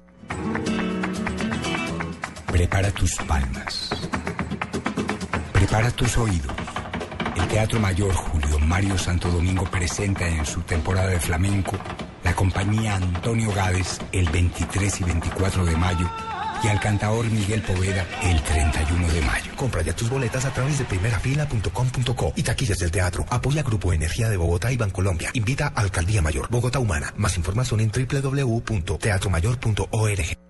Prepara 2.47 2.91
tus 2.91 3.15
palmas. 3.27 3.89
Prepara 5.55 5.91
tus 5.93 6.19
oídos. 6.19 6.53
El 7.37 7.49
Teatro 7.49 7.81
Mayor 7.81 8.13
Julio 8.13 8.59
Mario 8.59 8.99
Santo 8.99 9.31
Domingo 9.31 9.65
presenta 9.65 10.29
en 10.29 10.45
su 10.45 10.61
temporada 10.61 11.09
de 11.09 11.21
flamenco 11.21 11.73
la 12.25 12.35
compañía 12.35 12.97
Antonio 12.97 13.53
Gades 13.53 14.01
el 14.13 14.29
23 14.29 15.01
y 15.01 15.05
24 15.05 15.65
de 15.65 15.77
mayo 15.77 16.11
y 16.63 16.69
al 16.69 16.79
cantador 16.81 17.25
Miguel 17.31 17.63
Poveda 17.63 18.07
el 18.23 18.43
31 18.43 19.09
de 19.09 19.23
mayo. 19.23 19.53
Compra 19.57 19.81
ya 19.83 19.95
tus 19.95 20.11
boletas 20.11 20.45
a 20.45 20.53
través 20.53 20.79
de 20.79 20.85
primerafila.com.co 20.85 22.33
y 22.37 22.43
taquillas 22.43 22.79
del 22.79 22.91
teatro. 22.91 23.25
Apoya 23.31 23.63
Grupo 23.63 23.93
Energía 23.93 24.29
de 24.29 24.37
Bogotá 24.37 24.73
y 24.73 24.77
Bancolombia. 24.77 25.31
Invita 25.33 25.73
a 25.75 25.81
Alcaldía 25.81 26.21
Mayor, 26.23 26.49
Bogotá 26.51 26.79
Humana. 26.79 27.13
Más 27.17 27.37
información 27.37 27.81
en 27.81 27.91
www.teatromayor.org. 27.91 30.50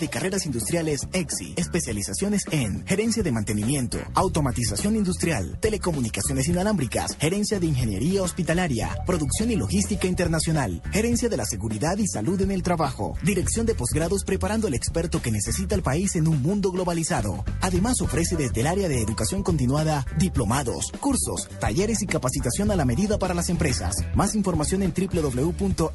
de 0.00 0.08
Carreras 0.08 0.46
Industriales 0.46 1.02
EXI. 1.12 1.54
Especializaciones 1.56 2.44
en 2.50 2.86
gerencia 2.86 3.22
de 3.22 3.30
mantenimiento, 3.32 3.98
automatización 4.14 4.96
industrial, 4.96 5.58
telecomunicaciones 5.60 6.48
inalámbricas, 6.48 7.16
gerencia 7.20 7.60
de 7.60 7.66
ingeniería 7.66 8.22
hospitalaria, 8.22 8.96
producción 9.06 9.50
y 9.50 9.56
logística 9.56 10.08
internacional, 10.08 10.82
gerencia 10.90 11.28
de 11.28 11.36
la 11.36 11.44
seguridad 11.44 11.98
y 11.98 12.06
salud 12.06 12.40
en 12.40 12.50
el 12.50 12.62
trabajo, 12.62 13.16
dirección 13.22 13.66
de 13.66 13.74
posgrados 13.74 14.24
preparando 14.24 14.66
al 14.66 14.74
experto 14.74 15.20
que 15.20 15.30
necesita 15.30 15.74
el 15.74 15.82
país 15.82 16.16
en 16.16 16.26
un 16.26 16.40
mundo 16.42 16.72
globalizado. 16.72 17.44
Además 17.60 18.00
ofrece 18.00 18.36
desde 18.36 18.62
el 18.62 18.66
área 18.66 18.88
de 18.88 19.02
educación 19.02 19.42
continuada 19.42 20.06
diplomados, 20.18 20.90
cursos, 21.00 21.48
talleres 21.60 22.00
y 22.02 22.06
capacitación 22.06 22.70
a 22.70 22.76
la 22.76 22.86
medida 22.86 23.18
para 23.18 23.34
las 23.34 23.50
empresas. 23.50 23.96
Más 24.14 24.34
información 24.34 24.82
en 24.82 24.94
www.exi.edu.co. 24.94 25.90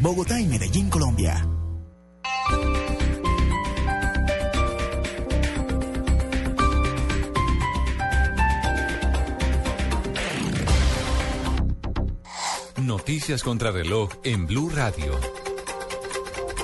Bogotá 0.00 0.40
y 0.40 0.46
Medellín, 0.46 0.90
Colombia. 0.90 1.46
Noticias 12.82 13.42
contra 13.42 13.70
reloj 13.70 14.10
en 14.24 14.46
Blue 14.46 14.68
Radio. 14.68 15.18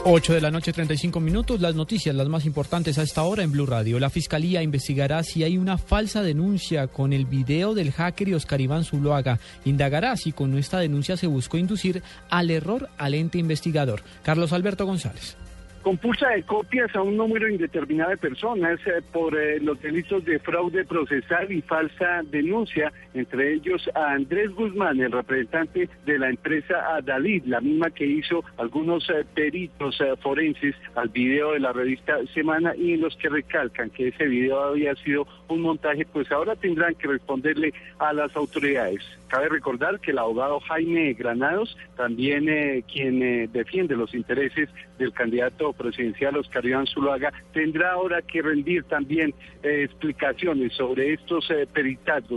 8 0.05 0.33
de 0.33 0.41
la 0.41 0.51
noche, 0.51 0.73
35 0.73 1.21
minutos. 1.21 1.61
Las 1.61 1.75
noticias, 1.75 2.15
las 2.15 2.29
más 2.29 2.45
importantes 2.45 2.99
a 2.99 3.03
esta 3.03 3.23
hora 3.23 3.43
en 3.43 3.53
Blue 3.53 3.67
Radio. 3.67 3.99
La 3.99 4.11
fiscalía 4.11 4.63
investigará 4.63 5.23
si 5.23 5.45
hay 5.45 5.59
una 5.59 5.79
falsa 5.79 6.23
denuncia 6.23 6.87
con 6.87 7.13
el 7.13 7.27
video 7.27 7.75
del 7.75 7.93
hacker 7.93 8.29
y 8.29 8.35
Oscar 8.35 8.61
Iván 8.61 8.85
Zuluaga. 8.85 9.39
Indagará 9.65 10.17
si 10.17 10.33
con 10.33 10.57
esta 10.57 10.79
denuncia 10.79 11.17
se 11.17 11.27
buscó 11.27 11.57
inducir 11.57 12.03
al 12.31 12.51
error 12.51 12.89
al 12.99 13.15
ente 13.15 13.39
investigador. 13.39 14.03
Carlos 14.23 14.53
Alberto 14.53 14.87
González. 14.87 15.37
Compulsa 15.83 16.29
de 16.31 16.43
copias 16.43 16.95
a 16.95 17.03
un 17.03 17.17
número 17.17 17.49
indeterminado 17.49 18.11
de 18.11 18.17
personas 18.17 18.79
eh, 18.87 19.03
por 19.13 19.37
eh, 19.39 19.61
los 19.61 19.81
delitos 19.81 20.25
de 20.25 20.39
fraude 20.39 20.85
procesal 20.85 21.51
y 21.53 21.63
falsa 21.63 22.23
denuncia, 22.25 22.93
entre 23.15 23.55
ellos 23.55 23.89
a 23.95 24.13
Andrés 24.13 24.51
Guzmán, 24.55 25.01
el 25.01 25.13
representante 25.13 25.89
de 26.05 26.19
la 26.19 26.31
empresa 26.31 26.97
Adalid, 26.97 27.45
la 27.47 27.61
misma 27.61 27.91
que 27.91 28.07
hizo 28.07 28.45
algunos 28.57 29.09
eh, 29.11 29.25
peritos 29.35 29.99
forenses 30.21 30.75
al 30.95 31.09
video 31.09 31.53
de 31.53 31.61
la 31.61 31.73
revista 31.73 32.19
Semana 32.35 32.75
y 32.77 32.95
en 32.95 33.01
los 33.01 33.17
que 33.17 33.29
recalcan 33.29 33.91
que 33.91 34.09
ese 34.09 34.27
video 34.27 34.61
había 34.63 34.95
sido 34.97 35.27
un 35.49 35.63
montaje, 35.63 36.05
pues 36.05 36.31
ahora 36.31 36.57
tendrán 36.57 36.95
que 36.95 37.09
responderle 37.09 37.73
a 37.99 38.13
las 38.13 38.35
autoridades. 38.37 39.03
Cabe 39.29 39.49
recordar 39.49 40.01
que 40.01 40.11
el 40.11 40.19
abogado 40.19 40.61
Jaime 40.61 41.13
Granados, 41.15 41.77
también 41.97 42.49
eh, 42.49 42.85
quien 42.91 43.51
defiende 43.53 43.97
los 43.97 44.15
intereses 44.15 44.69
del 44.99 45.13
candidato 45.13 45.73
presidencial 45.73 46.37
Oscar 46.37 46.65
Iván 46.67 46.87
Zuluaga, 46.87 47.33
tendrá 47.53 47.93
ahora 47.93 48.23
que 48.23 48.43
rendir 48.43 48.85
también 48.85 49.35
eh, 49.63 49.85
explicaciones 49.85 50.73
sobre 50.75 51.15
estos 51.15 51.51
eh, 51.51 51.67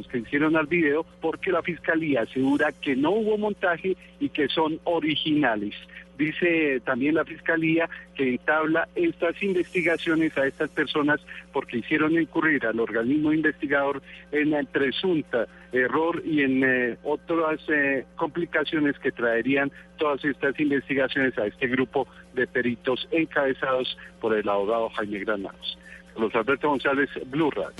que 0.09 0.17
hicieron 0.19 0.55
al 0.55 0.67
video, 0.67 1.05
porque 1.19 1.51
la 1.51 1.61
fiscalía 1.61 2.21
asegura 2.21 2.71
que 2.71 2.95
no 2.95 3.11
hubo 3.11 3.37
montaje 3.37 3.97
y 4.19 4.29
que 4.29 4.47
son 4.47 4.79
originales. 4.83 5.75
Dice 6.17 6.79
también 6.85 7.15
la 7.15 7.25
Fiscalía 7.25 7.89
que 8.13 8.29
entabla 8.29 8.87
estas 8.93 9.41
investigaciones 9.41 10.37
a 10.37 10.45
estas 10.45 10.69
personas 10.69 11.19
porque 11.51 11.77
hicieron 11.77 12.13
incurrir 12.13 12.63
al 12.67 12.79
organismo 12.79 13.33
investigador 13.33 14.03
en 14.31 14.53
el 14.53 14.67
presunta 14.67 15.47
error 15.71 16.21
y 16.23 16.43
en 16.43 16.63
eh, 16.63 16.97
otras 17.03 17.59
eh, 17.69 18.05
complicaciones 18.15 18.99
que 18.99 19.11
traerían 19.11 19.71
todas 19.97 20.23
estas 20.23 20.59
investigaciones 20.59 21.35
a 21.39 21.47
este 21.47 21.67
grupo 21.67 22.07
de 22.33 22.47
peritos 22.47 23.07
encabezados 23.11 23.97
por 24.19 24.35
el 24.35 24.47
abogado 24.47 24.89
Jaime 24.89 25.19
Granados. 25.19 25.77
Carlos 26.13 26.35
Alberto 26.35 26.69
González, 26.69 27.09
Blue 27.27 27.51
Radio. 27.51 27.75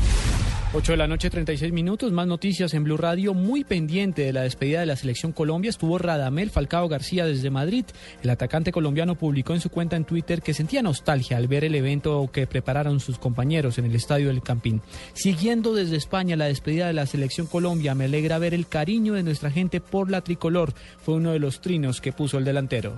8 0.74 0.94
de 0.94 0.98
la 0.98 1.08
noche, 1.08 1.30
36 1.30 1.74
minutos. 1.74 2.14
Más 2.14 2.28
noticias 2.28 2.74
en 2.74 2.86
Blue 2.86 2.96
Radio. 2.96 3.34
Muy 3.34 3.66
pendiente 3.66 4.22
de 4.22 4.32
la 4.32 4.44
despedida 4.44 4.80
de 4.80 4.86
la 4.86 4.96
selección 4.96 5.34
Colombia 5.34 5.68
estuvo 5.68 5.98
Radamel 5.98 6.50
Falcao 6.50 6.88
García 6.88 7.26
desde 7.26 7.50
Madrid. 7.50 7.84
El 8.24 8.30
atacante 8.30 8.72
colombiano 8.72 9.16
publicó 9.16 9.54
en 9.54 9.60
su 9.60 9.70
cuenta 9.70 9.98
en 9.98 10.06
Twitter 10.06 10.42
que 10.42 10.54
sentía 10.54 10.82
nostalgia 10.82 11.36
al 11.36 11.50
ver 11.50 11.66
el 11.66 11.76
evento 11.76 12.30
que 12.32 12.48
prepararon 12.48 13.02
sus 13.02 13.20
compañeros 13.20 13.80
en 13.80 13.86
el 13.86 13.96
estadio 13.96 14.28
del 14.28 14.44
Campín. 14.44 14.82
Siguiendo 15.12 15.74
desde 15.74 15.98
España 15.98 16.38
la 16.38 16.46
despedida 16.46 16.88
de 16.88 16.94
la 16.94 17.06
selección 17.06 17.48
Colombia, 17.48 17.94
me 17.94 18.06
alegra 18.06 18.40
ver 18.40 18.54
el 18.54 18.66
cariño 18.66 19.16
de 19.16 19.24
nuestra 19.24 19.52
gente 19.52 19.82
por 19.82 20.10
la 20.10 20.22
tricolor. 20.22 20.72
Fue 21.00 21.16
uno 21.16 21.34
de 21.34 21.40
los 21.40 21.60
trinos 21.60 22.00
que 22.00 22.14
puso 22.14 22.38
el 22.38 22.46
delantero. 22.46 22.94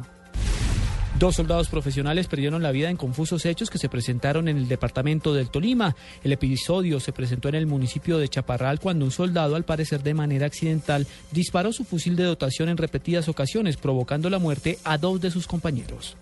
Dos 1.24 1.38
soldados 1.38 1.70
profesionales 1.70 2.28
perdieron 2.28 2.62
la 2.62 2.74
vida 2.74 2.90
en 2.90 2.98
confusos 2.98 3.46
hechos 3.46 3.70
que 3.70 3.78
se 3.78 3.88
presentaron 3.88 4.50
en 4.50 4.58
el 4.58 4.68
departamento 4.68 5.34
del 5.34 5.50
Tolima. 5.50 5.96
El 6.22 6.34
episodio 6.34 7.00
se 7.00 7.14
presentó 7.14 7.48
en 7.48 7.56
el 7.56 7.66
municipio 7.66 8.18
de 8.18 8.28
Chaparral 8.28 8.82
cuando 8.82 9.06
un 9.06 9.12
soldado, 9.12 9.56
al 9.56 9.64
parecer 9.64 10.04
de 10.04 10.14
manera 10.14 10.48
accidental, 10.48 11.08
disparó 11.32 11.72
su 11.72 11.86
fusil 11.86 12.18
de 12.18 12.26
dotación 12.26 12.68
en 12.68 12.76
repetidas 12.76 13.30
ocasiones, 13.30 13.78
provocando 13.78 14.30
la 14.30 14.38
muerte 14.38 14.80
a 14.84 14.98
dos 14.98 15.22
de 15.22 15.32
sus 15.32 15.48
compañeros. 15.48 16.18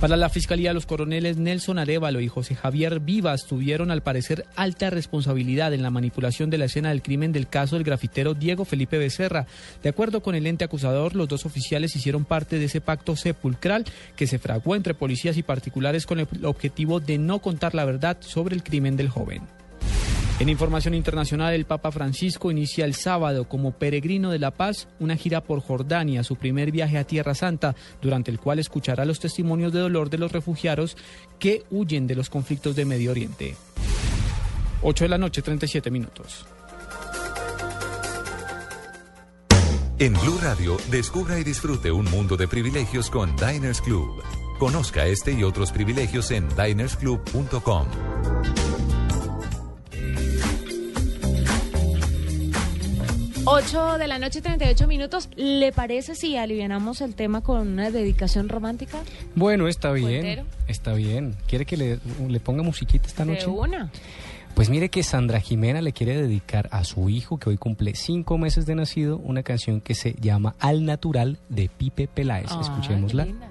Para 0.00 0.16
la 0.16 0.28
Fiscalía, 0.28 0.72
los 0.72 0.86
coroneles 0.86 1.38
Nelson 1.38 1.76
Arevalo 1.76 2.20
y 2.20 2.28
José 2.28 2.54
Javier 2.54 3.00
Vivas 3.00 3.46
tuvieron 3.46 3.90
al 3.90 4.00
parecer 4.00 4.46
alta 4.54 4.90
responsabilidad 4.90 5.74
en 5.74 5.82
la 5.82 5.90
manipulación 5.90 6.50
de 6.50 6.58
la 6.58 6.66
escena 6.66 6.90
del 6.90 7.02
crimen 7.02 7.32
del 7.32 7.48
caso 7.48 7.74
del 7.74 7.84
grafitero 7.84 8.34
Diego 8.34 8.64
Felipe 8.64 8.96
Becerra. 8.96 9.46
De 9.82 9.88
acuerdo 9.88 10.22
con 10.22 10.36
el 10.36 10.46
ente 10.46 10.64
acusador, 10.64 11.16
los 11.16 11.26
dos 11.26 11.46
oficiales 11.46 11.96
hicieron 11.96 12.24
parte 12.24 12.60
de 12.60 12.66
ese 12.66 12.80
pacto 12.80 13.16
sepulcral 13.16 13.84
que 14.14 14.28
se 14.28 14.38
fraguó 14.38 14.76
entre 14.76 14.94
policías 14.94 15.36
y 15.36 15.42
particulares 15.42 16.06
con 16.06 16.20
el 16.20 16.28
objetivo 16.44 17.00
de 17.00 17.18
no 17.18 17.40
contar 17.40 17.74
la 17.74 17.84
verdad 17.84 18.18
sobre 18.20 18.54
el 18.54 18.62
crimen 18.62 18.96
del 18.96 19.08
joven. 19.08 19.42
En 20.40 20.48
información 20.48 20.94
internacional, 20.94 21.52
el 21.52 21.64
Papa 21.64 21.90
Francisco 21.90 22.52
inicia 22.52 22.84
el 22.84 22.94
sábado 22.94 23.48
como 23.48 23.72
peregrino 23.72 24.30
de 24.30 24.38
la 24.38 24.52
paz 24.52 24.86
una 25.00 25.16
gira 25.16 25.42
por 25.42 25.60
Jordania, 25.60 26.22
su 26.22 26.36
primer 26.36 26.70
viaje 26.70 26.96
a 26.96 27.04
Tierra 27.04 27.34
Santa, 27.34 27.74
durante 28.00 28.30
el 28.30 28.38
cual 28.38 28.60
escuchará 28.60 29.04
los 29.04 29.18
testimonios 29.18 29.72
de 29.72 29.80
dolor 29.80 30.10
de 30.10 30.18
los 30.18 30.30
refugiados 30.30 30.96
que 31.40 31.64
huyen 31.70 32.06
de 32.06 32.14
los 32.14 32.30
conflictos 32.30 32.76
de 32.76 32.84
Medio 32.84 33.10
Oriente. 33.10 33.56
8 34.82 35.04
de 35.04 35.08
la 35.08 35.18
noche, 35.18 35.42
37 35.42 35.90
minutos. 35.90 36.46
En 39.98 40.12
Blue 40.12 40.38
Radio, 40.40 40.76
descubra 40.92 41.40
y 41.40 41.42
disfrute 41.42 41.90
un 41.90 42.04
mundo 42.04 42.36
de 42.36 42.46
privilegios 42.46 43.10
con 43.10 43.34
Diners 43.34 43.80
Club. 43.80 44.22
Conozca 44.60 45.04
este 45.06 45.32
y 45.32 45.42
otros 45.42 45.72
privilegios 45.72 46.30
en 46.30 46.48
dinersclub.com. 46.50 47.88
8 53.50 53.98
de 53.98 54.08
la 54.08 54.18
noche, 54.18 54.42
38 54.42 54.86
minutos. 54.86 55.28
¿Le 55.36 55.72
parece 55.72 56.14
si 56.14 56.36
alivianamos 56.36 57.00
el 57.00 57.14
tema 57.14 57.40
con 57.42 57.66
una 57.66 57.90
dedicación 57.90 58.48
romántica? 58.48 58.98
Bueno, 59.34 59.68
está 59.68 59.92
bien. 59.92 60.20
¿Puentero? 60.20 60.44
Está 60.66 60.92
bien. 60.92 61.34
¿Quiere 61.46 61.64
que 61.64 61.76
le, 61.76 61.98
le 62.28 62.40
ponga 62.40 62.62
musiquita 62.62 63.06
esta 63.06 63.24
De 63.24 63.32
noche? 63.32 63.46
una. 63.46 63.90
Pues 64.54 64.70
mire 64.70 64.88
que 64.88 65.02
Sandra 65.02 65.40
Jimena 65.40 65.80
le 65.80 65.92
quiere 65.92 66.20
dedicar 66.20 66.68
a 66.72 66.82
su 66.84 67.08
hijo, 67.08 67.38
que 67.38 67.48
hoy 67.50 67.56
cumple 67.58 67.94
cinco 67.94 68.38
meses 68.38 68.66
de 68.66 68.74
nacido, 68.74 69.16
una 69.18 69.42
canción 69.42 69.80
que 69.80 69.94
se 69.94 70.14
llama 70.20 70.54
Al 70.58 70.84
Natural 70.84 71.38
de 71.48 71.68
Pipe 71.68 72.08
Peláez. 72.08 72.48
Ay, 72.50 72.60
Escuchémosla. 72.62 73.24
linda. 73.26 73.50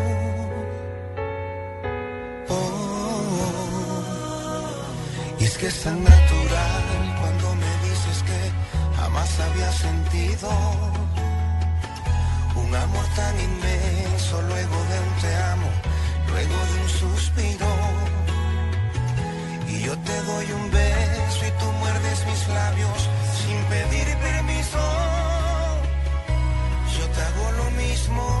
Que 5.61 5.67
es 5.67 5.83
tan 5.83 6.03
natural 6.03 6.83
cuando 7.19 7.55
me 7.55 7.71
dices 7.87 8.23
que 8.23 8.39
jamás 8.97 9.29
sentido. 9.73 10.49
Un 12.55 12.75
amor 12.75 13.05
tan 13.15 13.35
inmenso, 13.39 14.41
luego 14.41 14.77
de 14.89 14.97
un 15.07 15.13
te 15.21 15.35
amo, 15.53 15.69
luego 16.31 16.57
de 16.69 16.75
un 16.81 16.89
suspiro. 16.89 17.71
Y 19.67 19.81
yo 19.85 19.93
te 19.99 20.15
doy 20.29 20.51
un 20.51 20.71
beso 20.71 21.41
y 21.49 21.51
tú 21.59 21.67
muerdes 21.81 22.25
mis 22.25 22.47
labios 22.47 22.99
sin 23.41 23.57
pedir 23.71 24.07
permiso. 24.17 24.83
Yo 26.97 27.05
te 27.13 27.21
hago 27.21 27.51
lo 27.59 27.71
mismo. 27.83 28.40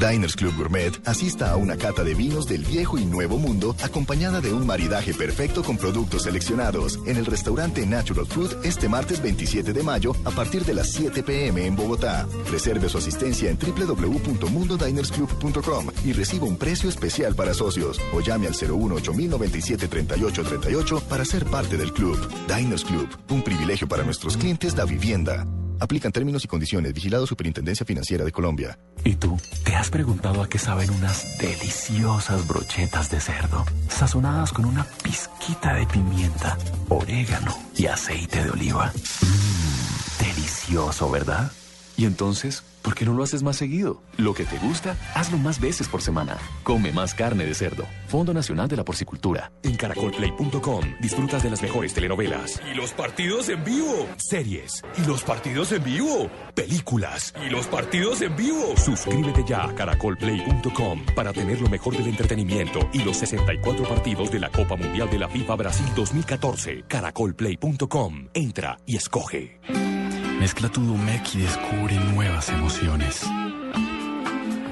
Diners 0.00 0.34
Club 0.34 0.56
Gourmet, 0.56 0.98
asista 1.06 1.50
a 1.50 1.56
una 1.56 1.76
cata 1.76 2.02
de 2.02 2.14
vinos 2.14 2.48
del 2.48 2.64
viejo 2.64 2.96
y 2.96 3.04
nuevo 3.04 3.36
mundo, 3.36 3.76
acompañada 3.82 4.40
de 4.40 4.50
un 4.50 4.66
maridaje 4.66 5.12
perfecto 5.12 5.62
con 5.62 5.76
productos 5.76 6.22
seleccionados 6.22 6.98
en 7.06 7.18
el 7.18 7.26
restaurante 7.26 7.86
Natural 7.86 8.24
Food 8.24 8.64
este 8.64 8.88
martes 8.88 9.22
27 9.22 9.74
de 9.74 9.82
mayo 9.82 10.16
a 10.24 10.30
partir 10.30 10.64
de 10.64 10.72
las 10.72 10.90
7 10.90 11.22
pm 11.22 11.66
en 11.66 11.76
Bogotá. 11.76 12.26
Reserve 12.50 12.88
su 12.88 12.96
asistencia 12.96 13.50
en 13.50 13.58
www.mundodinersclub.com 13.58 15.88
y 16.04 16.14
reciba 16.14 16.46
un 16.46 16.56
precio 16.56 16.88
especial 16.88 17.34
para 17.34 17.52
socios 17.52 18.00
o 18.14 18.20
llame 18.20 18.46
al 18.46 18.54
018 18.54 19.12
097 19.12 19.86
3838 19.86 21.02
para 21.10 21.26
ser 21.26 21.44
parte 21.44 21.76
del 21.76 21.92
club. 21.92 22.16
Diners 22.48 22.86
Club, 22.86 23.06
un 23.28 23.42
privilegio 23.42 23.86
para 23.86 24.02
nuestros 24.02 24.38
clientes 24.38 24.74
da 24.74 24.86
vivienda. 24.86 25.44
Aplican 25.80 26.12
términos 26.12 26.44
y 26.44 26.48
condiciones. 26.48 26.92
Vigilado 26.92 27.26
Superintendencia 27.26 27.86
Financiera 27.86 28.24
de 28.24 28.32
Colombia. 28.32 28.78
¿Y 29.02 29.14
tú 29.14 29.38
te 29.64 29.74
has 29.74 29.90
preguntado 29.90 30.42
a 30.42 30.48
qué 30.48 30.58
saben 30.58 30.90
unas 30.90 31.38
deliciosas 31.38 32.46
brochetas 32.46 33.10
de 33.10 33.20
cerdo, 33.20 33.64
sazonadas 33.88 34.52
con 34.52 34.66
una 34.66 34.84
pizquita 35.02 35.74
de 35.74 35.86
pimienta, 35.86 36.58
orégano 36.88 37.56
y 37.76 37.86
aceite 37.86 38.44
de 38.44 38.50
oliva? 38.50 38.92
Mmm, 39.22 40.24
delicioso, 40.24 41.10
¿verdad? 41.10 41.50
Y 41.96 42.04
entonces, 42.04 42.62
¿por 42.82 42.94
qué 42.94 43.04
no 43.04 43.14
lo 43.14 43.22
haces 43.22 43.42
más 43.42 43.56
seguido? 43.56 44.02
Lo 44.16 44.34
que 44.34 44.44
te 44.44 44.58
gusta, 44.58 44.96
hazlo 45.14 45.38
más 45.38 45.60
veces 45.60 45.88
por 45.88 46.02
semana. 46.02 46.36
Come 46.62 46.92
más 46.92 47.14
carne 47.14 47.44
de 47.44 47.54
cerdo. 47.54 47.86
Fondo 48.08 48.34
Nacional 48.34 48.68
de 48.68 48.76
la 48.76 48.84
Porcicultura. 48.84 49.52
En 49.62 49.76
caracolplay.com 49.76 50.84
disfrutas 51.00 51.42
de 51.42 51.50
las 51.50 51.62
mejores 51.62 51.94
telenovelas. 51.94 52.60
Y 52.70 52.74
los 52.74 52.92
partidos 52.92 53.48
en 53.48 53.62
vivo. 53.64 54.06
Series. 54.16 54.82
Y 54.96 55.06
los 55.06 55.22
partidos 55.22 55.72
en 55.72 55.84
vivo. 55.84 56.30
Películas. 56.54 57.34
Y 57.44 57.50
los 57.50 57.66
partidos 57.66 58.20
en 58.22 58.36
vivo. 58.36 58.74
Suscríbete 58.76 59.44
ya 59.46 59.64
a 59.64 59.74
caracolplay.com 59.74 61.04
para 61.14 61.32
tener 61.32 61.60
lo 61.60 61.68
mejor 61.68 61.96
del 61.96 62.08
entretenimiento 62.08 62.80
y 62.92 63.02
los 63.02 63.16
64 63.18 63.88
partidos 63.88 64.30
de 64.30 64.40
la 64.40 64.50
Copa 64.50 64.76
Mundial 64.76 65.10
de 65.10 65.18
la 65.18 65.28
FIFA 65.28 65.56
Brasil 65.56 65.86
2014. 65.94 66.84
Caracolplay.com. 66.88 68.28
Entra 68.34 68.78
y 68.86 68.96
escoge. 68.96 69.99
Mezcla 70.40 70.70
tu 70.70 70.80
Domec 70.80 71.34
y 71.34 71.42
descubre 71.42 71.94
nuevas 72.14 72.48
emociones. 72.48 73.20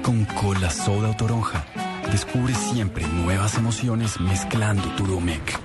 Con 0.01 0.25
cola, 0.25 0.67
soda 0.71 1.11
o 1.11 1.15
toronja, 1.15 1.63
descubre 2.11 2.55
siempre 2.55 3.07
nuevas 3.07 3.55
emociones 3.55 4.19
mezclando 4.19 4.89
tu 4.95 5.05
Domec. 5.05 5.59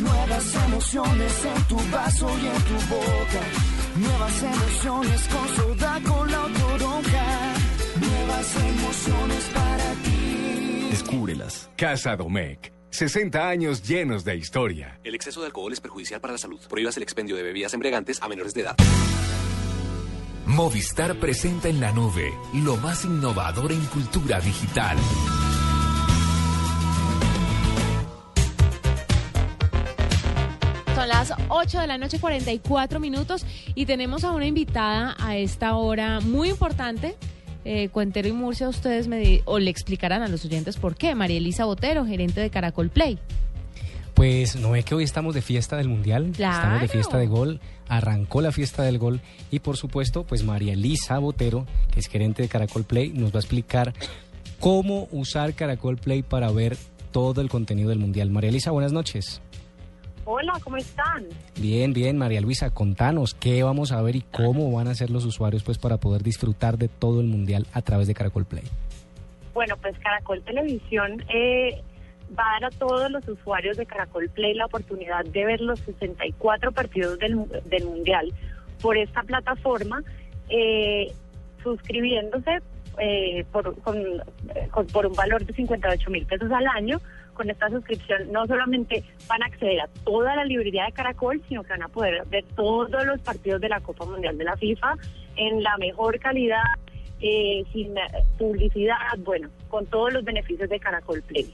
Nuevas 0.00 0.54
emociones 0.66 1.44
en 1.46 1.64
tu 1.64 1.76
vaso 1.90 2.28
y 2.40 2.46
en 2.46 2.62
tu 2.62 2.94
boca. 2.94 3.42
Nuevas 3.96 4.42
emociones 4.44 5.28
con 5.28 5.48
soda, 5.56 6.00
cola 6.06 6.44
o 6.44 6.48
toronja. 6.48 7.26
Nuevas 8.00 8.56
emociones 8.56 9.44
para 9.52 9.94
ti. 10.04 10.88
Descúbrelas. 10.90 11.70
Casa 11.76 12.14
Domecq. 12.14 12.79
60 12.90 13.48
años 13.48 13.82
llenos 13.82 14.24
de 14.24 14.36
historia. 14.36 14.98
El 15.04 15.14
exceso 15.14 15.40
de 15.40 15.46
alcohol 15.46 15.72
es 15.72 15.80
perjudicial 15.80 16.20
para 16.20 16.32
la 16.32 16.38
salud. 16.38 16.60
Prohíbas 16.68 16.96
el 16.96 17.02
expendio 17.02 17.36
de 17.36 17.42
bebidas 17.42 17.72
embriagantes 17.72 18.20
a 18.20 18.28
menores 18.28 18.52
de 18.52 18.62
edad. 18.62 18.76
Movistar 20.46 21.14
presenta 21.20 21.68
en 21.68 21.80
la 21.80 21.92
nube 21.92 22.32
lo 22.52 22.76
más 22.76 23.04
innovador 23.04 23.70
en 23.70 23.84
cultura 23.86 24.40
digital. 24.40 24.98
Son 30.96 31.08
las 31.08 31.32
8 31.48 31.80
de 31.80 31.86
la 31.86 31.96
noche, 31.96 32.18
44 32.18 32.98
minutos, 32.98 33.46
y 33.74 33.86
tenemos 33.86 34.24
a 34.24 34.32
una 34.32 34.46
invitada 34.46 35.14
a 35.18 35.36
esta 35.36 35.76
hora 35.76 36.20
muy 36.20 36.50
importante. 36.50 37.16
Eh, 37.64 37.88
Cuentero 37.90 38.26
y 38.28 38.32
Murcia, 38.32 38.68
ustedes 38.68 39.06
me 39.08 39.18
di- 39.18 39.42
o 39.44 39.58
le 39.58 39.70
explicarán 39.70 40.22
a 40.22 40.28
los 40.28 40.44
oyentes 40.44 40.76
por 40.76 40.96
qué. 40.96 41.14
María 41.14 41.36
Elisa 41.38 41.64
Botero, 41.66 42.06
gerente 42.06 42.40
de 42.40 42.50
Caracol 42.50 42.88
Play. 42.88 43.18
Pues 44.14 44.56
no 44.56 44.74
es 44.76 44.84
que 44.84 44.94
hoy 44.94 45.04
estamos 45.04 45.34
de 45.34 45.40
fiesta 45.42 45.76
del 45.76 45.88
Mundial, 45.88 46.32
Claro. 46.36 46.54
estamos 46.56 46.80
de 46.82 46.88
fiesta 46.88 47.16
de 47.18 47.26
gol, 47.26 47.60
arrancó 47.88 48.40
la 48.42 48.52
fiesta 48.52 48.82
del 48.82 48.98
gol 48.98 49.20
y 49.50 49.60
por 49.60 49.76
supuesto 49.76 50.24
pues 50.24 50.42
María 50.44 50.72
Elisa 50.74 51.18
Botero, 51.18 51.66
que 51.92 52.00
es 52.00 52.06
gerente 52.08 52.42
de 52.42 52.48
Caracol 52.48 52.84
Play, 52.84 53.10
nos 53.14 53.30
va 53.32 53.36
a 53.36 53.40
explicar 53.40 53.94
cómo 54.58 55.08
usar 55.10 55.54
Caracol 55.54 55.96
Play 55.96 56.22
para 56.22 56.50
ver 56.50 56.76
todo 57.12 57.40
el 57.40 57.48
contenido 57.48 57.88
del 57.88 57.98
Mundial. 57.98 58.30
María 58.30 58.50
Elisa, 58.50 58.70
buenas 58.72 58.92
noches. 58.92 59.40
Hola, 60.32 60.52
¿cómo 60.62 60.76
están? 60.76 61.24
Bien, 61.60 61.92
bien, 61.92 62.16
María 62.16 62.40
Luisa, 62.40 62.70
contanos 62.70 63.34
qué 63.34 63.64
vamos 63.64 63.90
a 63.90 64.00
ver 64.00 64.14
y 64.14 64.20
cómo 64.20 64.70
van 64.70 64.86
a 64.86 64.94
ser 64.94 65.10
los 65.10 65.24
usuarios 65.24 65.64
pues 65.64 65.76
para 65.78 65.96
poder 65.96 66.22
disfrutar 66.22 66.78
de 66.78 66.86
todo 66.86 67.20
el 67.20 67.26
Mundial 67.26 67.66
a 67.72 67.82
través 67.82 68.06
de 68.06 68.14
Caracol 68.14 68.44
Play. 68.44 68.62
Bueno, 69.54 69.76
pues 69.82 69.98
Caracol 69.98 70.40
Televisión 70.42 71.24
eh, 71.34 71.82
va 72.38 72.44
a 72.44 72.60
dar 72.60 72.64
a 72.72 72.78
todos 72.78 73.10
los 73.10 73.26
usuarios 73.26 73.76
de 73.76 73.86
Caracol 73.86 74.28
Play 74.28 74.54
la 74.54 74.66
oportunidad 74.66 75.24
de 75.24 75.44
ver 75.44 75.60
los 75.60 75.80
64 75.80 76.70
partidos 76.70 77.18
del, 77.18 77.34
mu- 77.34 77.48
del 77.64 77.84
Mundial 77.86 78.32
por 78.80 78.96
esta 78.96 79.24
plataforma, 79.24 80.00
eh, 80.48 81.12
suscribiéndose 81.64 82.58
eh, 82.98 83.44
por, 83.50 83.74
con- 83.82 84.22
con- 84.70 84.86
por 84.86 85.06
un 85.06 85.14
valor 85.14 85.44
de 85.44 85.52
58 85.54 86.08
mil 86.08 86.24
pesos 86.26 86.50
al 86.52 86.68
año. 86.68 87.00
Con 87.40 87.48
esta 87.48 87.70
suscripción 87.70 88.30
no 88.30 88.46
solamente 88.46 89.02
van 89.26 89.42
a 89.42 89.46
acceder 89.46 89.80
a 89.80 89.88
toda 90.04 90.36
la 90.36 90.44
librería 90.44 90.84
de 90.84 90.92
Caracol, 90.92 91.42
sino 91.48 91.62
que 91.62 91.70
van 91.70 91.84
a 91.84 91.88
poder 91.88 92.22
ver 92.26 92.44
todos 92.54 93.06
los 93.06 93.18
partidos 93.22 93.62
de 93.62 93.70
la 93.70 93.80
Copa 93.80 94.04
Mundial 94.04 94.36
de 94.36 94.44
la 94.44 94.58
FIFA 94.58 94.94
en 95.36 95.62
la 95.62 95.74
mejor 95.78 96.20
calidad, 96.20 96.60
eh, 97.22 97.64
sin 97.72 97.96
eh, 97.96 98.02
publicidad, 98.36 98.96
bueno, 99.24 99.48
con 99.70 99.86
todos 99.86 100.12
los 100.12 100.22
beneficios 100.22 100.68
de 100.68 100.78
Caracol 100.78 101.22
Play. 101.22 101.50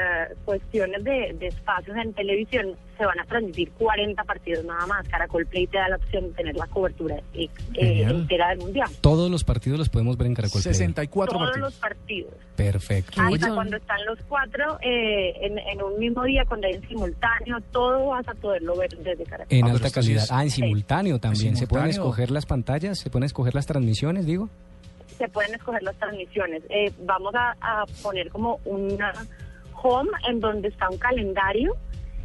cuestiones 0.45 1.03
de, 1.03 1.35
de 1.39 1.47
espacios 1.47 1.95
en 1.97 2.13
televisión, 2.13 2.75
se 2.97 3.05
van 3.05 3.19
a 3.19 3.25
transmitir 3.25 3.71
40 3.71 4.23
partidos 4.23 4.65
nada 4.65 4.85
más. 4.87 5.07
Caracol 5.07 5.45
Play 5.45 5.67
te 5.67 5.77
da 5.77 5.87
la 5.89 5.95
opción 5.97 6.25
de 6.25 6.31
tener 6.33 6.55
la 6.55 6.65
cobertura 6.67 7.15
eh, 7.33 7.47
eh, 7.75 8.01
entera 8.01 8.49
del 8.49 8.59
Mundial. 8.59 8.89
Todos 9.01 9.29
los 9.29 9.43
partidos 9.43 9.77
los 9.79 9.89
podemos 9.89 10.17
ver 10.17 10.27
en 10.27 10.33
Caracol 10.33 10.61
Play. 10.61 10.73
64 10.73 11.37
Todos 11.37 11.57
los 11.57 11.73
partidos. 11.75 12.33
Perfecto. 12.55 13.21
Hasta 13.21 13.53
cuando 13.53 13.77
están 13.77 14.03
los 14.05 14.17
cuatro 14.27 14.77
eh, 14.81 15.33
en, 15.41 15.57
en 15.59 15.81
un 15.81 15.99
mismo 15.99 16.23
día, 16.23 16.43
cuando 16.47 16.67
hay 16.67 16.73
en 16.73 16.87
simultáneo, 16.87 17.57
todo 17.71 18.07
vas 18.07 18.27
a 18.27 18.33
poderlo 18.33 18.75
ver 18.75 18.89
desde 18.97 19.23
Caracol. 19.25 19.55
En 19.57 19.65
Ah, 19.67 19.71
alta 19.71 19.89
calidad. 19.91 20.25
Ah, 20.31 20.43
en 20.43 20.49
simultáneo 20.49 21.19
también. 21.19 21.55
¿Se 21.55 21.67
pueden 21.67 21.87
escoger 21.87 22.31
las 22.31 22.45
pantallas? 22.45 22.97
¿Se 22.99 23.09
pueden 23.09 23.25
escoger 23.25 23.53
las 23.55 23.67
transmisiones, 23.67 24.25
digo? 24.25 24.49
Se 25.17 25.27
pueden 25.27 25.53
escoger 25.55 25.83
las 25.83 25.95
transmisiones. 25.97 26.63
Eh, 26.69 26.91
vamos 26.99 27.33
a, 27.35 27.85
poner 28.01 28.29
como 28.29 28.59
una 28.65 29.13
home 29.81 30.09
en 30.27 30.39
donde 30.39 30.69
está 30.69 30.89
un 30.89 30.97
calendario 30.97 31.75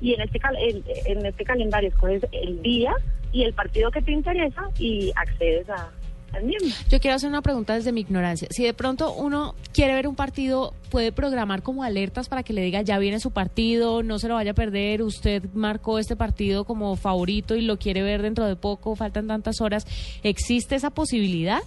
y 0.00 0.14
en 0.14 0.20
este, 0.22 0.38
cal- 0.38 0.56
en, 0.58 0.82
en 1.06 1.26
este 1.26 1.44
calendario 1.44 1.88
escoges 1.90 2.24
el 2.32 2.62
día 2.62 2.92
y 3.32 3.44
el 3.44 3.52
partido 3.54 3.90
que 3.90 4.02
te 4.02 4.12
interesa 4.12 4.62
y 4.78 5.12
accedes 5.16 5.68
a. 5.68 5.90
Yo 6.88 6.98
quiero 6.98 7.16
hacer 7.16 7.28
una 7.28 7.42
pregunta 7.42 7.74
desde 7.74 7.92
mi 7.92 8.00
ignorancia. 8.00 8.48
Si 8.50 8.64
de 8.64 8.72
pronto 8.72 9.12
uno 9.12 9.54
quiere 9.74 9.92
ver 9.92 10.08
un 10.08 10.16
partido, 10.16 10.72
puede 10.90 11.12
programar 11.12 11.62
como 11.62 11.82
alertas 11.82 12.30
para 12.30 12.42
que 12.42 12.54
le 12.54 12.62
diga 12.62 12.80
ya 12.80 12.98
viene 12.98 13.20
su 13.20 13.32
partido, 13.32 14.02
no 14.02 14.18
se 14.18 14.28
lo 14.28 14.34
vaya 14.36 14.52
a 14.52 14.54
perder, 14.54 15.02
usted 15.02 15.44
marcó 15.52 15.98
este 15.98 16.16
partido 16.16 16.64
como 16.64 16.96
favorito 16.96 17.54
y 17.54 17.60
lo 17.60 17.76
quiere 17.78 18.02
ver 18.02 18.22
dentro 18.22 18.46
de 18.46 18.56
poco, 18.56 18.96
faltan 18.96 19.26
tantas 19.26 19.60
horas. 19.60 19.86
¿Existe 20.22 20.74
esa 20.74 20.88
posibilidad? 20.88 21.60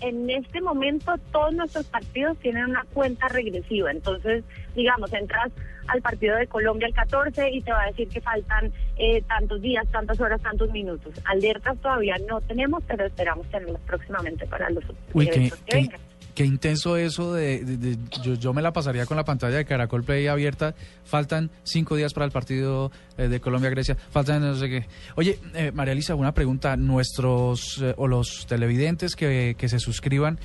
En 0.00 0.30
este 0.30 0.60
momento 0.60 1.14
todos 1.32 1.52
nuestros 1.54 1.86
partidos 1.86 2.38
tienen 2.38 2.66
una 2.66 2.84
cuenta 2.92 3.28
regresiva, 3.28 3.90
entonces 3.90 4.44
digamos, 4.74 5.12
entras 5.12 5.50
al 5.88 6.02
partido 6.02 6.36
de 6.36 6.46
Colombia 6.46 6.86
el 6.86 6.94
14 6.94 7.50
y 7.50 7.62
te 7.62 7.72
va 7.72 7.82
a 7.82 7.86
decir 7.86 8.08
que 8.08 8.20
faltan 8.20 8.72
eh, 8.96 9.22
tantos 9.22 9.60
días, 9.60 9.86
tantas 9.90 10.20
horas, 10.20 10.40
tantos 10.40 10.70
minutos. 10.70 11.14
Alertas 11.24 11.78
todavía 11.78 12.16
no 12.28 12.40
tenemos, 12.42 12.82
pero 12.86 13.06
esperamos 13.06 13.46
tenerlas 13.48 13.80
próximamente 13.82 14.46
para 14.46 14.70
los 14.70 14.84
Uy, 15.14 15.28
eventos 15.28 15.58
que 15.60 15.76
vengan. 15.76 16.00
Qué 16.38 16.44
intenso 16.44 16.96
eso 16.96 17.34
de, 17.34 17.64
de- 17.64 17.76
de- 17.76 17.98
yo, 18.22 18.34
yo 18.34 18.52
me 18.52 18.62
la 18.62 18.72
pasaría 18.72 19.06
con 19.06 19.16
la 19.16 19.24
pantalla 19.24 19.56
de 19.56 19.64
Caracol 19.64 20.04
Play 20.04 20.28
abierta. 20.28 20.72
Faltan 21.04 21.50
cinco 21.64 21.96
días 21.96 22.14
para 22.14 22.26
el 22.26 22.30
partido 22.30 22.92
eh, 23.16 23.26
de 23.26 23.40
Colombia-Grecia. 23.40 23.96
Faltan 23.96 24.42
no 24.42 24.54
sé 24.54 24.68
qué. 24.68 24.86
Oye, 25.16 25.40
eh, 25.54 25.72
María 25.74 25.94
Elisa, 25.94 26.14
una 26.14 26.32
pregunta. 26.34 26.76
Nuestros 26.76 27.82
eh, 27.82 27.92
o 27.96 28.06
los 28.06 28.46
televidentes 28.46 29.16
que, 29.16 29.56
que 29.58 29.68
se 29.68 29.80
suscriban, 29.80 30.38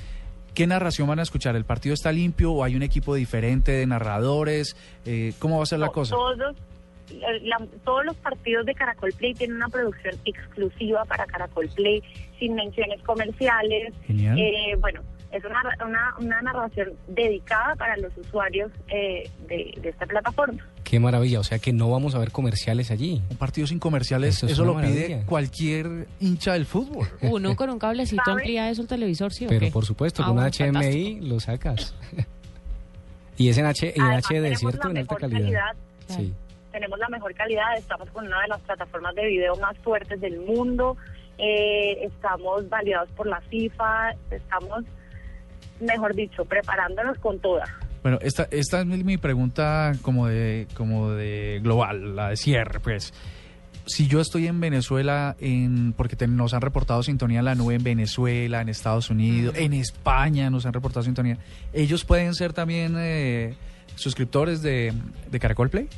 ¿qué 0.52 0.66
narración 0.66 1.06
van 1.06 1.20
a 1.20 1.22
escuchar? 1.22 1.54
¿El 1.54 1.64
partido 1.64 1.94
está 1.94 2.10
limpio 2.10 2.50
o 2.50 2.64
hay 2.64 2.74
un 2.74 2.82
equipo 2.82 3.14
diferente 3.14 3.70
de 3.70 3.86
narradores? 3.86 4.76
Eh, 5.06 5.32
¿Cómo 5.38 5.58
va 5.58 5.62
a 5.62 5.66
ser 5.66 5.78
la 5.78 5.90
cosa? 5.90 6.16
Todos, 6.16 6.56
la- 7.42 7.64
todos 7.84 8.04
los 8.04 8.16
partidos 8.16 8.66
de 8.66 8.74
Caracol 8.74 9.12
Play 9.12 9.34
tienen 9.34 9.58
una 9.58 9.68
producción 9.68 10.16
exclusiva 10.24 11.04
para 11.04 11.24
Caracol 11.26 11.68
Play, 11.72 12.02
sin 12.40 12.56
menciones 12.56 13.00
comerciales. 13.02 13.94
Genial. 14.08 14.36
Eh, 14.40 14.74
bueno, 14.80 15.02
es 15.36 15.44
una, 15.44 15.60
una, 15.84 16.14
una 16.18 16.42
narración 16.42 16.92
dedicada 17.08 17.74
para 17.76 17.96
los 17.96 18.16
usuarios 18.16 18.70
eh, 18.88 19.28
de, 19.48 19.74
de 19.80 19.88
esta 19.88 20.06
plataforma. 20.06 20.64
Qué 20.84 21.00
maravilla. 21.00 21.40
O 21.40 21.44
sea 21.44 21.58
que 21.58 21.72
no 21.72 21.90
vamos 21.90 22.14
a 22.14 22.18
ver 22.18 22.30
comerciales 22.30 22.90
allí. 22.90 23.20
Un 23.30 23.36
partido 23.36 23.66
sin 23.66 23.78
comerciales, 23.78 24.36
Eso 24.36 24.46
es 24.46 24.58
lo 24.58 24.76
pide 24.80 25.24
cualquier 25.26 26.06
hincha 26.20 26.52
del 26.52 26.66
fútbol. 26.66 27.08
Uno 27.22 27.56
con 27.56 27.70
un 27.70 27.78
cablecito 27.78 28.22
amplía 28.30 28.70
eso 28.70 28.82
el 28.82 28.88
televisor, 28.88 29.32
¿sí 29.32 29.46
o 29.46 29.48
Pero 29.48 29.60
qué? 29.66 29.70
por 29.72 29.84
supuesto, 29.84 30.22
Ah, 30.22 30.26
con 30.26 30.38
una 30.38 30.50
bueno, 30.56 30.78
HMI 30.80 31.20
lo 31.22 31.40
sacas. 31.40 31.94
y 33.36 33.48
es 33.48 33.58
en, 33.58 33.66
H, 33.66 33.92
en 33.96 34.02
Además, 34.02 34.24
HD, 34.30 34.56
¿cierto? 34.56 34.90
En 34.90 34.98
alta 34.98 35.16
calidad. 35.16 35.72
Sí. 36.06 36.32
tenemos 36.70 36.98
la 36.98 37.08
mejor 37.08 37.34
calidad, 37.34 37.76
estamos 37.76 38.08
con 38.10 38.26
una 38.26 38.40
de 38.42 38.48
las 38.48 38.60
plataformas 38.60 39.14
de 39.14 39.26
video 39.26 39.56
más 39.56 39.76
fuertes 39.78 40.20
del 40.20 40.38
mundo, 40.40 40.96
eh, 41.38 42.04
estamos 42.04 42.68
validados 42.68 43.08
por 43.16 43.26
la 43.26 43.40
FIFA, 43.40 44.12
estamos, 44.30 44.84
mejor 45.80 46.14
dicho, 46.14 46.44
preparándonos 46.44 47.18
con 47.18 47.38
toda. 47.40 47.64
Bueno, 48.02 48.18
esta, 48.20 48.46
esta 48.50 48.80
es 48.80 48.86
mi, 48.86 49.02
mi 49.02 49.16
pregunta 49.16 49.92
como 50.02 50.26
de, 50.26 50.66
como 50.74 51.10
de 51.12 51.60
global, 51.62 52.14
la 52.16 52.28
de 52.30 52.36
cierre, 52.36 52.80
pues. 52.80 53.12
Si 53.86 54.06
yo 54.08 54.20
estoy 54.20 54.46
en 54.46 54.60
Venezuela, 54.60 55.36
en, 55.40 55.92
porque 55.92 56.16
te- 56.16 56.26
nos 56.26 56.54
han 56.54 56.62
reportado 56.62 57.02
sintonía 57.02 57.40
en 57.40 57.44
la 57.44 57.54
nube 57.54 57.74
en 57.74 57.82
Venezuela, 57.84 58.62
en 58.62 58.70
Estados 58.70 59.10
Unidos, 59.10 59.54
en 59.58 59.74
España 59.74 60.48
nos 60.48 60.64
han 60.64 60.72
reportado 60.72 61.02
sintonía, 61.02 61.36
ellos 61.74 62.02
pueden 62.04 62.34
ser 62.34 62.54
también 62.54 62.94
eh, 62.96 63.54
suscriptores 63.94 64.62
de, 64.62 64.92
de 65.30 65.38
Caracol 65.40 65.68
Play? 65.68 65.88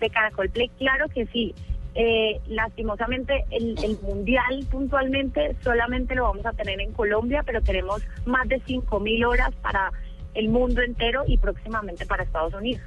de 0.00 0.10
Caracol 0.10 0.50
Play, 0.50 0.68
claro 0.76 1.06
que 1.08 1.24
sí. 1.26 1.54
Eh, 1.96 2.40
lastimosamente 2.48 3.44
el, 3.50 3.76
el 3.84 3.96
mundial 4.02 4.66
puntualmente 4.70 5.54
solamente 5.62 6.14
lo 6.16 6.24
vamos 6.24 6.44
a 6.44 6.52
tener 6.52 6.80
en 6.80 6.92
Colombia, 6.92 7.42
pero 7.46 7.60
tenemos 7.62 8.02
más 8.26 8.48
de 8.48 8.60
5.000 8.62 9.24
horas 9.26 9.50
para 9.62 9.92
el 10.34 10.48
mundo 10.48 10.82
entero 10.82 11.22
y 11.28 11.38
próximamente 11.38 12.04
para 12.04 12.24
Estados 12.24 12.52
Unidos. 12.54 12.82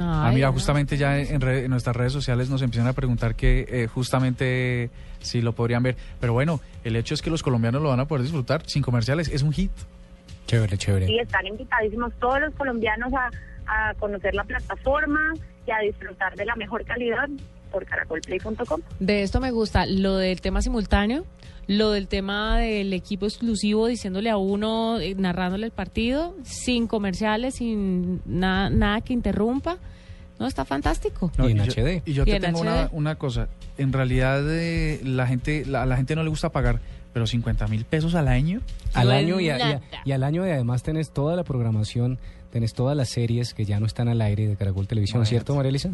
ah, 0.00 0.32
mira, 0.34 0.50
justamente 0.50 0.96
ya 0.96 1.16
en, 1.20 1.40
re- 1.40 1.64
en 1.66 1.70
nuestras 1.70 1.94
redes 1.94 2.12
sociales 2.12 2.50
nos 2.50 2.60
empiezan 2.62 2.88
a 2.88 2.92
preguntar 2.92 3.36
que 3.36 3.66
eh, 3.68 3.86
justamente 3.86 4.90
si 5.20 5.40
lo 5.40 5.52
podrían 5.52 5.84
ver. 5.84 5.94
Pero 6.20 6.32
bueno, 6.32 6.58
el 6.82 6.96
hecho 6.96 7.14
es 7.14 7.22
que 7.22 7.30
los 7.30 7.42
colombianos 7.44 7.80
lo 7.82 7.90
van 7.90 8.00
a 8.00 8.06
poder 8.06 8.22
disfrutar 8.24 8.62
sin 8.66 8.82
comerciales. 8.82 9.28
Es 9.28 9.42
un 9.42 9.52
hit. 9.52 9.70
Chévere, 10.46 10.76
chévere. 10.76 11.06
Y 11.10 11.20
están 11.20 11.46
invitadísimos 11.46 12.12
todos 12.18 12.40
los 12.40 12.52
colombianos 12.54 13.12
a, 13.14 13.30
a 13.66 13.94
conocer 13.94 14.34
la 14.34 14.42
plataforma 14.44 15.32
y 15.66 15.70
a 15.70 15.78
disfrutar 15.78 16.34
de 16.34 16.44
la 16.44 16.56
mejor 16.56 16.84
calidad 16.84 17.28
por 17.74 17.84
caracolplay.com. 17.84 18.80
De 19.00 19.22
esto 19.24 19.40
me 19.40 19.50
gusta 19.50 19.84
lo 19.86 20.16
del 20.16 20.40
tema 20.40 20.62
simultáneo, 20.62 21.24
lo 21.66 21.90
del 21.90 22.06
tema 22.08 22.58
del 22.58 22.92
equipo 22.92 23.26
exclusivo 23.26 23.86
diciéndole 23.88 24.30
a 24.30 24.36
uno, 24.36 25.00
eh, 25.00 25.14
narrándole 25.16 25.66
el 25.66 25.72
partido, 25.72 26.34
sin 26.44 26.86
comerciales, 26.86 27.56
sin 27.56 28.22
nada, 28.24 28.70
nada 28.70 29.00
que 29.00 29.12
interrumpa. 29.12 29.78
No, 30.38 30.46
está 30.46 30.64
fantástico. 30.64 31.30
No, 31.38 31.48
Y 31.48 31.52
en 31.52 31.58
yo- 31.64 31.72
HD. 31.72 32.02
Y 32.06 32.12
yo 32.12 32.22
Y 32.22 32.26
te 32.26 32.36
en 32.36 32.42
tengo 32.42 32.60
una, 32.60 32.88
una 32.92 33.14
cosa. 33.16 33.48
En 33.78 33.92
realidad, 33.92 34.42
eh, 34.48 35.00
la 35.04 35.26
gente 35.26 35.64
la, 35.66 35.82
a 35.82 35.86
la 35.86 35.96
gente 35.96 36.14
no 36.16 36.22
le 36.22 36.28
gusta 36.28 36.50
pagar, 36.50 36.80
pero 37.12 37.26
50 37.26 37.66
mil 37.68 37.84
pesos 37.84 38.14
al 38.14 38.28
año. 38.28 38.60
Al 38.94 39.10
año 39.10 39.40
y, 39.40 39.48
a- 39.50 39.58
y 39.58 39.60
a- 39.60 39.66
nada. 39.66 39.80
y 40.04 40.12
al 40.12 40.22
año 40.22 40.46
y 40.46 40.50
además 40.50 40.82
tenés 40.82 41.10
toda 41.12 41.34
la 41.36 41.44
programación, 41.44 42.18
tenés 42.52 42.72
todas 42.74 42.96
las 42.96 43.08
series 43.10 43.54
que 43.54 43.64
ya 43.64 43.78
no 43.80 43.86
están 43.86 44.08
al 44.08 44.20
aire 44.20 44.46
de 44.48 44.56
Caracol 44.56 44.86
Televisión, 44.86 45.18
Imagínate. 45.18 45.30
¿cierto, 45.44 45.54
María 45.56 45.70
Elisa? 45.70 45.90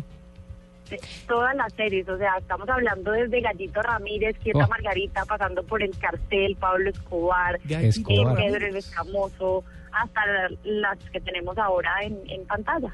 Todas 1.28 1.54
las 1.56 1.72
series, 1.74 2.08
o 2.08 2.16
sea, 2.18 2.32
estamos 2.38 2.68
hablando 2.68 3.12
desde 3.12 3.40
Gallito 3.40 3.82
Ramírez, 3.82 4.36
Quieta 4.42 4.64
Oh. 4.64 4.68
Margarita, 4.68 5.24
pasando 5.24 5.62
por 5.62 5.82
El 5.82 5.96
Cartel, 5.98 6.56
Pablo 6.56 6.90
Escobar, 6.90 7.58
Escobar. 7.68 8.38
eh, 8.40 8.44
Pedro 8.48 8.66
el 8.66 8.76
Escamoso, 8.76 9.64
hasta 9.92 10.20
la- 10.26 10.50
las 10.64 10.98
que 11.12 11.20
tenemos 11.20 11.56
ahora 11.58 11.90
en, 12.02 12.18
en 12.28 12.44
pantalla. 12.46 12.92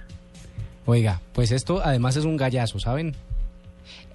Oiga, 0.86 1.20
pues 1.32 1.50
esto 1.52 1.80
además 1.84 2.16
es 2.16 2.24
un 2.24 2.36
gallazo, 2.36 2.78
¿saben? 2.78 3.14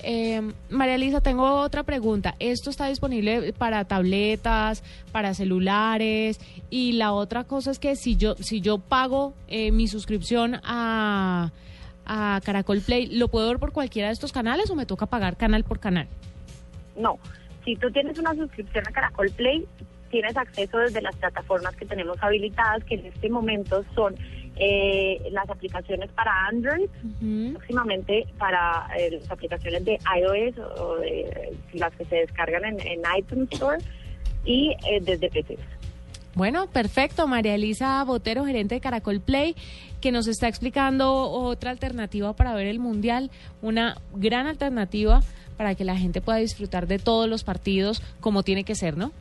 Eh, 0.03 0.41
María 0.69 0.95
Elisa, 0.95 1.21
tengo 1.21 1.59
otra 1.61 1.83
pregunta. 1.83 2.35
¿Esto 2.39 2.69
está 2.71 2.87
disponible 2.87 3.53
para 3.53 3.85
tabletas, 3.85 4.83
para 5.11 5.33
celulares? 5.35 6.39
Y 6.71 6.93
la 6.93 7.13
otra 7.13 7.43
cosa 7.43 7.69
es 7.71 7.77
que 7.77 7.95
si 7.95 8.15
yo, 8.17 8.35
si 8.39 8.61
yo 8.61 8.79
pago 8.79 9.33
eh, 9.47 9.71
mi 9.71 9.87
suscripción 9.87 10.59
a, 10.63 11.51
a 12.05 12.39
Caracol 12.43 12.81
Play, 12.81 13.07
¿lo 13.07 13.27
puedo 13.27 13.47
ver 13.47 13.59
por 13.59 13.71
cualquiera 13.71 14.09
de 14.09 14.13
estos 14.13 14.31
canales 14.31 14.69
o 14.69 14.75
me 14.75 14.85
toca 14.85 15.05
pagar 15.05 15.37
canal 15.37 15.63
por 15.63 15.79
canal? 15.79 16.07
No, 16.95 17.19
si 17.63 17.75
tú 17.75 17.91
tienes 17.91 18.17
una 18.19 18.35
suscripción 18.35 18.85
a 18.87 18.91
Caracol 18.91 19.29
Play, 19.31 19.65
tienes 20.09 20.35
acceso 20.35 20.77
desde 20.77 21.01
las 21.01 21.15
plataformas 21.15 21.75
que 21.75 21.85
tenemos 21.85 22.17
habilitadas, 22.21 22.83
que 22.83 22.95
en 22.95 23.05
este 23.05 23.29
momento 23.29 23.83
son 23.95 24.15
eh, 24.57 25.29
las 25.31 25.49
aplicaciones 25.49 26.11
para 26.11 26.47
Android, 26.47 26.89
próximamente 27.53 28.27
para 28.37 28.87
eh, 28.97 29.11
las 29.11 29.31
aplicaciones 29.31 29.85
de 29.85 29.97
iOS 30.17 30.57
o 30.77 30.97
de, 30.97 31.57
las 31.73 31.95
que 31.95 32.05
se 32.05 32.15
descargan 32.17 32.65
en, 32.65 32.79
en 32.81 33.01
iTunes 33.17 33.47
Store 33.53 33.77
y 34.43 34.75
eh, 34.87 34.99
desde 35.01 35.29
PC. 35.29 35.57
Bueno, 36.35 36.67
perfecto. 36.67 37.27
María 37.27 37.55
Elisa 37.55 38.03
Botero, 38.03 38.45
gerente 38.45 38.75
de 38.75 38.81
Caracol 38.81 39.19
Play, 39.19 39.55
que 40.01 40.11
nos 40.11 40.27
está 40.27 40.47
explicando 40.47 41.13
otra 41.29 41.71
alternativa 41.71 42.33
para 42.35 42.53
ver 42.53 42.67
el 42.67 42.79
Mundial, 42.79 43.31
una 43.61 43.97
gran 44.15 44.47
alternativa 44.47 45.21
para 45.57 45.75
que 45.75 45.85
la 45.85 45.95
gente 45.97 46.21
pueda 46.21 46.39
disfrutar 46.39 46.87
de 46.87 46.97
todos 46.99 47.29
los 47.29 47.43
partidos 47.43 48.01
como 48.19 48.41
tiene 48.43 48.63
que 48.63 48.75
ser, 48.75 48.97
¿no? 48.97 49.11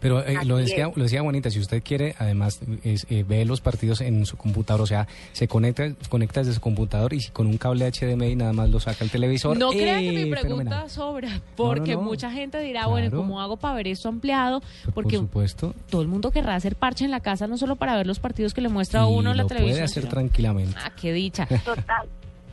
Pero 0.00 0.24
eh, 0.26 0.38
lo, 0.46 0.56
decía, 0.56 0.90
lo 0.96 1.02
decía 1.02 1.20
Juanita, 1.20 1.50
si 1.50 1.58
usted 1.60 1.82
quiere, 1.82 2.14
además, 2.18 2.58
es, 2.84 3.06
eh, 3.10 3.22
ve 3.28 3.44
los 3.44 3.60
partidos 3.60 4.00
en 4.00 4.24
su 4.24 4.38
computador, 4.38 4.80
o 4.80 4.86
sea, 4.86 5.06
se 5.32 5.46
conecta, 5.46 5.92
conecta 6.08 6.40
desde 6.40 6.54
su 6.54 6.60
computador 6.62 7.12
y 7.12 7.20
si 7.20 7.28
con 7.32 7.46
un 7.46 7.58
cable 7.58 7.84
HDMI 7.92 8.34
nada 8.34 8.54
más 8.54 8.70
lo 8.70 8.80
saca 8.80 9.04
al 9.04 9.10
televisor. 9.10 9.58
No 9.58 9.68
crea 9.72 9.98
que 9.98 10.10
mi 10.10 10.20
¡eh! 10.20 10.26
pregunta 10.28 10.40
fenomenal. 10.64 10.88
sobra, 10.90 11.42
porque 11.54 11.96
no. 11.96 12.00
mucha 12.00 12.30
gente 12.30 12.58
dirá, 12.60 12.86
bueno. 12.86 13.14
¿cómo 13.14 13.42
hago 13.42 13.58
para 13.58 13.74
ver 13.74 13.88
esto 13.88 14.08
ampliado? 14.08 14.60
Por 14.86 14.94
Porque 14.94 15.16
supuesto. 15.18 15.74
todo 15.90 16.00
el 16.00 16.08
mundo 16.08 16.30
querrá 16.30 16.54
hacer 16.54 16.76
parche 16.76 17.04
en 17.04 17.10
la 17.10 17.20
casa, 17.20 17.46
no 17.46 17.58
solo 17.58 17.76
para 17.76 17.94
ver 17.94 18.06
los 18.06 18.20
partidos 18.20 18.54
que 18.54 18.62
le 18.62 18.70
muestra 18.70 19.02
a 19.02 19.10
Y 19.10 19.12
uno 19.14 19.34
la 19.34 19.42
lo 19.42 19.48
televisión. 19.48 19.74
puede 19.74 19.84
hacer 19.84 20.04
sino- 20.04 20.10
tranquilamente. 20.30 20.76
Ah, 20.82 20.92
qué 21.00 21.12
dicha. 21.12 21.46
Total. 21.64 22.08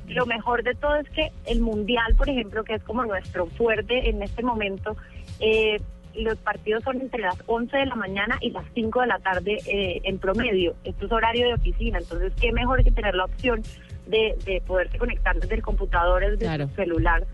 Lo 0.07 0.25
mejor 0.25 0.63
de 0.63 0.73
todo 0.75 0.95
es 0.95 1.09
que 1.09 1.32
el 1.45 1.59
Mundial, 1.61 2.15
por 2.17 2.30
ejemplo, 2.30 2.63
que 2.63 2.75
es 2.75 2.84
como 2.84 3.03
nuestro 3.05 3.47
fuerte 3.47 4.09
en 4.09 4.23
este 4.23 4.41
momento, 4.41 4.95
eh, 5.39 5.82
los 6.15 6.38
partidos 6.39 6.84
son 6.84 7.01
entre 7.01 7.21
las 7.21 7.36
11 7.45 7.75
de 7.78 7.86
la 7.86 7.95
mañana 7.95 8.38
y 8.41 8.51
las 8.51 8.63
5 8.73 9.01
de 9.01 9.07
la 9.07 9.19
tarde 9.19 9.57
eh, 9.67 9.99
en 10.03 10.17
promedio. 10.17 10.75
Esto 10.86 11.05
es 11.07 11.11
horario 11.11 11.47
de 11.47 11.53
oficina, 11.55 11.99
entonces 11.99 12.32
qué 12.39 12.51
mejor 12.53 12.84
que 12.84 12.91
tener 12.91 13.15
la 13.15 13.25
opción 13.25 13.61
de, 14.07 14.36
de 14.45 14.61
poderse 14.65 14.97
conectar 14.97 15.36
desde 15.38 15.55
el 15.55 15.61
computador, 15.61 16.21
desde 16.21 16.38
Claro. 16.38 16.69
su 16.69 16.75
celular, 16.75 17.28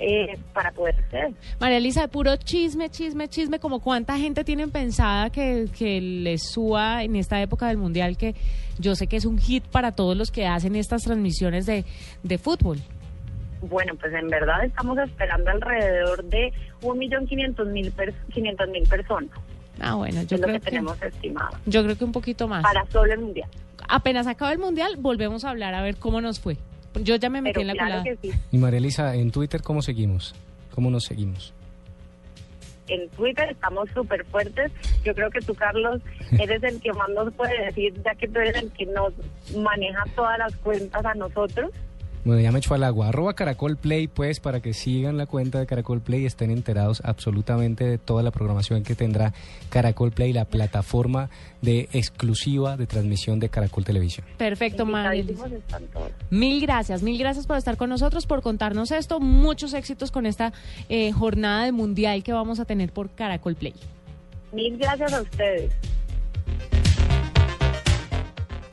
eh, 0.00 0.38
para 0.54 0.72
poder 0.72 0.96
acceder. 0.96 1.32
María 1.60 1.76
Elisa, 1.76 2.02
de 2.02 2.08
puro 2.08 2.34
chisme, 2.36 2.88
chisme, 2.88 3.28
chisme, 3.28 3.58
como 3.58 3.80
cuánta 3.80 4.16
gente 4.18 4.44
tienen 4.44 4.70
pensada 4.70 5.30
que, 5.30 5.66
que 5.76 6.00
les 6.00 6.50
suba 6.50 7.02
en 7.04 7.16
esta 7.16 7.40
época 7.42 7.68
del 7.68 7.76
Mundial, 7.76 8.16
que 8.16 8.34
yo 8.78 8.94
sé 8.94 9.06
que 9.06 9.16
es 9.16 9.26
un 9.26 9.38
hit 9.38 9.64
para 9.64 9.92
todos 9.92 10.16
los 10.16 10.30
que 10.30 10.46
hacen 10.46 10.74
estas 10.74 11.02
transmisiones 11.02 11.66
de, 11.66 11.84
de 12.22 12.38
fútbol. 12.38 12.78
Bueno, 13.60 13.92
pues 14.00 14.14
en 14.14 14.28
verdad 14.28 14.64
estamos 14.64 14.96
esperando 14.98 15.50
alrededor 15.50 16.24
de 16.24 16.50
1.500.000 16.80 18.70
mil 18.70 18.88
personas. 18.88 19.30
Ah, 19.80 19.94
bueno, 19.94 20.22
yo 20.22 20.36
es 20.36 20.40
lo 20.40 20.46
creo 20.46 20.54
que 20.54 20.60
que, 20.60 20.70
tenemos 20.70 21.02
estimado. 21.02 21.56
yo 21.66 21.82
creo 21.84 21.96
que 21.96 22.04
un 22.04 22.12
poquito 22.12 22.48
más. 22.48 22.62
Para 22.62 22.86
solo 22.86 23.12
el 23.12 23.20
Mundial. 23.20 23.48
Apenas 23.88 24.26
acabe 24.26 24.52
el 24.54 24.58
Mundial, 24.58 24.96
volvemos 24.98 25.44
a 25.44 25.50
hablar 25.50 25.74
a 25.74 25.82
ver 25.82 25.96
cómo 25.96 26.20
nos 26.20 26.40
fue. 26.40 26.56
Yo 26.94 27.16
ya 27.16 27.30
me 27.30 27.40
metí 27.40 27.54
Pero 27.54 27.60
en 27.62 27.66
la 27.68 27.72
claro 27.74 28.02
colada. 28.02 28.18
sí. 28.22 28.30
Y 28.52 28.58
María 28.58 28.78
Elisa, 28.78 29.14
en 29.14 29.30
Twitter, 29.30 29.62
¿cómo 29.62 29.80
seguimos? 29.82 30.34
¿Cómo 30.74 30.90
nos 30.90 31.04
seguimos? 31.04 31.52
En 32.88 33.08
Twitter 33.10 33.48
estamos 33.50 33.88
súper 33.94 34.24
fuertes. 34.26 34.72
Yo 35.04 35.14
creo 35.14 35.30
que 35.30 35.40
tú, 35.40 35.54
Carlos, 35.54 36.00
eres 36.40 36.62
el 36.64 36.80
que 36.80 36.92
más 36.92 37.08
nos 37.10 37.32
puede 37.34 37.64
decir, 37.66 37.94
ya 38.04 38.14
que 38.16 38.26
tú 38.28 38.40
eres 38.40 38.56
el 38.62 38.72
que 38.72 38.86
nos 38.86 39.12
maneja 39.56 40.04
todas 40.16 40.38
las 40.38 40.54
cuentas 40.56 41.04
a 41.04 41.14
nosotros. 41.14 41.70
Bueno, 42.24 42.40
ya 42.40 42.52
me 42.52 42.58
echó 42.58 42.74
al 42.74 42.84
agua. 42.84 43.08
Arroba 43.08 43.34
Caracol 43.34 43.76
Play, 43.76 44.08
pues, 44.08 44.40
para 44.40 44.60
que 44.60 44.74
sigan 44.74 45.16
la 45.16 45.26
cuenta 45.26 45.58
de 45.58 45.66
Caracol 45.66 46.00
Play 46.00 46.22
y 46.22 46.26
estén 46.26 46.50
enterados 46.50 47.00
absolutamente 47.04 47.84
de 47.84 47.98
toda 47.98 48.22
la 48.22 48.30
programación 48.30 48.82
que 48.82 48.94
tendrá 48.94 49.32
Caracol 49.70 50.12
Play, 50.12 50.32
la 50.32 50.44
plataforma 50.44 51.30
de 51.62 51.88
exclusiva 51.92 52.76
de 52.76 52.86
transmisión 52.86 53.40
de 53.40 53.48
Caracol 53.48 53.84
Televisión. 53.84 54.26
Perfecto, 54.36 54.84
todos. 54.84 56.10
Mil 56.30 56.60
gracias, 56.60 57.02
mil 57.02 57.18
gracias 57.18 57.46
por 57.46 57.56
estar 57.56 57.76
con 57.76 57.88
nosotros, 57.90 58.26
por 58.26 58.42
contarnos 58.42 58.90
esto. 58.90 59.20
Muchos 59.20 59.72
éxitos 59.74 60.10
con 60.10 60.26
esta 60.26 60.52
eh, 60.88 61.12
jornada 61.12 61.64
de 61.64 61.72
mundial 61.72 62.22
que 62.22 62.32
vamos 62.32 62.60
a 62.60 62.64
tener 62.64 62.92
por 62.92 63.10
Caracol 63.10 63.56
Play. 63.56 63.74
Mil 64.52 64.76
gracias 64.76 65.12
a 65.12 65.22
ustedes. 65.22 65.72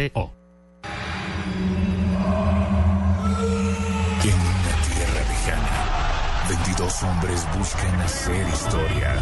En 0.00 0.14
una 4.34 4.74
tierra 4.88 5.20
lejana, 5.28 5.76
22 6.48 7.02
hombres 7.02 7.46
buscan 7.58 8.00
hacer 8.00 8.48
historia. 8.48 9.14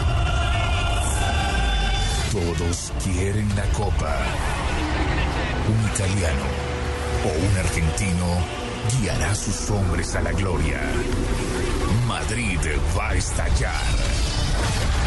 Todos 2.30 2.92
quieren 3.02 3.48
la 3.56 3.64
copa. 3.72 4.16
Un 5.68 5.90
italiano 5.90 6.46
o 7.24 7.28
un 7.44 7.56
argentino 7.58 8.38
guiará 9.00 9.32
a 9.32 9.34
sus 9.34 9.70
hombres 9.70 10.14
a 10.14 10.20
la 10.20 10.30
gloria. 10.30 10.80
Madrid 12.06 12.60
va 12.96 13.08
a 13.08 13.14
estallar. 13.14 14.97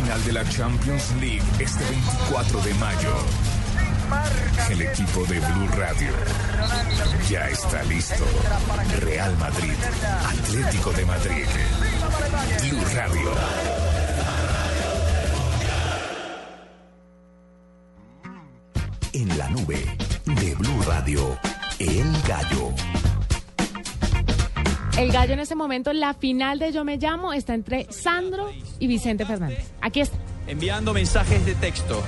Final 0.00 0.24
de 0.24 0.32
la 0.32 0.48
Champions 0.48 1.12
League 1.20 1.42
este 1.58 1.84
24 1.84 2.60
de 2.62 2.74
mayo. 2.74 3.14
El 4.70 4.80
equipo 4.80 5.24
de 5.26 5.38
Blue 5.40 5.68
Radio 5.76 6.08
ya 7.28 7.46
está 7.50 7.82
listo. 7.82 8.24
Real 9.00 9.36
Madrid, 9.36 9.74
Atlético 10.24 10.92
de 10.92 11.04
Madrid. 11.04 11.44
Blue 12.62 12.84
Radio. 12.94 13.30
En 19.12 19.36
la 19.36 19.48
nube 19.50 19.84
de 20.24 20.54
Blue 20.54 20.82
Radio, 20.86 21.38
El 21.78 22.22
Gallo. 22.26 22.99
El 25.00 25.12
gallo 25.12 25.32
en 25.32 25.40
este 25.40 25.54
momento, 25.54 25.94
la 25.94 26.12
final 26.12 26.58
de 26.58 26.72
Yo 26.72 26.84
Me 26.84 26.98
Llamo 26.98 27.32
está 27.32 27.54
entre 27.54 27.90
Sandro 27.90 28.50
y 28.78 28.86
Vicente 28.86 29.24
Fernández. 29.24 29.72
Aquí 29.80 30.02
está. 30.02 30.18
enviando 30.46 30.92
mensajes 30.92 31.46
de 31.46 31.54
texto. 31.54 32.02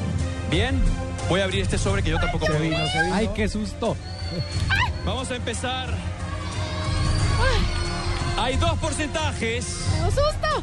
Bien, 0.51 0.79
voy 1.31 1.41
a 1.41 1.45
abrir 1.45 1.63
este 1.63 1.79
sobre 1.79 2.03
que 2.03 2.11
yo 2.11 2.19
tampoco 2.21 2.45
puedo. 2.45 2.61
Ay, 3.15 3.31
qué 3.35 3.49
susto. 3.49 3.97
Vamos 5.07 5.31
a 5.31 5.37
empezar. 5.37 5.89
Hay 8.37 8.57
dos 8.59 8.79
porcentajes. 8.79 9.87
¡Un 10.05 10.11
susto! 10.11 10.63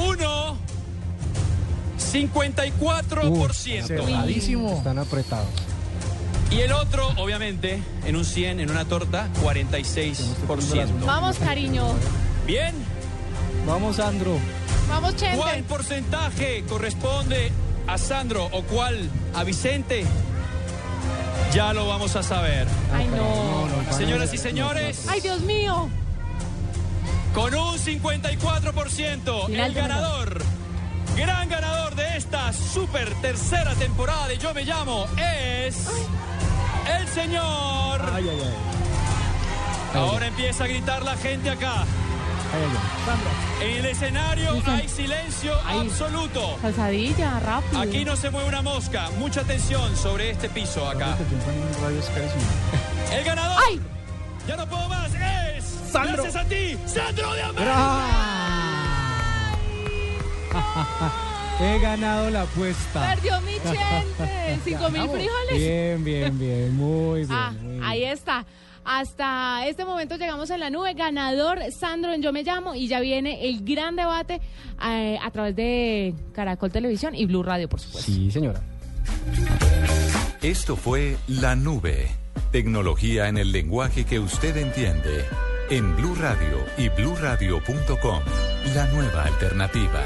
Uno, 0.00 0.56
54%. 1.98 3.86
Cerradísimo. 3.86 4.78
Están 4.78 4.98
apretados. 4.98 5.65
Y 6.50 6.60
el 6.60 6.72
otro, 6.72 7.08
obviamente, 7.16 7.82
en 8.04 8.16
un 8.16 8.24
100, 8.24 8.60
en 8.60 8.70
una 8.70 8.84
torta, 8.84 9.28
46%. 9.42 11.04
Vamos, 11.04 11.38
cariño. 11.38 11.86
Bien. 12.46 12.74
Vamos, 13.66 13.96
Sandro. 13.96 14.38
Vamos, 14.88 15.16
Chente. 15.16 15.36
¿Cuál 15.36 15.62
porcentaje 15.64 16.64
corresponde 16.68 17.50
a 17.88 17.98
Sandro 17.98 18.46
o 18.52 18.62
cuál 18.62 19.10
a 19.34 19.42
Vicente? 19.44 20.04
Ya 21.52 21.72
lo 21.72 21.86
vamos 21.88 22.14
a 22.16 22.22
saber. 22.22 22.66
Ay, 22.92 23.08
no. 23.08 23.96
Señoras 23.96 24.32
y 24.32 24.38
señores, 24.38 25.06
Ay, 25.08 25.20
Dios 25.20 25.40
mío. 25.40 25.88
con 27.34 27.54
un 27.54 27.78
54%, 27.78 29.46
Final 29.46 29.66
el 29.66 29.74
ganador, 29.74 30.42
gran 31.16 31.48
ganador 31.48 31.94
de 31.94 32.16
esta 32.16 32.52
super 32.52 33.08
tercera 33.22 33.74
temporada 33.74 34.28
de 34.28 34.38
Yo 34.38 34.52
Me 34.54 34.64
Llamo 34.64 35.06
es 35.16 35.76
el 36.86 37.08
señor. 37.08 38.00
Ahora 39.94 40.26
empieza 40.26 40.64
a 40.64 40.66
gritar 40.66 41.02
la 41.02 41.16
gente 41.16 41.50
acá. 41.50 41.84
En 43.60 43.78
el 43.78 43.86
escenario 43.86 44.62
hay 44.66 44.88
silencio 44.88 45.54
absoluto. 45.66 46.58
Calzadilla, 46.62 47.40
rápido. 47.40 47.80
Aquí 47.80 48.04
no 48.04 48.16
se 48.16 48.30
mueve 48.30 48.48
una 48.48 48.62
mosca. 48.62 49.10
Mucha 49.18 49.40
atención 49.40 49.96
sobre 49.96 50.30
este 50.30 50.48
piso 50.48 50.88
acá. 50.88 51.16
El 53.12 53.24
ganador. 53.24 53.58
Ya 54.46 54.56
no 54.56 54.66
puedo 54.66 54.88
más. 54.88 55.12
Es. 55.14 55.64
Sandro. 55.90 56.22
Gracias 56.22 56.36
a 56.36 56.48
ti, 56.48 56.78
Sandro 56.86 57.32
de 57.34 57.42
América. 57.42 58.02
He 61.58 61.78
ganado 61.78 62.28
la 62.30 62.42
apuesta. 62.42 63.14
Perdió 63.14 63.40
mi 63.40 63.52
Chente. 63.54 64.58
Cinco 64.62 64.90
mil 64.90 65.08
frijoles. 65.08 65.58
Bien, 65.58 66.04
bien, 66.04 66.38
bien. 66.38 66.76
Muy 66.76 67.20
bien. 67.20 67.32
Ah, 67.32 67.52
muy 67.58 67.72
bien. 67.72 67.84
ahí 67.84 68.04
está. 68.04 68.44
Hasta 68.84 69.66
este 69.66 69.84
momento 69.84 70.16
llegamos 70.16 70.50
en 70.50 70.60
la 70.60 70.70
nube. 70.70 70.92
Ganador 70.94 71.58
Sandro 71.72 72.12
en 72.12 72.22
Yo 72.22 72.32
Me 72.32 72.42
Llamo. 72.42 72.74
Y 72.74 72.88
ya 72.88 73.00
viene 73.00 73.48
el 73.48 73.64
gran 73.64 73.96
debate 73.96 74.40
eh, 74.86 75.18
a 75.20 75.30
través 75.30 75.56
de 75.56 76.14
Caracol 76.32 76.70
Televisión 76.70 77.14
y 77.14 77.24
Blue 77.24 77.42
Radio, 77.42 77.68
por 77.68 77.80
supuesto. 77.80 78.12
Sí, 78.12 78.30
señora. 78.30 78.60
Esto 80.42 80.76
fue 80.76 81.16
La 81.26 81.56
Nube. 81.56 82.08
Tecnología 82.52 83.28
en 83.28 83.38
el 83.38 83.50
lenguaje 83.50 84.04
que 84.04 84.20
usted 84.20 84.56
entiende. 84.58 85.24
En 85.70 85.96
Blue 85.96 86.14
Radio 86.14 86.64
y 86.76 86.90
bluradio.com. 86.90 88.20
La 88.74 88.86
nueva 88.92 89.24
alternativa. 89.24 90.02